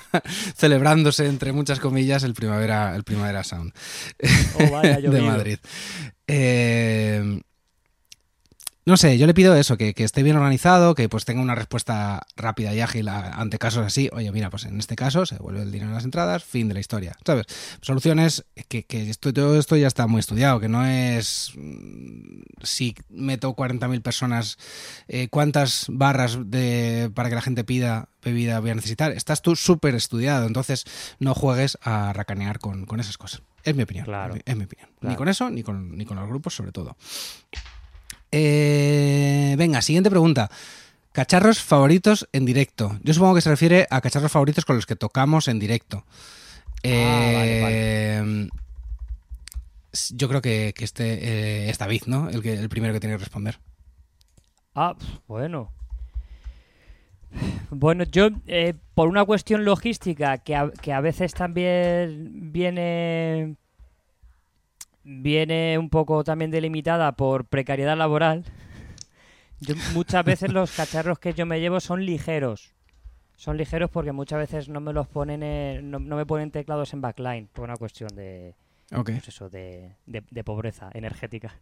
celebrándose, 0.56 1.26
entre 1.28 1.52
muchas 1.52 1.80
comillas, 1.80 2.24
el 2.24 2.34
Primavera, 2.34 2.94
el 2.94 3.04
primavera 3.04 3.42
Sound 3.42 3.72
Oh, 4.60 4.70
vaya, 4.70 4.98
de. 4.98 5.20
Madrid. 5.22 5.58
Eh, 6.26 7.40
no 8.86 8.96
sé, 8.96 9.18
yo 9.18 9.26
le 9.26 9.34
pido 9.34 9.54
eso, 9.56 9.76
que, 9.76 9.94
que 9.94 10.04
esté 10.04 10.22
bien 10.22 10.36
organizado, 10.36 10.94
que 10.94 11.08
pues 11.08 11.24
tenga 11.24 11.42
una 11.42 11.56
respuesta 11.56 12.24
rápida 12.36 12.72
y 12.72 12.80
ágil 12.80 13.08
a- 13.08 13.30
ante 13.32 13.58
casos 13.58 13.84
así. 13.84 14.08
Oye, 14.12 14.30
mira, 14.30 14.48
pues 14.48 14.64
en 14.64 14.78
este 14.78 14.94
caso 14.94 15.26
se 15.26 15.34
devuelve 15.34 15.62
el 15.62 15.72
dinero 15.72 15.90
en 15.90 15.94
las 15.94 16.04
entradas, 16.04 16.44
fin 16.44 16.68
de 16.68 16.74
la 16.74 16.80
historia. 16.80 17.16
¿Sabes? 17.26 17.46
Soluciones 17.82 18.44
que, 18.68 18.84
que 18.84 19.10
esto, 19.10 19.32
todo 19.32 19.58
esto 19.58 19.76
ya 19.76 19.88
está 19.88 20.06
muy 20.06 20.20
estudiado, 20.20 20.60
que 20.60 20.68
no 20.68 20.86
es 20.86 21.50
mm, 21.56 22.42
si 22.62 22.94
meto 23.08 23.54
40.000 23.56 24.00
personas, 24.02 24.56
eh, 25.08 25.28
cuántas 25.30 25.86
barras 25.88 26.38
de, 26.46 27.10
para 27.14 27.28
que 27.28 27.34
la 27.34 27.42
gente 27.42 27.64
pida 27.64 28.08
bebida 28.22 28.60
voy 28.60 28.70
a 28.70 28.74
necesitar. 28.76 29.12
Estás 29.12 29.42
tú 29.42 29.56
súper 29.56 29.94
estudiado, 29.96 30.46
entonces 30.46 30.84
no 31.18 31.34
juegues 31.34 31.76
a 31.82 32.12
racanear 32.12 32.58
con, 32.60 32.86
con 32.86 33.00
esas 33.00 33.18
cosas. 33.18 33.42
Es 33.64 33.74
mi 33.74 33.82
opinión. 33.82 34.04
Claro. 34.04 34.36
Es 34.44 34.56
mi 34.56 34.64
opinión. 34.64 34.88
Ni 35.00 35.16
con 35.16 35.28
eso, 35.28 35.50
ni 35.50 35.62
con, 35.64 35.96
ni 35.96 36.04
con 36.04 36.16
los 36.16 36.28
grupos, 36.28 36.54
sobre 36.54 36.70
todo. 36.72 36.96
Eh, 38.32 39.54
venga, 39.58 39.80
siguiente 39.82 40.10
pregunta. 40.10 40.50
Cacharros 41.12 41.60
favoritos 41.62 42.28
en 42.32 42.44
directo. 42.44 42.98
Yo 43.02 43.14
supongo 43.14 43.34
que 43.36 43.40
se 43.40 43.50
refiere 43.50 43.86
a 43.90 44.00
cacharros 44.00 44.30
favoritos 44.32 44.64
con 44.64 44.76
los 44.76 44.84
que 44.86 44.96
tocamos 44.96 45.48
en 45.48 45.58
directo. 45.58 46.04
Ah, 46.84 47.30
vale, 47.32 47.60
Eh, 47.62 48.48
s- 49.92 50.14
Yo 50.16 50.28
creo 50.28 50.42
que, 50.42 50.74
que 50.76 50.84
este 50.84 51.04
eh, 51.66 51.70
es 51.70 51.78
David, 51.78 52.02
¿no? 52.06 52.28
El, 52.28 52.42
que, 52.42 52.52
el 52.52 52.68
primero 52.68 52.92
que 52.92 53.00
tiene 53.00 53.14
que 53.16 53.20
responder. 53.24 53.58
Ah, 54.74 54.94
bueno. 55.26 55.72
Bueno, 57.70 58.04
yo, 58.04 58.28
eh, 58.46 58.74
por 58.94 59.08
una 59.08 59.24
cuestión 59.24 59.64
logística 59.64 60.38
que 60.38 60.54
a, 60.54 60.70
que 60.70 60.92
a 60.92 61.00
veces 61.00 61.34
también 61.34 62.52
viene 62.52 63.56
viene 65.08 65.78
un 65.78 65.88
poco 65.88 66.24
también 66.24 66.50
delimitada 66.50 67.12
por 67.12 67.44
precariedad 67.46 67.96
laboral. 67.96 68.44
Yo, 69.60 69.74
muchas 69.94 70.24
veces 70.24 70.52
los 70.52 70.72
cacharros 70.74 71.18
que 71.20 71.32
yo 71.32 71.46
me 71.46 71.60
llevo 71.60 71.78
son 71.80 72.04
ligeros. 72.04 72.74
Son 73.36 73.56
ligeros 73.56 73.88
porque 73.90 74.12
muchas 74.12 74.38
veces 74.40 74.68
no 74.68 74.80
me 74.80 74.92
los 74.92 75.06
ponen 75.08 75.42
en- 75.42 75.90
no, 75.90 75.98
no 76.00 76.16
me 76.16 76.26
ponen 76.26 76.50
teclados 76.50 76.92
en 76.92 77.00
backline 77.02 77.48
por 77.52 77.64
una 77.64 77.76
cuestión 77.76 78.08
de 78.16 78.54
Ok. 78.94 79.10
pues 79.12 79.28
eso 79.28 79.48
de, 79.48 79.94
de- 80.06 80.24
de 80.30 80.44
pobreza 80.44 80.90
energética. 80.92 81.54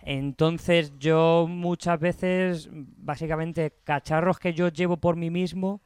Entonces 0.00 0.92
yo 0.98 1.46
muchas 1.48 1.98
veces, 1.98 2.68
básicamente, 2.72 3.72
cacharros 3.84 4.38
que 4.38 4.52
yo 4.54 4.68
llevo 4.68 4.96
por 4.98 5.16
mí 5.16 5.30
mismo 5.30 5.80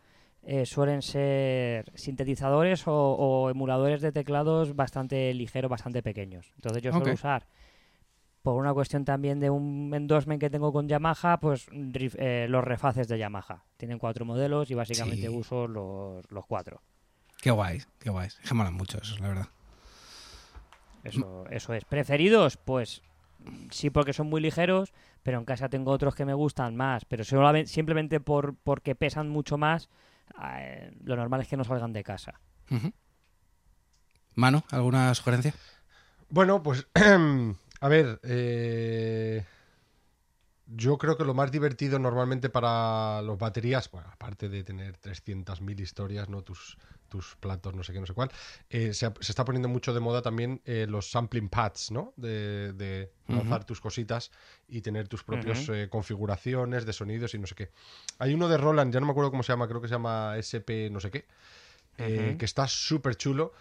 eh, 0.45 0.66
suelen 0.66 1.03
ser 1.03 1.90
sintetizadores 1.95 2.86
o, 2.88 2.93
o 2.95 3.51
emuladores 3.51 4.01
de 4.01 4.12
teclados 4.12 4.74
bastante 4.74 5.32
ligeros, 5.34 5.70
bastante 5.70 6.03
pequeños. 6.03 6.53
Entonces 6.57 6.82
yo 6.82 6.90
suelo 6.90 7.07
Ok. 7.07 7.14
usar, 7.14 7.47
por 8.43 8.57
una 8.57 8.74
cuestión 8.74 9.05
también 9.05 9.38
de 9.38 9.51
un 9.51 9.93
endorsement 9.95 10.40
que 10.40 10.51
tengo 10.51 10.72
con 10.72 10.88
Yamaha, 10.88 11.38
pues 11.38 11.68
rif- 11.68 12.16
eh, 12.18 12.47
los 12.49 12.64
refaces 12.64 13.07
de 13.07 13.18
Yamaha. 13.18 13.62
Tienen 13.76 13.99
cuatro 14.01 14.24
modelos 14.24 14.70
y 14.70 14.74
básicamente 14.74 15.28
Sí. 15.28 15.28
uso 15.28 15.68
los, 15.68 16.28
los 16.30 16.45
cuatro. 16.47 16.82
Qué 17.40 17.51
guay, 17.53 17.80
qué 18.01 18.11
guay. 18.11 18.26
Es 18.26 18.38
que 18.49 18.55
molan 18.55 18.74
mucho 18.74 18.99
eso, 19.01 19.16
la 19.20 19.28
verdad. 19.28 19.47
Eso, 21.05 21.45
eso 21.51 21.74
es. 21.74 21.84
¿Preferidos? 21.84 22.57
Pues 22.57 23.03
sí, 23.70 23.90
porque 23.90 24.12
son 24.12 24.28
muy 24.28 24.40
ligeros, 24.40 24.93
pero 25.22 25.38
en 25.38 25.45
casa 25.45 25.68
tengo 25.68 25.90
otros 25.90 26.14
que 26.14 26.24
me 26.24 26.34
gustan 26.34 26.76
más. 26.76 27.05
Pero 27.05 27.24
solamente- 27.24 27.70
simplemente 27.70 28.20
por, 28.20 28.55
porque 28.57 28.95
pesan 28.95 29.28
mucho 29.28 29.59
más, 29.59 29.88
eh, 30.45 30.93
lo 31.05 31.16
normal 31.16 31.41
es 31.41 31.49
que 31.49 31.57
no 31.57 31.64
salgan 31.64 31.93
de 31.93 32.05
casa. 32.05 32.41
Mano, 34.35 34.64
¿alguna 34.70 35.14
sugerencia? 35.14 35.55
Bueno, 36.29 36.62
pues 36.62 36.87
a 37.81 37.89
ver, 37.89 38.20
eh, 38.23 39.45
yo 40.75 40.99
creo 40.99 41.16
que 41.16 41.25
lo 41.25 41.35
más 41.35 41.51
divertido 41.51 41.99
normalmente 41.99 42.49
para 42.49 43.20
los 43.23 43.39
baterías, 43.39 43.91
bueno, 43.91 44.09
aparte 44.11 44.49
de 44.49 44.64
tener 44.64 44.99
300.000 44.99 45.81
historias, 45.81 46.29
no 46.29 46.43
tus, 46.43 46.79
tus 47.09 47.37
platos, 47.37 47.75
no 47.75 47.83
sé 47.83 47.93
qué, 47.93 48.01
no 48.01 48.07
sé 48.07 48.14
cuál, 48.14 48.31
eh, 48.70 48.95
se, 48.95 49.12
se 49.20 49.33
está 49.33 49.45
poniendo 49.45 49.68
mucho 49.68 49.93
de 49.93 50.01
moda 50.01 50.23
también 50.23 50.62
eh, 50.64 50.87
los 50.89 51.11
sampling 51.11 51.49
pads, 51.49 51.91
¿no? 51.91 52.14
De, 52.16 52.73
de 52.73 53.12
lanzar 53.29 53.64
tus 53.64 53.81
cositas 53.81 54.31
y 54.68 54.81
tener 54.81 55.09
tus 55.09 55.23
propias 55.25 55.68
eh, 55.68 55.89
configuraciones 55.91 56.87
de 56.87 56.93
sonidos 56.93 57.35
y 57.35 57.39
no 57.39 57.47
sé 57.47 57.55
qué. 57.55 57.70
Hay 58.18 58.33
uno 58.35 58.49
de 58.49 58.57
Roland, 58.57 58.93
ya 58.93 59.01
no 59.01 59.07
me 59.07 59.12
acuerdo 59.12 59.31
cómo 59.31 59.43
se 59.43 59.53
llama, 59.53 59.68
creo 59.68 59.81
que 59.81 59.89
se 59.89 59.95
llama 59.95 60.37
SP 60.41 60.89
no 60.91 61.01
sé 61.01 61.11
qué, 61.11 61.27
que 61.97 62.45
está 62.45 62.66
súper 62.66 63.16
chulo 63.16 63.53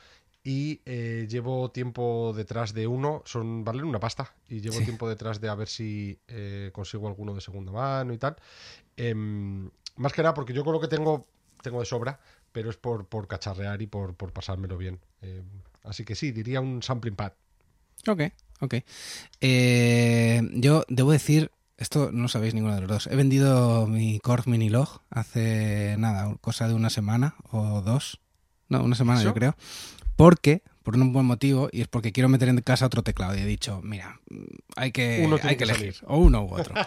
y 0.44 0.82
eh, 0.86 1.28
llevo 1.30 1.70
tiempo 1.72 2.34
detrás 2.36 2.74
de 2.74 2.88
uno, 2.88 3.22
son 3.26 3.64
valen 3.64 3.86
una 3.86 4.00
pasta, 4.00 4.34
y 4.50 4.60
llevo 4.62 4.78
Sí. 4.80 4.86
tiempo 4.86 5.08
detrás 5.08 5.39
de 5.39 5.50
a 5.50 5.56
ver 5.56 5.68
si 5.68 6.20
eh, 6.28 6.72
consigo 6.74 7.08
alguno 7.08 7.34
de 7.34 7.42
segunda 7.42 7.72
mano 7.72 8.14
y 8.14 8.18
tal. 8.18 8.36
Em, 8.98 9.70
más 9.98 10.14
que 10.14 10.22
nada 10.24 10.34
porque 10.34 10.54
yo 10.54 10.64
con 10.64 10.74
lo 10.74 10.80
que 10.80 10.88
tengo, 10.88 11.28
tengo 11.62 11.80
de 11.80 11.86
sobra, 11.86 12.20
pero 12.52 12.70
es 12.70 12.78
por, 12.78 13.06
por 13.08 13.28
cacharrear 13.28 13.82
y 13.82 13.88
por, 13.88 14.16
por 14.16 14.34
pasármelo 14.34 14.78
bien. 14.78 15.00
Em, 15.22 15.44
así 15.84 16.04
que 16.06 16.16
sí, 16.16 16.32
diría 16.32 16.60
un 16.60 16.82
sampling 16.82 17.16
pad. 17.16 17.34
Ok, 18.08 18.22
ok. 18.62 18.76
Eh, 19.42 20.42
yo 20.54 20.86
debo 20.89 21.12
decir, 21.12 21.52
esto 21.78 22.12
no 22.12 22.28
sabéis 22.28 22.54
ninguno 22.54 22.76
de 22.76 22.82
los 22.82 22.89
dos. 22.89 23.08
He 23.08 23.16
vendido 23.16 23.86
mi 23.88 24.20
Korg 24.20 24.48
Mini 24.48 24.70
Log 24.70 25.02
hace 25.10 25.96
nada, 25.98 26.36
cosa 26.42 26.68
de 26.68 26.74
una 26.74 26.89
semana 26.89 27.36
o 27.52 27.82
dos. 27.82 28.20
No, 28.70 28.84
una 28.84 28.96
semana 28.96 29.20
¿Eso? 29.20 29.30
yo 29.30 29.34
creo. 29.34 29.56
Porque, 30.22 30.61
por 30.84 30.95
un 30.95 31.13
buen 31.13 31.26
motivo, 31.26 31.69
y 31.72 31.82
es 31.82 31.88
porque 31.88 32.11
quiero 32.11 32.30
meter 32.30 32.47
en 32.47 32.61
casa 32.61 32.86
otro 32.86 33.01
teclado. 33.01 33.36
Y 33.36 33.39
he 33.41 33.45
dicho, 33.47 33.82
mira, 33.84 34.19
hay 34.76 34.91
que, 34.91 35.24
Uno 35.26 35.38
hay 35.41 35.57
que 35.57 35.57
que 35.57 35.63
elegir, 35.63 35.95
o 36.05 36.17
uno 36.17 36.43
u 36.43 36.53
otro. 36.53 36.76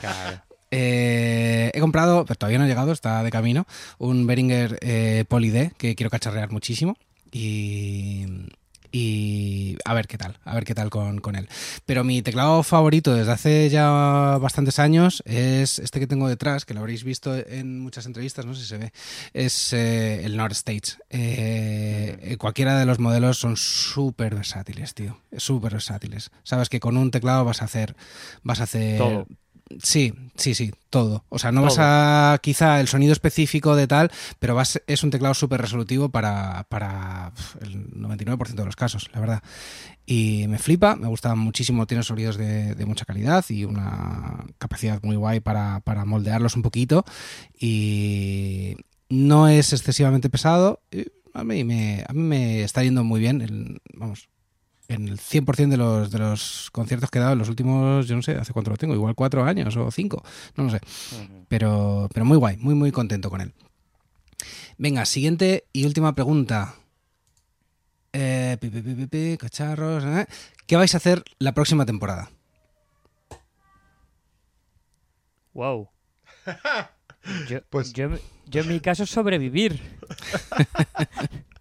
Eh, 0.77 1.71
he 1.73 1.79
comprado, 1.79 2.25
pero 2.25 2.37
todavía 2.37 2.59
no 2.59 2.65
ha 2.65 2.67
llegado, 2.67 2.91
está 2.91 3.23
de 3.23 3.31
camino, 3.31 3.65
un 3.99 4.27
Behringer 4.27 4.77
eh, 4.83 5.25
Poly 5.29 5.51
D 5.51 5.71
que 5.77 5.95
quiero 5.95 6.11
cacharrear 6.11 6.51
muchísimo. 6.51 6.97
Y, 7.31 8.27
y 8.95 9.77
a 9.85 9.93
ver 9.93 10.07
qué 10.07 10.17
tal, 10.17 10.39
a 10.45 10.55
ver 10.55 10.65
qué 10.65 10.73
tal 10.73 10.89
con, 10.89 11.19
con 11.19 11.35
él. 11.35 11.49
Pero 11.85 12.05
mi 12.05 12.23
teclado 12.23 12.63
favorito 12.63 13.13
desde 13.13 13.33
hace 13.33 13.69
ya 13.69 14.39
bastantes 14.41 14.79
años 14.79 15.21
es 15.27 15.81
este 15.81 15.99
que 15.99 16.07
tengo 16.07 16.29
detrás, 16.29 16.65
que 16.65 16.75
lo 16.75 16.81
habréis 16.81 17.03
visto 17.03 17.35
en 17.35 17.81
muchas 17.81 18.07
entrevistas, 18.07 18.47
no 18.47 18.55
sé 18.55 18.63
si 18.63 18.69
se 18.69 18.79
ve, 18.79 18.93
es 19.33 19.73
eh, 19.73 20.25
el 20.25 20.37
Nord 20.37 20.53
Stage. 20.53 20.99
Eh, 21.11 22.19
eh, 22.23 22.37
cualquiera 22.37 22.79
de 22.79 22.87
los 22.87 23.01
modelos 23.01 23.37
son 23.39 23.57
súper 23.57 24.37
versátiles, 24.37 24.95
tío, 24.95 25.19
súper 25.37 25.73
versátiles. 25.73 26.31
Sabes 26.45 26.69
que 26.69 26.79
con 26.79 26.97
un 26.97 27.11
teclado 27.11 27.45
vas 27.45 27.63
a 27.63 27.65
hacer, 27.65 27.97
vas 28.45 28.61
a 28.61 28.65
hacer. 28.65 29.27
Sí, 29.83 30.13
sí, 30.37 30.55
sí, 30.55 30.73
todo. 30.91 31.25
O 31.31 31.39
sea, 31.39 31.51
no 31.51 31.63
vas 31.63 31.77
a 31.79 32.39
quizá 32.43 32.81
el 32.81 32.87
sonido 32.89 33.13
específico 33.13 33.75
de 33.75 33.87
tal, 33.87 34.11
pero 34.39 34.55
vas, 34.55 34.81
es 34.87 35.03
un 35.03 35.11
teclado 35.11 35.35
súper 35.35 35.61
resolutivo 35.61 36.11
para, 36.11 36.67
para 36.69 37.33
el 37.63 37.91
99% 37.91 38.63
de 38.63 38.67
los 38.67 38.77
casos, 38.77 39.09
la 39.13 39.21
verdad. 39.21 39.43
Y 40.07 40.47
me 40.49 40.59
flipa, 40.59 40.97
me 40.97 41.09
gusta 41.09 41.35
muchísimo, 41.35 41.87
tiene 41.87 42.03
sonidos 42.05 42.37
de, 42.37 42.75
de 42.75 42.87
mucha 42.87 43.07
calidad 43.07 43.45
y 43.49 43.65
una 43.65 44.45
capacidad 44.59 45.03
muy 45.03 45.17
guay 45.17 45.41
para, 45.41 45.81
para 45.81 46.05
moldearlos 46.05 46.57
un 46.57 46.63
poquito. 46.63 47.05
Y 47.59 48.77
no 49.09 49.49
es 49.49 49.73
excesivamente 49.73 50.31
pesado. 50.31 50.81
y 50.93 51.07
A 51.33 51.43
mí 51.43 51.65
me, 51.65 52.05
a 52.07 52.13
mí 52.13 52.23
me 52.23 52.63
está 52.63 52.83
yendo 52.85 53.03
muy 53.03 53.19
bien. 53.21 53.41
el- 53.41 53.81
vamos, 53.95 54.29
en 54.89 55.09
el 55.09 55.19
100% 55.19 55.69
de 55.71 55.77
los, 55.77 56.11
de 56.11 56.19
los 56.19 56.71
conciertos 56.71 57.11
que 57.11 57.19
he 57.19 57.21
dado 57.21 57.33
en 57.33 57.39
los 57.39 57.49
últimos, 57.49 58.07
yo 58.07 58.17
no 58.17 58.23
sé, 58.23 58.33
¿hace 58.37 58.53
cuánto 58.53 58.71
lo 58.71 58.77
tengo? 58.77 58.95
Igual 58.95 59.15
cuatro 59.15 59.45
años 59.45 59.77
o 59.77 59.91
cinco, 59.91 60.23
no 60.57 60.65
lo 60.65 60.71
sé. 60.71 60.81
Pero, 61.49 62.09
pero 62.13 62.25
muy 62.27 62.37
guay, 62.37 62.57
muy, 62.59 62.75
muy 62.75 62.93
contento 62.93 63.31
con 63.31 63.41
él. 63.41 63.53
Venga, 64.77 65.05
siguiente 65.07 65.65
y 65.73 65.87
última 65.87 66.15
pregunta. 66.15 66.75
Eh, 68.13 68.57
pi, 68.61 68.69
pi, 68.71 68.81
pi, 68.83 68.95
pi, 68.95 69.07
pi, 69.07 69.37
cacharros. 69.39 70.05
eh. 70.05 70.27
¿Qué 70.67 70.77
vais 70.77 70.93
a 70.95 70.99
hacer 70.99 71.25
la 71.39 71.53
próxima 71.53 71.85
temporada? 71.87 72.31
Wow. 75.53 75.89
Yo, 77.49 77.61
Pues- 77.71 77.93
yo, 77.95 78.11
yo 78.47 78.61
en 78.61 78.69
mi 78.69 78.81
caso 78.81 79.07
sobrevivir. 79.07 79.81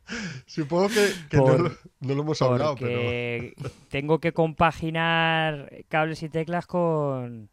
Supongo 0.46 0.90
que, 0.90 1.14
que 1.30 1.38
Por- 1.38 1.58
no, 1.58 1.70
lo, 1.70 1.76
no 2.02 2.14
lo 2.16 2.22
hemos 2.24 2.42
hablado, 2.42 2.76
pero... 2.76 2.92
porque 3.00 3.54
tengo 3.90 4.20
que 4.20 4.34
compaginar 4.34 5.72
cables 5.88 6.22
y 6.24 6.30
teclas 6.30 6.66
con, 6.68 7.50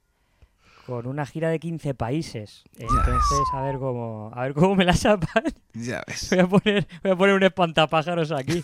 con 0.86 1.07
una 1.07 1.26
gira 1.26 1.48
de 1.48 1.61
15 1.61 1.94
países. 1.94 2.64
Entonces, 2.76 3.48
a 3.53 3.62
ver 3.62 3.78
cómo, 3.78 4.30
a 4.34 4.42
ver 4.42 4.55
cómo 4.55 4.74
me 4.74 4.84
la 4.84 4.94
sapan. 4.94 5.44
Ya 5.74 6.03
ves. 6.07 6.28
Voy 6.30 6.38
a 6.40 6.46
poner, 6.48 6.88
voy 7.03 7.12
a 7.12 7.16
poner 7.16 7.34
un 7.36 7.42
espantapájaros 7.44 8.32
aquí. 8.32 8.62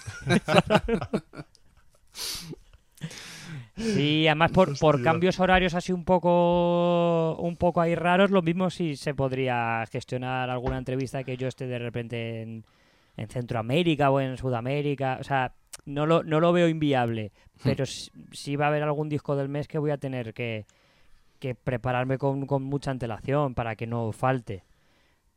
Sí, 3.76 4.26
además 4.26 4.52
por, 4.52 4.78
por 4.78 5.02
cambios 5.02 5.38
horarios 5.38 5.74
así 5.74 5.92
un 5.92 6.04
poco 6.04 7.36
un 7.36 7.56
poco 7.56 7.82
ahí 7.82 7.94
raros, 7.94 8.30
lo 8.30 8.40
mismo 8.40 8.70
si 8.70 8.96
se 8.96 9.14
podría 9.14 9.84
gestionar 9.92 10.48
alguna 10.48 10.78
entrevista 10.78 11.24
que 11.24 11.36
yo 11.36 11.46
esté 11.46 11.66
de 11.66 11.78
repente 11.78 12.40
en, 12.42 12.64
en 13.16 13.28
Centroamérica 13.28 14.10
o 14.10 14.20
en 14.20 14.36
Sudamérica. 14.36 15.18
O 15.20 15.24
sea, 15.24 15.52
no 15.84 16.06
lo, 16.06 16.22
no 16.22 16.40
lo 16.40 16.52
veo 16.52 16.68
inviable, 16.68 17.32
pero 17.62 17.86
sí, 17.86 18.10
sí 18.32 18.56
va 18.56 18.66
a 18.66 18.68
haber 18.68 18.82
algún 18.82 19.08
disco 19.08 19.36
del 19.36 19.48
mes 19.48 19.68
que 19.68 19.78
voy 19.78 19.90
a 19.90 19.98
tener 19.98 20.34
que, 20.34 20.66
que 21.38 21.54
prepararme 21.54 22.18
con, 22.18 22.46
con 22.46 22.62
mucha 22.62 22.90
antelación 22.90 23.54
para 23.54 23.76
que 23.76 23.86
no 23.86 24.12
falte. 24.12 24.64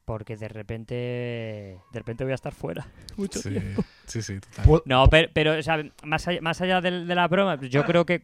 Porque 0.06 0.38
de 0.38 0.48
repente 0.48 0.94
de 0.96 2.00
repente 2.00 2.24
voy 2.24 2.32
a 2.32 2.36
estar 2.36 2.54
fuera 2.54 2.88
mucho 3.18 3.40
Sí, 3.40 3.50
tiempo. 3.50 3.86
sí, 4.06 4.22
sí, 4.24 4.40
total. 4.40 4.82
No, 4.86 5.08
pero, 5.08 5.30
pero 5.34 5.58
o 5.60 5.62
sea, 5.62 5.84
más 6.04 6.28
allá, 6.28 6.42
más 6.42 6.60
allá 6.62 6.82
del- 6.82 7.08
de, 7.08 7.14
la 7.16 7.28
broma, 7.28 7.60
yo 7.62 7.86
creo 7.86 8.06
que 8.06 8.24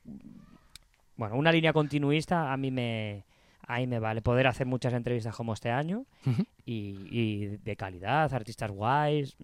bueno, 1.16 1.36
una 1.36 1.52
línea 1.52 1.72
continuista 1.74 2.52
a 2.52 2.58
mí 2.58 2.72
me 2.72 3.24
a 3.68 3.78
mí 3.78 3.88
me 3.88 4.00
vale 4.00 4.22
poder 4.22 4.48
hacer 4.48 4.68
muchas 4.68 4.94
entrevistas 4.94 5.36
como 5.36 5.54
este 5.54 5.72
año 5.72 6.06
y, 6.66 7.08
y 7.12 7.58
de 7.58 7.76
calidad, 7.76 8.34
artistas 8.34 8.72
guays, 8.72 9.36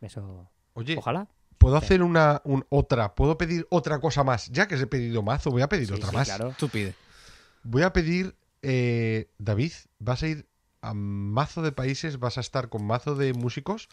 eso, 0.00 0.48
Oye, 0.74 0.96
ojalá. 0.96 1.26
¿puedo 1.58 1.76
hacer 1.76 2.02
una 2.02 2.40
un- 2.44 2.64
otra? 2.68 3.14
¿Puedo 3.14 3.36
pedir 3.36 3.66
otra 3.70 3.98
cosa 4.00 4.22
más? 4.24 4.48
Ya 4.50 4.68
que 4.68 4.74
os 4.76 4.80
he 4.80 4.86
pedido 4.86 5.22
mazo, 5.22 5.50
voy 5.50 5.62
a 5.62 5.68
pedir 5.68 5.88
Sí, 5.88 5.94
otra 5.94 6.10
sí, 6.10 6.16
más. 6.16 6.28
claro. 6.28 6.54
Tú 6.58 6.68
pide. 6.68 6.94
Voy 7.64 7.82
a 7.82 7.92
pedir, 7.92 8.34
eh, 8.62 9.28
David, 9.38 9.72
¿vas 9.98 10.22
a 10.22 10.28
ir 10.28 10.46
a 10.80 10.94
mazo 10.94 11.62
de 11.62 11.72
países? 11.72 12.18
¿Vas 12.20 12.38
a 12.38 12.40
estar 12.40 12.68
con 12.68 12.84
mazo 12.86 13.14
de 13.16 13.32
músicos? 13.32 13.88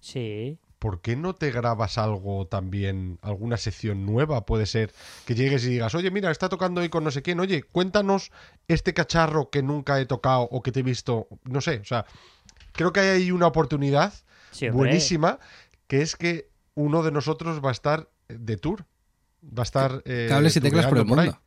Sí. 0.00 0.58
¿Por 0.84 1.00
qué 1.00 1.16
no 1.16 1.34
te 1.34 1.50
grabas 1.50 1.96
algo 1.96 2.46
también, 2.46 3.18
alguna 3.22 3.56
sección 3.56 4.04
nueva? 4.04 4.44
Puede 4.44 4.66
ser 4.66 4.92
que 5.24 5.34
llegues 5.34 5.64
y 5.64 5.70
digas, 5.70 5.94
oye, 5.94 6.10
mira, 6.10 6.30
está 6.30 6.50
tocando 6.50 6.82
hoy 6.82 6.90
con 6.90 7.04
no 7.04 7.10
sé 7.10 7.22
quién, 7.22 7.40
oye, 7.40 7.62
cuéntanos 7.62 8.30
este 8.68 8.92
cacharro 8.92 9.48
que 9.48 9.62
nunca 9.62 9.98
he 9.98 10.04
tocado 10.04 10.42
o 10.42 10.62
que 10.62 10.72
te 10.72 10.80
he 10.80 10.82
visto, 10.82 11.26
no 11.44 11.62
sé, 11.62 11.78
o 11.78 11.86
sea, 11.86 12.04
creo 12.72 12.92
que 12.92 13.00
hay 13.00 13.08
ahí 13.08 13.30
una 13.30 13.46
oportunidad 13.46 14.12
Sí, 14.50 14.68
buenísima, 14.68 15.38
que 15.86 16.02
es 16.02 16.16
que 16.16 16.50
uno 16.74 17.02
de 17.02 17.12
nosotros 17.12 17.64
va 17.64 17.70
a 17.70 17.72
estar 17.72 18.10
de 18.28 18.58
tour. 18.58 18.84
Va 19.42 19.62
a 19.62 19.62
estar. 19.62 20.02
eh, 20.04 20.26
Cables 20.28 20.54
y 20.54 20.60
teclas 20.60 20.86
por 20.86 20.98
el 20.98 21.06
mundo. 21.06 21.40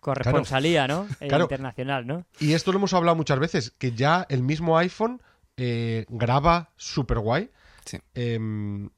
Corresponsalía, 0.00 0.88
¿no? 0.88 1.06
Eh, 1.20 1.28
Claro. 1.28 1.44
Internacional, 1.44 2.08
¿no? 2.08 2.26
Y 2.40 2.54
esto 2.54 2.72
lo 2.72 2.78
hemos 2.78 2.92
hablado 2.92 3.14
muchas 3.14 3.38
veces, 3.38 3.72
que 3.78 3.92
ya 3.92 4.26
el 4.28 4.42
mismo 4.42 4.76
iPhone 4.78 5.22
eh, 5.56 6.06
graba 6.08 6.72
súper 6.76 7.20
guay. 7.20 7.52
Sí. 7.88 7.98
em, 8.14 8.90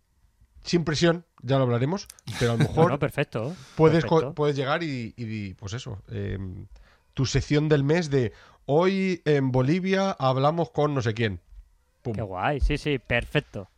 sin 0.64 0.84
presión, 0.84 1.24
ya 1.42 1.56
lo 1.56 1.62
hablaremos, 1.64 2.06
pero 2.38 2.52
a 2.52 2.56
lo 2.56 2.58
mejor 2.68 2.98
perfecto. 2.98 3.54
puedes, 3.76 4.04
perfecto. 4.04 4.34
puedes 4.34 4.56
llegar 4.56 4.82
y, 4.82 5.14
y, 5.16 5.54
pues 5.54 5.72
eso, 5.72 6.02
em, 6.08 6.66
tu 7.14 7.24
sección 7.26 7.68
del 7.68 7.84
mes 7.84 8.10
de 8.10 8.32
hoy 8.66 9.22
en 9.24 9.52
Bolivia 9.52 10.10
hablamos 10.18 10.70
con 10.70 10.94
no 10.94 11.02
sé 11.02 11.14
quién. 11.14 11.40
Pum. 12.02 12.14
Qué 12.14 12.22
guay, 12.22 12.60
sí, 12.60 12.78
sí, 12.78 12.98
perfecto. 12.98 13.68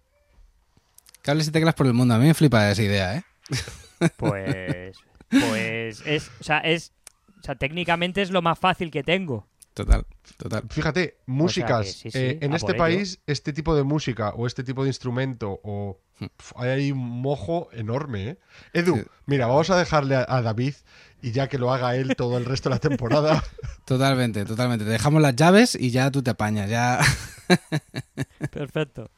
Cables 1.23 1.49
y 1.49 1.53
teclas 1.53 1.75
por 1.75 1.87
el 1.87 1.93
mundo. 1.95 2.15
A 2.15 2.19
mí 2.19 2.27
me 2.27 2.35
flipa 2.35 2.71
esa 2.71 2.83
idea, 2.83 3.17
¿eh? 3.17 3.23
Pues, 4.17 4.97
pues 5.31 6.03
es, 6.05 6.31
o 6.41 6.45
sea, 6.45 6.59
es, 6.59 6.93
o 7.41 7.43
sea, 7.45 7.55
técnicamente 7.55 8.21
es 8.23 8.31
lo 8.33 8.43
más 8.43 8.59
fácil 8.59 8.91
que 8.91 9.05
tengo. 9.05 9.47
Total, 9.75 10.05
total. 10.37 10.65
Fíjate, 10.69 11.17
músicas. 11.27 11.87
que 11.87 11.93
sí, 11.93 12.11
sí, 12.11 12.19
eh, 12.19 12.39
en 12.43 12.53
este 12.53 12.73
ello. 12.73 12.79
país, 12.79 13.21
este 13.27 13.53
tipo 13.55 13.75
de 13.75 13.83
música 13.85 14.31
o 14.31 14.47
este 14.47 14.63
tipo 14.65 14.83
de 14.83 14.91
instrumento 14.91 15.61
o 15.65 15.99
pf, 16.19 16.53
hay 16.57 16.69
ahí 16.71 16.93
un 16.93 16.99
mojo 17.23 17.69
enorme, 17.73 18.29
¿eh? 18.29 18.39
Edu, 18.75 18.97
Sí. 18.97 19.03
mira, 19.27 19.47
vamos 19.47 19.71
a 19.71 19.77
dejarle 19.79 20.17
a, 20.17 20.27
a 20.29 20.43
David 20.43 20.75
y 21.23 21.31
ya 21.33 21.49
que 21.49 21.57
lo 21.57 21.73
haga 21.73 21.97
él 21.97 22.15
todo 22.17 22.37
el 22.37 22.45
resto 22.45 22.69
de 22.69 22.75
la 22.75 22.81
temporada. 22.81 23.43
Totalmente, 23.87 24.45
totalmente. 24.45 24.85
Te 24.85 24.91
dejamos 24.91 25.23
las 25.23 25.35
llaves 25.37 25.75
y 25.75 25.91
ya 25.91 26.11
tú 26.11 26.23
te 26.23 26.31
apañas. 26.31 26.69
Ya 26.71 27.01
Perfecto. 28.51 29.11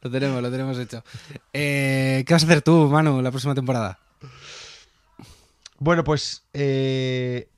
lo 0.00 0.10
tenemos, 0.10 0.40
lo 0.42 0.50
tenemos 0.50 0.78
hecho. 0.78 1.02
Eh, 1.52 2.22
¿Qué 2.26 2.32
vas 2.34 2.42
a 2.44 2.46
hacer 2.46 2.62
tú, 2.62 2.88
Manu, 2.88 3.20
la 3.20 3.30
próxima 3.30 3.54
temporada? 3.54 3.98
bueno, 5.78 6.04
pues. 6.04 6.44
eh, 6.52 7.48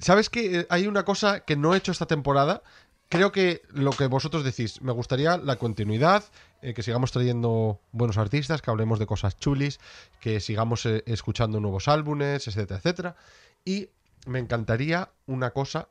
¿Sabes 0.00 0.30
que 0.30 0.66
hay 0.70 0.86
una 0.86 1.04
cosa 1.04 1.40
que 1.40 1.56
no 1.56 1.74
he 1.74 1.78
hecho 1.78 1.92
esta 1.92 2.06
temporada? 2.06 2.62
Creo 3.08 3.32
que 3.32 3.62
lo 3.70 3.90
que 3.90 4.06
vosotros 4.06 4.44
decís, 4.44 4.80
me 4.82 4.92
gustaría 4.92 5.38
la 5.38 5.56
continuidad, 5.56 6.24
eh, 6.62 6.74
que 6.74 6.82
sigamos 6.82 7.10
trayendo 7.10 7.80
buenos 7.90 8.18
artistas, 8.18 8.60
que 8.62 8.70
hablemos 8.70 8.98
de 8.98 9.06
cosas 9.06 9.36
chulis, 9.38 9.80
que 10.20 10.40
sigamos 10.40 10.84
eh, 10.86 11.02
escuchando 11.06 11.58
nuevos 11.58 11.88
álbumes, 11.88 12.46
etcétera, 12.46 12.78
etcétera. 12.78 13.16
Y 13.64 13.88
me 14.26 14.38
encantaría 14.38 15.10
una 15.26 15.50
cosa, 15.50 15.88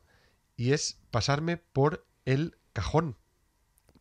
y 0.55 0.71
es 0.73 0.99
pasarme 1.11 1.57
por 1.57 2.05
el 2.25 2.55
cajón. 2.73 3.15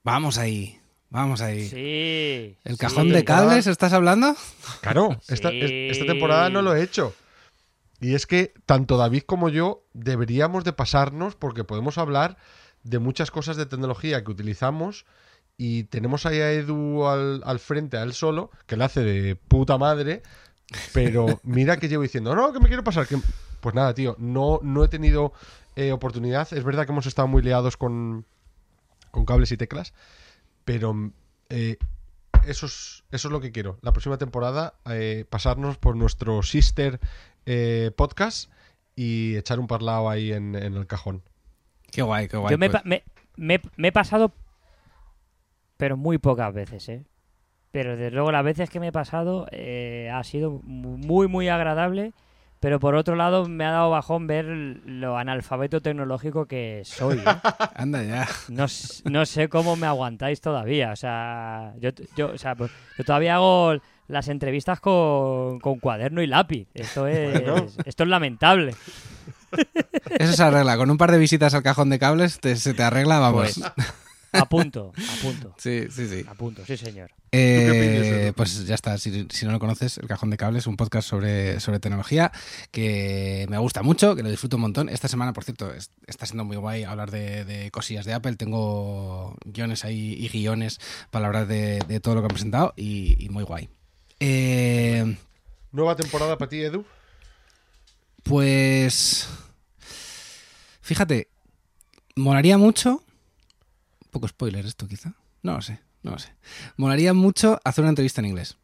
Vamos 0.04 0.38
ahí, 0.38 0.78
vamos 1.10 1.40
ahí. 1.40 1.68
Sí. 1.68 2.56
¿El 2.64 2.74
sí. 2.74 2.78
cajón 2.78 3.08
de 3.08 3.24
cables 3.24 3.66
estás 3.66 3.92
hablando? 3.92 4.36
Claro, 4.82 5.18
esta, 5.28 5.50
Sí. 5.50 5.88
esta 5.90 6.04
temporada 6.06 6.50
no 6.50 6.62
lo 6.62 6.76
he 6.76 6.82
hecho. 6.82 7.14
Y 8.00 8.14
es 8.14 8.26
que 8.26 8.52
tanto 8.66 8.96
David 8.96 9.22
como 9.22 9.48
yo 9.48 9.84
deberíamos 9.94 10.64
de 10.64 10.72
pasarnos 10.72 11.34
porque 11.34 11.64
podemos 11.64 11.98
hablar 11.98 12.36
de 12.82 12.98
muchas 12.98 13.30
cosas 13.30 13.56
de 13.56 13.66
tecnología 13.66 14.22
que 14.22 14.30
utilizamos 14.30 15.06
y 15.56 15.84
tenemos 15.84 16.26
ahí 16.26 16.40
a 16.40 16.52
Edu 16.52 17.06
al, 17.06 17.42
al 17.44 17.58
frente, 17.58 17.96
a 17.96 18.02
él 18.02 18.12
solo, 18.12 18.50
que 18.66 18.76
le 18.76 18.84
hace 18.84 19.00
de 19.00 19.36
puta 19.36 19.78
madre, 19.78 20.22
pero 20.92 21.40
mira 21.42 21.78
que 21.78 21.88
llevo 21.88 22.02
diciendo, 22.02 22.34
no, 22.34 22.52
que 22.52 22.60
me 22.60 22.68
quiero 22.68 22.84
pasar, 22.84 23.06
que... 23.06 23.18
Pues 23.60 23.74
nada, 23.74 23.94
tío, 23.94 24.14
no, 24.18 24.60
no 24.62 24.84
he 24.84 24.88
tenido 24.88 25.32
eh, 25.74 25.90
oportunidad. 25.90 26.46
Es 26.52 26.62
verdad 26.62 26.86
que 26.86 26.92
hemos 26.92 27.06
estado 27.06 27.26
muy 27.26 27.42
liados 27.42 27.76
con, 27.76 28.24
con 29.10 29.24
cables 29.24 29.50
y 29.50 29.56
teclas, 29.56 29.92
pero 30.64 31.10
eh, 31.48 31.78
eso 32.46 32.66
es, 32.66 33.04
eso 33.10 33.28
es 33.28 33.32
lo 33.32 33.40
que 33.40 33.52
quiero. 33.52 33.78
La 33.82 33.92
próxima 33.92 34.18
temporada, 34.18 34.74
eh, 34.90 35.24
pasarnos 35.28 35.78
por 35.78 35.96
nuestro 35.96 36.42
sister 36.42 37.00
eh, 37.46 37.90
podcast 37.96 38.50
y 38.94 39.36
echar 39.36 39.58
un 39.60 39.66
parlado 39.66 40.08
ahí 40.08 40.32
en, 40.32 40.54
en 40.54 40.74
el 40.74 40.86
cajón. 40.86 41.22
Qué 41.90 42.02
guay, 42.02 42.28
qué 42.28 42.36
guay. 42.36 42.50
Yo 42.52 42.58
me, 42.58 42.70
pues. 42.70 42.84
me, 42.84 43.02
me- 43.36 43.60
me 43.76 43.88
he 43.88 43.92
pasado, 43.92 44.32
pero 45.76 45.96
muy 45.96 46.18
pocas 46.18 46.52
veces, 46.54 46.88
¿eh? 46.88 47.04
Pero 47.70 47.96
desde 47.96 48.10
luego 48.12 48.32
las 48.32 48.44
veces 48.44 48.70
que 48.70 48.80
me 48.80 48.88
he 48.88 48.92
pasado 48.92 49.46
eh, 49.50 50.10
ha 50.12 50.24
sido 50.24 50.60
mu- 50.64 50.96
muy, 50.96 51.28
muy 51.28 51.48
agradable. 51.48 52.12
Pero 52.60 52.80
por 52.80 52.94
otro 52.94 53.16
lado 53.16 53.46
me 53.48 53.64
ha 53.66 53.70
dado 53.70 53.90
bajón 53.90 54.26
ver 54.26 54.46
lo 54.46 55.18
analfabeto 55.18 55.82
tecnológico 55.82 56.46
que 56.46 56.82
soy. 56.84 57.18
¿eh? 57.18 57.22
Anda 57.74 58.02
ya. 58.02 58.26
No, 58.48 58.66
no 59.04 59.26
sé 59.26 59.48
cómo 59.48 59.76
me 59.76 59.86
aguantáis 59.86 60.40
todavía. 60.40 60.92
O 60.92 60.96
sea, 60.96 61.74
yo, 61.78 61.90
yo, 62.16 62.28
o 62.32 62.38
sea, 62.38 62.54
pues, 62.54 62.70
yo 62.96 63.04
todavía 63.04 63.34
hago 63.36 63.74
las 64.08 64.28
entrevistas 64.28 64.80
con, 64.80 65.60
con 65.60 65.78
cuaderno 65.80 66.22
y 66.22 66.26
lápiz. 66.26 66.66
Esto 66.74 67.06
es, 67.06 67.32
Bueno. 67.44 67.66
esto 67.84 68.02
es 68.04 68.08
lamentable. 68.08 68.74
Eso 70.18 70.32
se 70.32 70.42
arregla. 70.42 70.76
Con 70.76 70.90
un 70.90 70.96
par 70.98 71.12
de 71.12 71.18
visitas 71.18 71.54
al 71.54 71.62
cajón 71.62 71.90
de 71.90 71.98
cables 71.98 72.40
te- 72.40 72.56
se 72.56 72.72
te 72.74 72.82
arregla, 72.82 73.18
vamos. 73.18 73.58
Pues 73.58 73.72
a 74.38 74.48
punto, 74.48 74.92
a 74.96 75.22
punto, 75.22 75.54
Sí, 75.58 75.84
sí, 75.90 76.08
sí. 76.08 76.24
a 76.28 76.34
punto, 76.34 76.64
sí 76.66 76.76
señor. 76.76 77.10
Eh, 77.32 78.32
pues 78.36 78.66
ya 78.66 78.74
está, 78.74 78.96
si, 78.98 79.26
si 79.30 79.44
no 79.46 79.52
lo 79.52 79.58
conoces, 79.58 79.98
El 79.98 80.06
Cajón 80.08 80.30
de 80.30 80.36
Cables, 80.36 80.66
un 80.66 80.76
podcast 80.76 81.06
sobre, 81.08 81.60
sobre 81.60 81.80
tecnología 81.80 82.32
que 82.70 83.46
me 83.50 83.58
gusta 83.58 83.82
mucho, 83.82 84.14
que 84.16 84.22
lo 84.22 84.30
disfruto 84.30 84.56
un 84.56 84.62
montón. 84.62 84.88
Esta 84.88 85.08
semana, 85.08 85.32
por 85.32 85.44
cierto, 85.44 85.72
es- 85.74 85.90
está 86.06 86.24
siendo 86.24 86.44
muy 86.44 86.56
guay 86.56 86.84
hablar 86.84 87.10
de, 87.10 87.44
de 87.44 87.70
cosillas 87.70 88.04
de 88.06 88.14
Apple. 88.14 88.36
Tengo 88.36 89.36
guiones 89.44 89.84
ahí 89.84 90.14
y 90.18 90.28
guiones 90.28 90.78
para 91.10 91.26
hablar 91.26 91.46
de, 91.46 91.80
de 91.88 92.00
todo 92.00 92.14
lo 92.14 92.20
que 92.22 92.26
han 92.26 92.30
presentado 92.34 92.72
y, 92.76 93.16
y 93.22 93.28
muy 93.28 93.44
guay. 93.44 93.68
Eh, 94.20 95.16
Nueva 95.72 95.94
temporada 95.96 96.38
para 96.38 96.48
ti, 96.48 96.62
Edu. 96.62 96.84
pues... 98.22 99.28
Fíjate, 100.80 101.28
molaría 102.14 102.56
mucho... 102.58 103.02
Poco 104.10 104.28
spoiler 104.28 104.64
esto 104.66 104.86
quizá. 104.88 105.14
No 105.42 105.54
lo 105.54 105.62
sé, 105.62 105.80
no 106.02 106.12
lo 106.12 106.18
sé. 106.18 106.32
Molaría 106.76 107.12
mucho 107.14 107.60
hacer 107.64 107.82
una 107.82 107.90
entrevista 107.90 108.20
en 108.20 108.26
inglés. 108.26 108.56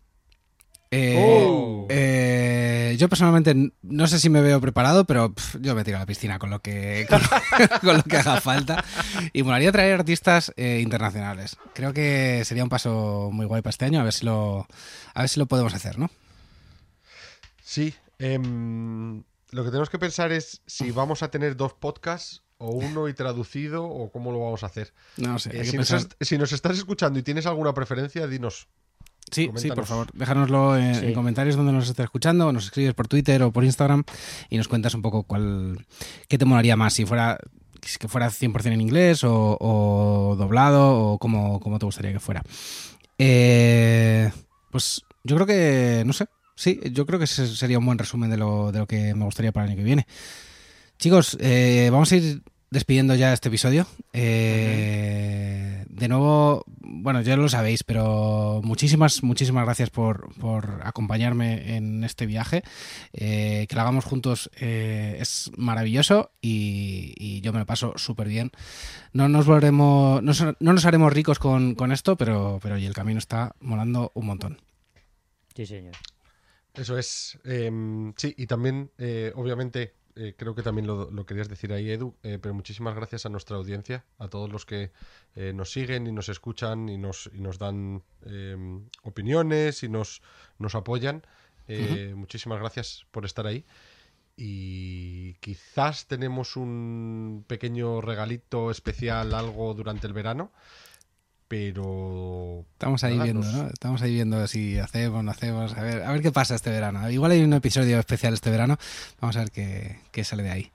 Eh, 0.95 1.17
Oh. 1.19 1.87
eh, 1.89 2.97
yo 2.99 3.09
personalmente 3.09 3.73
no 3.81 4.07
sé 4.07 4.19
si 4.19 4.29
me 4.29 4.43
veo 4.43 4.61
preparado, 4.61 5.07
pero 5.07 5.33
yo 5.59 5.75
me 5.75 5.85
tiro 5.85 5.97
a 5.97 6.01
la 6.01 6.07
piscina 6.07 6.39
con 6.39 6.51
lo 6.51 6.61
que, 6.61 7.07
con 7.11 7.21
lo, 7.23 7.81
con 7.81 7.97
lo 7.97 8.03
que 8.03 8.17
haga 8.19 8.41
falta. 8.43 8.85
Y 9.33 9.43
molaría 9.43 9.73
traer 9.73 9.99
artistas 10.01 10.53
eh, 10.57 10.81
internacionales. 10.83 11.57
Creo 11.75 11.95
que 11.95 12.43
sería 12.45 12.63
un 12.63 12.69
paso 12.69 13.31
muy 13.33 13.47
guay 13.47 13.63
para 13.63 13.71
este 13.71 13.87
año, 13.87 14.01
a 14.01 14.05
ver 14.05 14.13
si 14.13 14.27
lo, 14.27 14.67
a 15.15 15.21
ver 15.21 15.29
si 15.31 15.41
lo 15.41 15.47
podemos 15.47 15.73
hacer, 15.73 15.99
¿no? 15.99 16.11
Sí. 17.65 17.95
em, 18.19 19.23
lo 19.51 19.65
que 19.65 19.71
tenemos 19.71 19.89
que 19.91 19.99
pensar 19.99 20.31
es 20.33 20.61
si 20.67 20.91
vamos 20.91 21.23
a 21.23 21.31
tener 21.31 21.57
dos 21.57 21.73
podcasts 21.75 22.43
o 22.63 22.71
uno 22.71 23.09
y 23.09 23.15
traducido 23.15 23.85
o 23.85 24.11
cómo 24.11 24.33
lo 24.33 24.39
vamos 24.41 24.63
a 24.63 24.67
hacer. 24.67 24.93
No 25.17 25.39
sé. 25.39 25.51
Eh, 25.61 25.65
si, 25.65 25.77
nos 26.39 26.49
si 26.49 26.55
estás 26.55 26.79
escuchando 26.79 27.19
y 27.19 27.23
tienes 27.23 27.47
alguna 27.47 27.75
preferencia, 27.75 28.27
dinos. 28.27 28.69
Sí, 29.31 29.51
sí, 29.57 29.69
por 29.71 29.87
favor, 29.87 30.09
déjanoslo 30.13 30.77
en, 30.77 30.95
Sí. 30.95 31.07
en 31.07 31.15
comentarios 31.15 31.57
donde 31.57 31.73
nos 31.73 31.89
estés 31.89 32.05
escuchando, 32.05 32.49
o 32.49 32.53
nos 32.53 32.65
escribes 32.67 32.93
por 32.95 33.09
Twitter 33.09 33.43
o 33.43 33.53
por 33.53 33.65
Instagram 33.65 34.05
y 34.51 34.57
nos 34.59 34.69
cuentas 34.69 34.95
un 34.95 35.01
poco 35.03 35.23
cuál, 35.23 35.87
qué 36.29 36.39
te 36.39 36.45
molaría 36.45 36.77
más, 36.77 36.95
si 36.95 37.07
fuera 37.07 37.39
que 37.99 38.09
fuera 38.09 38.29
100% 38.31 38.73
en 38.75 38.81
inglés 38.81 39.25
o, 39.25 39.57
o 39.61 40.37
doblado 40.37 40.97
o 41.13 41.19
cómo, 41.19 41.59
cómo 41.61 41.79
te 41.79 41.87
gustaría 41.87 42.13
que 42.13 42.21
fuera. 42.21 42.43
Eh, 43.19 44.31
pues 44.71 45.03
yo 45.25 45.37
creo 45.37 45.47
que, 45.47 46.03
no 46.07 46.13
sé, 46.13 46.27
sí, 46.55 46.81
yo 46.93 47.07
creo 47.07 47.19
que 47.19 47.25
ese 47.25 47.47
sería 47.47 47.79
un 47.79 47.87
buen 47.87 47.99
resumen 47.99 48.31
de 48.31 48.37
lo, 48.37 48.73
de 48.73 48.81
lo 48.81 48.87
que 48.87 49.15
me 49.15 49.25
gustaría 49.25 49.53
para 49.53 49.65
el 49.67 49.71
año 49.73 49.79
que 49.79 49.85
viene. 49.85 50.07
Chicos, 50.99 51.37
eh, 51.41 51.89
vamos 51.91 52.11
a 52.13 52.17
ir 52.17 52.43
despidiendo 52.73 53.15
ya 53.15 53.35
este 53.35 53.49
episodio. 53.49 53.87
Eh, 54.15 55.85
de 55.89 56.09
nuevo, 56.09 56.65
bueno, 56.81 57.21
ya 57.21 57.37
lo 57.37 57.49
sabéis, 57.51 57.85
pero 57.85 58.63
muchísimas, 58.65 59.23
muchísimas 59.23 59.67
gracias 59.67 59.91
por, 59.91 60.35
por 60.37 60.81
acompañarme 60.83 61.77
en 61.77 62.03
este 62.03 62.25
viaje. 62.25 62.63
Eh, 63.13 63.67
que 63.69 63.75
lo 63.75 63.83
hagamos 63.83 64.07
juntos 64.07 64.51
eh, 64.59 65.19
es 65.21 65.51
maravilloso 65.57 66.33
y, 66.41 67.13
y 67.19 67.43
yo 67.43 67.53
me 67.53 67.59
lo 67.59 67.67
paso 67.67 67.93
súper 67.97 68.29
bien. 68.29 68.51
No 69.13 69.29
nos 69.29 69.45
volveremos, 69.45 70.23
no, 70.23 70.33
no 70.59 70.73
nos 70.73 70.87
haremos 70.87 71.13
ricos 71.13 71.39
con, 71.39 71.75
con 71.75 71.93
esto, 71.93 72.17
pero, 72.17 72.59
pero 72.63 72.77
oye, 72.77 72.87
el 72.87 72.95
camino 72.95 73.19
está 73.19 73.55
molando 73.61 74.13
un 74.15 74.27
montón. 74.27 74.63
Sí, 75.55 75.67
señor. 75.67 75.95
Eso 76.75 76.97
es. 76.97 77.39
em, 77.45 78.15
sí, 78.17 78.35
y 78.37 78.47
también, 78.47 78.91
eh, 78.97 79.31
obviamente, 79.35 79.93
eh, 80.15 80.35
creo 80.37 80.55
que 80.55 80.63
también 80.63 80.87
lo, 80.87 81.11
lo 81.11 81.25
querías 81.25 81.49
decir 81.49 81.73
ahí, 81.73 81.91
Edu, 81.91 82.15
eh, 82.23 82.39
pero 82.41 82.55
muchísimas 82.55 82.95
gracias 82.95 83.25
a 83.27 83.29
nuestra 83.29 83.57
audiencia, 83.57 84.05
a 84.19 84.29
todos 84.29 84.51
los 84.51 84.67
que 84.67 84.93
eh, 85.35 85.53
nos 85.55 85.73
siguen 85.73 86.07
y 86.07 86.13
nos 86.13 86.29
escuchan 86.29 86.89
y 86.89 86.99
nos, 86.99 87.31
y 87.33 87.41
nos 87.41 87.59
dan 87.59 88.03
em, 88.27 88.89
opiniones 89.03 89.83
y 89.83 89.89
nos, 89.89 90.23
nos 90.59 90.75
apoyan. 90.75 91.23
Eh, 91.69 92.13
Muchísimas 92.17 92.59
gracias 92.59 93.07
por 93.11 93.25
estar 93.25 93.47
ahí. 93.47 93.65
Y 94.37 95.35
quizás 95.35 96.07
tenemos 96.07 96.57
un 96.57 97.45
pequeño 97.47 98.01
regalito 98.01 98.71
especial, 98.71 99.35
algo 99.35 99.75
durante 99.75 100.07
el 100.07 100.13
verano. 100.13 100.53
Pero... 101.53 102.65
Estamos 102.73 103.05
ahí 103.05 103.19
viendo, 103.19 103.47
¿no? 103.47 103.69
Estamos 103.69 104.01
ahí 104.01 104.15
viendo 104.15 104.47
si 104.47 104.79
hacemos, 104.79 105.23
no 105.23 105.31
hacemos. 105.33 105.77
A 105.77 105.83
ver, 105.83 106.03
a 106.03 106.11
ver 106.11 106.23
qué 106.23 106.33
pasa 106.33 106.55
este 106.55 106.71
verano. 106.71 107.11
Igual 107.11 107.33
hay 107.33 107.43
un 107.43 107.53
episodio 107.53 107.99
especial 107.99 108.33
este 108.33 108.51
verano. 108.51 108.79
Vamos 109.21 109.37
a 109.37 109.41
ver 109.41 109.51
qué, 109.51 109.99
qué 110.13 110.25
sale 110.25 110.45
de 110.45 110.51
ahí. 110.51 110.73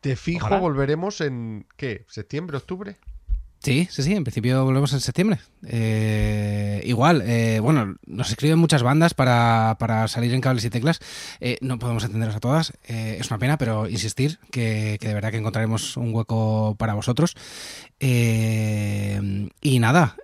Te 0.00 0.14
fijo, 0.14 0.56
volveremos 0.60 1.20
en, 1.20 1.66
¿qué? 1.76 2.04
¿Septiembre, 2.06 2.58
octubre? 2.58 2.94
Sí, 3.60 3.88
sí, 3.90 4.02
sí, 4.02 4.12
en 4.14 4.22
principio 4.22 4.64
volvemos 4.64 4.92
en 4.92 5.00
septiembre. 5.00 5.40
Eh, 5.66 6.82
igual, 6.84 7.22
eh, 7.26 7.58
bueno, 7.60 7.96
nos 8.06 8.30
escriben 8.30 8.58
muchas 8.58 8.82
bandas 8.82 9.14
para, 9.14 9.76
para, 9.78 10.06
salir 10.08 10.32
en 10.34 10.40
cables 10.40 10.64
y 10.64 10.70
teclas. 10.70 11.00
Eh, 11.40 11.58
no 11.60 11.78
podemos 11.78 12.04
entenderos 12.04 12.36
a 12.36 12.40
todas, 12.40 12.72
es 12.86 13.28
una 13.30 13.38
pena, 13.38 13.58
pero 13.58 13.88
insistir 13.88 14.38
que, 14.52 14.98
que, 15.00 15.08
de 15.08 15.14
verdad 15.14 15.30
que 15.30 15.38
encontraremos 15.38 15.96
un 15.96 16.14
hueco 16.14 16.76
para 16.78 16.94
vosotros. 16.94 17.34
y 17.98 19.78
nada, 19.80 20.16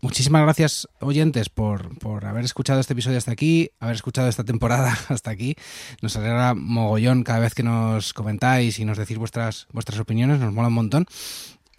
muchísimas 0.00 0.42
gracias 0.42 0.88
oyentes 1.00 1.48
por, 1.48 1.98
por, 1.98 2.24
haber 2.26 2.44
escuchado 2.44 2.80
este 2.80 2.92
episodio 2.92 3.18
hasta 3.18 3.32
aquí, 3.32 3.70
haber 3.80 3.96
escuchado 3.96 4.28
esta 4.28 4.44
temporada 4.44 4.96
hasta 5.08 5.30
aquí. 5.30 5.56
Nos 6.02 6.16
alegra 6.16 6.54
mogollón 6.54 7.22
cada 7.22 7.40
vez 7.40 7.54
que 7.54 7.62
nos 7.62 8.12
comentáis 8.14 8.78
y 8.78 8.84
nos 8.84 8.98
decís 8.98 9.18
vuestras, 9.18 9.66
vuestras 9.72 10.00
opiniones, 10.00 10.40
nos 10.40 10.52
mola 10.52 10.68
un 10.68 10.74
montón. 10.74 11.06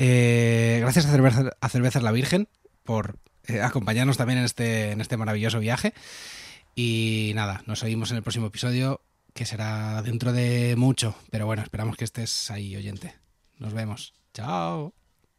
Eh, 0.02 0.78
gracias 0.80 1.06
a, 1.06 1.12
Cerveza, 1.12 1.52
a 1.60 1.70
Cervezas 1.70 2.02
La 2.02 2.14
Virgen 2.14 2.48
por 2.84 3.20
eh, 3.48 3.62
acompañarnos 3.62 4.16
también 4.16 4.40
en 4.40 4.46
este, 4.46 4.92
en 4.92 5.02
este 5.02 5.18
maravilloso 5.18 5.60
viaje. 5.60 5.94
Y 6.74 7.34
nada, 7.36 7.62
nos 7.66 7.84
oímos 7.84 8.10
en 8.12 8.18
el 8.18 8.24
próximo 8.24 8.48
episodio, 8.48 9.02
que 9.34 9.46
será 9.46 10.02
dentro 10.02 10.32
de 10.32 10.76
mucho. 10.78 11.16
Pero 11.30 11.46
bueno, 11.46 11.62
esperamos 11.62 11.98
que 11.98 12.06
estés 12.06 12.50
ahí, 12.50 12.78
oyente. 12.78 13.14
Nos 13.58 13.74
vemos. 13.74 14.14
Chao. 14.34 14.94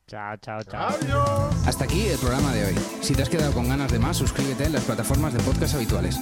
Chao, 0.06 0.36
chao, 0.36 0.62
chao. 0.64 1.50
Hasta 1.64 1.84
aquí 1.84 2.08
el 2.08 2.18
programa 2.18 2.52
de 2.52 2.66
hoy. 2.66 2.74
Si 3.00 3.14
te 3.14 3.22
has 3.22 3.30
quedado 3.30 3.52
con 3.52 3.66
ganas 3.68 3.90
de 3.90 3.98
más, 3.98 4.18
suscríbete 4.18 4.64
en 4.64 4.72
las 4.74 4.84
plataformas 4.84 5.32
de 5.32 5.40
podcast 5.40 5.74
habituales. 5.74 6.20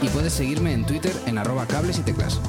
Y 0.00 0.08
puedes 0.08 0.32
seguirme 0.32 0.72
en 0.72 0.86
Twitter 0.86 1.12
en 1.26 1.36
arroba 1.36 1.66
cables 1.66 1.98
y 1.98 2.02
teclas. 2.02 2.40